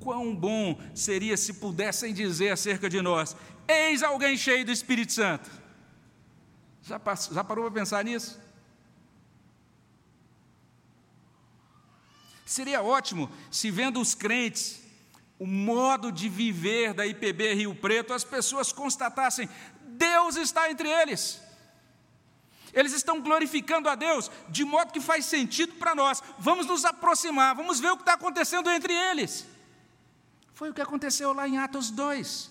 quão 0.00 0.34
bom 0.34 0.80
seria 0.94 1.36
se 1.36 1.52
pudessem 1.52 2.14
dizer 2.14 2.50
acerca 2.50 2.88
de 2.88 3.02
nós: 3.02 3.36
Eis 3.68 4.02
alguém 4.02 4.38
cheio 4.38 4.64
do 4.64 4.72
Espírito 4.72 5.12
Santo. 5.12 5.50
Já, 6.82 6.98
já 7.30 7.44
parou 7.44 7.64
para 7.66 7.80
pensar 7.80 8.02
nisso? 8.02 8.40
Seria 12.46 12.82
ótimo 12.82 13.30
se, 13.50 13.70
vendo 13.70 14.00
os 14.00 14.14
crentes, 14.14 14.80
o 15.38 15.46
modo 15.46 16.10
de 16.10 16.26
viver 16.30 16.94
da 16.94 17.06
IPB 17.06 17.52
Rio 17.52 17.74
Preto, 17.74 18.14
as 18.14 18.24
pessoas 18.24 18.72
constatassem: 18.72 19.46
Deus 19.82 20.36
está 20.36 20.70
entre 20.70 20.88
eles. 20.88 21.47
Eles 22.78 22.92
estão 22.92 23.20
glorificando 23.20 23.88
a 23.88 23.96
Deus 23.96 24.30
de 24.48 24.64
modo 24.64 24.92
que 24.92 25.00
faz 25.00 25.24
sentido 25.24 25.74
para 25.74 25.96
nós. 25.96 26.22
Vamos 26.38 26.64
nos 26.64 26.84
aproximar, 26.84 27.56
vamos 27.56 27.80
ver 27.80 27.90
o 27.90 27.96
que 27.96 28.02
está 28.02 28.12
acontecendo 28.12 28.70
entre 28.70 28.92
eles. 28.92 29.44
Foi 30.54 30.70
o 30.70 30.74
que 30.74 30.80
aconteceu 30.80 31.32
lá 31.32 31.48
em 31.48 31.58
Atos 31.58 31.90
2. 31.90 32.48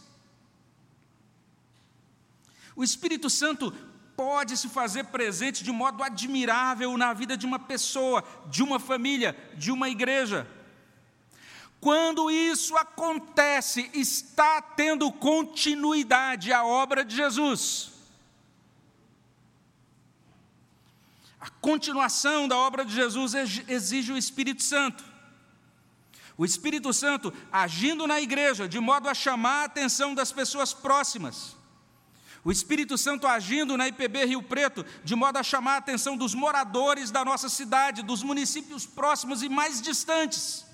O 2.76 2.84
Espírito 2.84 3.30
Santo 3.30 3.74
pode 4.18 4.58
se 4.58 4.68
fazer 4.68 5.06
presente 5.06 5.64
de 5.64 5.72
modo 5.72 6.04
admirável 6.04 6.98
na 6.98 7.14
vida 7.14 7.38
de 7.38 7.46
uma 7.46 7.60
pessoa, 7.60 8.22
de 8.48 8.62
uma 8.62 8.80
família, 8.80 9.34
de 9.56 9.72
uma 9.72 9.88
igreja. 9.88 10.46
Quando 11.80 12.30
isso 12.30 12.76
acontece, 12.76 13.90
está 13.94 14.62
tendo 14.62 15.10
continuidade 15.10 16.52
a 16.52 16.66
obra 16.66 17.06
de 17.06 17.16
Jesus. 17.16 17.97
A 21.48 21.50
continuação 21.62 22.46
da 22.46 22.58
obra 22.58 22.84
de 22.84 22.94
Jesus 22.94 23.34
exige 23.70 24.12
o 24.12 24.18
Espírito 24.18 24.62
Santo. 24.62 25.02
O 26.38 26.44
Espírito 26.44 26.92
Santo 26.94 27.34
agindo 27.50 28.06
na 28.06 28.20
igreja 28.20 28.68
de 28.68 28.80
modo 28.82 29.08
a 29.08 29.14
chamar 29.14 29.62
a 29.62 29.66
atenção 29.66 30.14
das 30.14 30.30
pessoas 30.30 30.74
próximas. 30.74 31.56
O 32.44 32.52
Espírito 32.52 32.98
Santo 32.98 33.26
agindo 33.26 33.78
na 33.78 33.88
IPB 33.88 34.26
Rio 34.26 34.44
Preto 34.44 34.86
de 35.06 35.16
modo 35.16 35.38
a 35.38 35.44
chamar 35.44 35.76
a 35.76 35.78
atenção 35.78 36.18
dos 36.18 36.36
moradores 36.36 37.12
da 37.12 37.24
nossa 37.24 37.48
cidade, 37.48 38.04
dos 38.04 38.22
municípios 38.22 38.86
próximos 38.86 39.42
e 39.42 39.48
mais 39.48 39.82
distantes. 39.82 40.66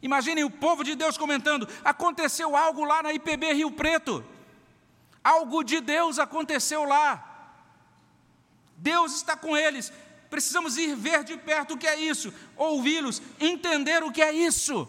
Imaginem 0.00 0.44
o 0.44 0.50
povo 0.50 0.84
de 0.84 0.94
Deus 0.94 1.18
comentando: 1.18 1.68
aconteceu 1.84 2.54
algo 2.56 2.84
lá 2.84 3.02
na 3.02 3.12
IPB 3.12 3.54
Rio 3.54 3.72
Preto. 3.72 4.24
Algo 5.22 5.64
de 5.64 5.80
Deus 5.80 6.20
aconteceu 6.20 6.84
lá. 6.84 7.31
Deus 8.82 9.14
está 9.14 9.36
com 9.36 9.56
eles. 9.56 9.92
Precisamos 10.28 10.76
ir 10.76 10.96
ver 10.96 11.22
de 11.22 11.36
perto 11.36 11.74
o 11.74 11.78
que 11.78 11.86
é 11.86 12.00
isso, 12.00 12.32
ouvi-los, 12.56 13.22
entender 13.38 14.02
o 14.02 14.10
que 14.10 14.20
é 14.20 14.32
isso. 14.32 14.88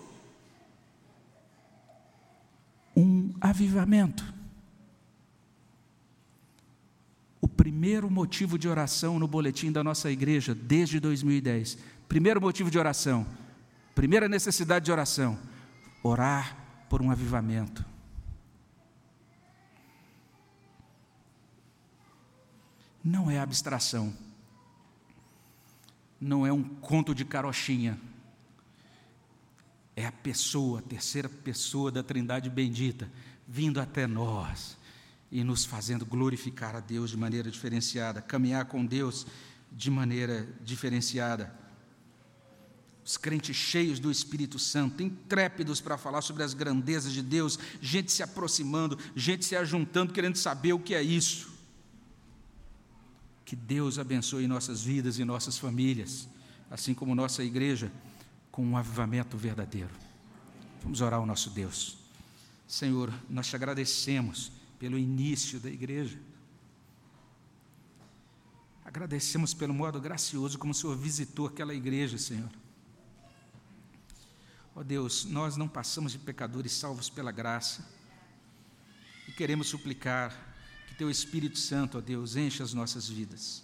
Um 2.96 3.34
avivamento. 3.40 4.34
O 7.40 7.48
primeiro 7.48 8.10
motivo 8.10 8.58
de 8.58 8.68
oração 8.68 9.20
no 9.20 9.28
boletim 9.28 9.72
da 9.72 9.84
nossa 9.84 10.10
igreja 10.10 10.56
desde 10.56 11.00
2010. 11.00 11.78
Primeiro 12.08 12.42
motivo 12.42 12.72
de 12.72 12.80
oração, 12.80 13.28
primeira 13.94 14.28
necessidade 14.28 14.86
de 14.86 14.92
oração: 14.92 15.38
orar 16.02 16.58
por 16.90 17.02
um 17.02 17.12
avivamento. 17.12 17.93
Não 23.04 23.30
é 23.30 23.40
abstração, 23.40 24.16
não 26.20 26.48
é 26.48 26.54
um 26.54 26.64
conto 26.64 27.14
de 27.14 27.26
carochinha, 27.26 28.00
é 29.96 30.06
a 30.06 30.12
pessoa, 30.12 30.80
a 30.80 30.82
terceira 30.82 31.28
pessoa 31.28 31.92
da 31.92 32.02
Trindade 32.02 32.50
bendita, 32.50 33.12
vindo 33.48 33.80
até 33.80 34.08
nós 34.08 34.78
e 35.32 35.44
nos 35.44 35.66
fazendo 35.66 36.06
glorificar 36.06 36.76
a 36.76 36.80
Deus 36.80 37.12
de 37.12 37.18
maneira 37.18 37.52
diferenciada, 37.52 38.22
caminhar 38.22 38.66
com 38.66 38.86
Deus 38.86 39.28
de 39.72 39.92
maneira 39.92 40.48
diferenciada. 40.64 41.54
Os 43.06 43.18
crentes 43.18 43.56
cheios 43.56 44.00
do 44.00 44.10
Espírito 44.10 44.58
Santo, 44.58 45.04
intrépidos 45.04 45.82
para 45.82 45.98
falar 45.98 46.22
sobre 46.22 46.42
as 46.42 46.54
grandezas 46.54 47.12
de 47.12 47.22
Deus, 47.22 47.60
gente 47.82 48.12
se 48.12 48.24
aproximando, 48.24 48.98
gente 49.16 49.44
se 49.44 49.56
ajuntando, 49.56 50.14
querendo 50.14 50.38
saber 50.38 50.74
o 50.74 50.80
que 50.80 50.96
é 50.96 51.04
isso. 51.04 51.53
Que 53.46 53.56
Deus 53.56 54.00
abençoe 54.00 54.48
nossas 54.48 54.84
vidas 54.84 55.20
e 55.20 55.26
nossas 55.26 55.58
famílias, 55.58 56.28
assim 56.72 56.94
como 56.94 57.14
nossa 57.14 57.44
igreja, 57.44 57.92
com 58.52 58.66
um 58.66 58.78
avivamento 58.78 59.38
verdadeiro. 59.38 59.90
Vamos 60.82 61.02
orar 61.02 61.20
ao 61.20 61.26
nosso 61.26 61.50
Deus. 61.50 61.98
Senhor, 62.68 63.14
nós 63.30 63.48
te 63.48 63.56
agradecemos 63.56 64.52
pelo 64.80 64.98
início 64.98 65.60
da 65.60 65.70
igreja. 65.70 66.20
Agradecemos 68.84 69.54
pelo 69.54 69.74
modo 69.74 70.00
gracioso 70.00 70.60
como 70.60 70.72
o 70.72 70.76
Senhor 70.76 70.96
visitou 70.96 71.48
aquela 71.48 71.74
igreja, 71.74 72.18
Senhor. 72.18 72.50
Ó 74.76 74.80
oh 74.80 74.84
Deus, 74.84 75.26
nós 75.26 75.56
não 75.56 75.68
passamos 75.68 76.12
de 76.12 76.20
pecadores 76.20 76.72
salvos 76.74 77.10
pela 77.10 77.32
graça 77.32 77.88
e 79.28 79.32
queremos 79.32 79.68
suplicar 79.68 80.53
que 80.94 81.00
Teu 81.00 81.10
Espírito 81.10 81.58
Santo, 81.58 81.98
ó 81.98 82.02
Deus, 82.02 82.36
enche 82.36 82.62
as 82.62 82.72
nossas 82.72 83.10
vidas. 83.10 83.64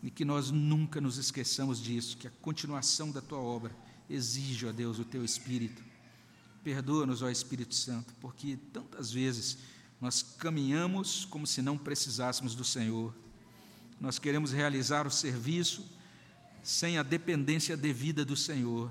E 0.00 0.10
que 0.10 0.24
nós 0.24 0.50
nunca 0.50 1.00
nos 1.00 1.18
esqueçamos 1.18 1.82
disso, 1.82 2.16
que 2.16 2.28
a 2.28 2.32
continuação 2.40 3.10
da 3.10 3.20
Tua 3.20 3.38
obra 3.38 3.74
exige, 4.08 4.66
ó 4.66 4.72
Deus, 4.72 5.00
o 5.00 5.04
Teu 5.04 5.24
Espírito. 5.24 5.82
Perdoa-nos, 6.62 7.20
ó 7.20 7.28
Espírito 7.28 7.74
Santo, 7.74 8.14
porque 8.20 8.56
tantas 8.72 9.10
vezes 9.10 9.58
nós 10.00 10.22
caminhamos 10.22 11.24
como 11.24 11.46
se 11.46 11.60
não 11.60 11.76
precisássemos 11.76 12.54
do 12.54 12.64
Senhor. 12.64 13.12
Nós 14.00 14.18
queremos 14.18 14.52
realizar 14.52 15.06
o 15.06 15.10
serviço 15.10 15.84
sem 16.62 16.96
a 16.96 17.02
dependência 17.02 17.76
devida 17.76 18.24
do 18.24 18.36
Senhor. 18.36 18.90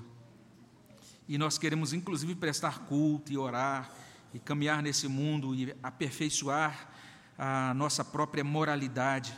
E 1.26 1.38
nós 1.38 1.56
queremos, 1.56 1.92
inclusive, 1.92 2.34
prestar 2.34 2.80
culto 2.80 3.32
e 3.32 3.38
orar 3.38 3.90
e 4.34 4.38
caminhar 4.38 4.82
nesse 4.82 5.08
mundo 5.08 5.54
e 5.54 5.74
aperfeiçoar 5.82 6.99
a 7.42 7.72
nossa 7.72 8.04
própria 8.04 8.44
moralidade, 8.44 9.34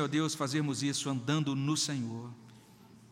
ó 0.00 0.06
Deus, 0.06 0.36
fazermos 0.36 0.84
isso 0.84 1.10
andando 1.10 1.56
no 1.56 1.76
Senhor. 1.76 2.30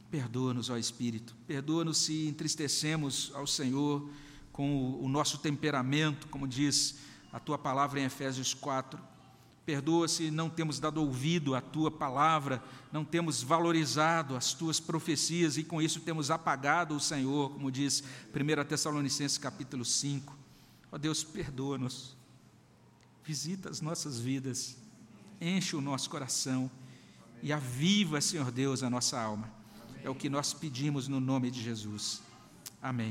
Perdoa-nos, 0.09 0.71
ó 0.71 0.77
Espírito, 0.77 1.35
perdoa-nos 1.45 1.99
se 1.99 2.29
entristecemos 2.29 3.33
ao 3.35 3.49
Senhor 3.49 4.09
com 4.53 4.97
o 5.03 5.09
nosso 5.09 5.39
temperamento, 5.39 6.29
como 6.29 6.47
diz 6.47 7.01
a 7.33 7.41
tua 7.41 7.59
palavra 7.59 7.99
em 7.99 8.05
Efésios 8.05 8.55
4. 8.55 9.03
Perdoa 9.65 10.07
se 10.07 10.31
não 10.31 10.49
temos 10.49 10.79
dado 10.79 10.99
ouvido 11.03 11.57
à 11.57 11.61
tua 11.61 11.91
palavra, 11.91 12.63
não 12.93 13.05
temos 13.05 13.43
valorizado 13.43 14.37
as 14.37 14.55
tuas 14.55 14.79
profecias 14.79 15.57
e 15.57 15.65
com 15.65 15.83
isso 15.83 15.99
temos 15.99 16.31
apagado 16.31 16.95
o 16.95 17.01
Senhor, 17.01 17.51
como 17.51 17.73
diz 17.73 18.05
1 18.33 18.65
Tessalonicenses 18.69 19.37
capítulo 19.37 19.85
5. 19.85 20.33
Ó 20.93 20.97
Deus, 20.97 21.25
perdoa-nos 21.25 22.16
visita 23.27 23.69
as 23.69 23.81
nossas 23.81 24.21
vidas, 24.21 24.77
enche 25.41 25.75
o 25.75 25.81
nosso 25.81 26.09
coração 26.09 26.71
e 27.43 27.53
aviva, 27.53 28.21
Senhor 28.21 28.53
Deus, 28.53 28.83
a 28.83 28.89
nossa 28.89 29.21
alma. 29.21 29.51
É 30.05 30.09
o 30.09 30.15
que 30.15 30.29
nós 30.29 30.55
pedimos 30.55 31.09
no 31.09 31.19
nome 31.19 31.51
de 31.51 31.61
Jesus. 31.61 32.23
Amém. 32.81 33.05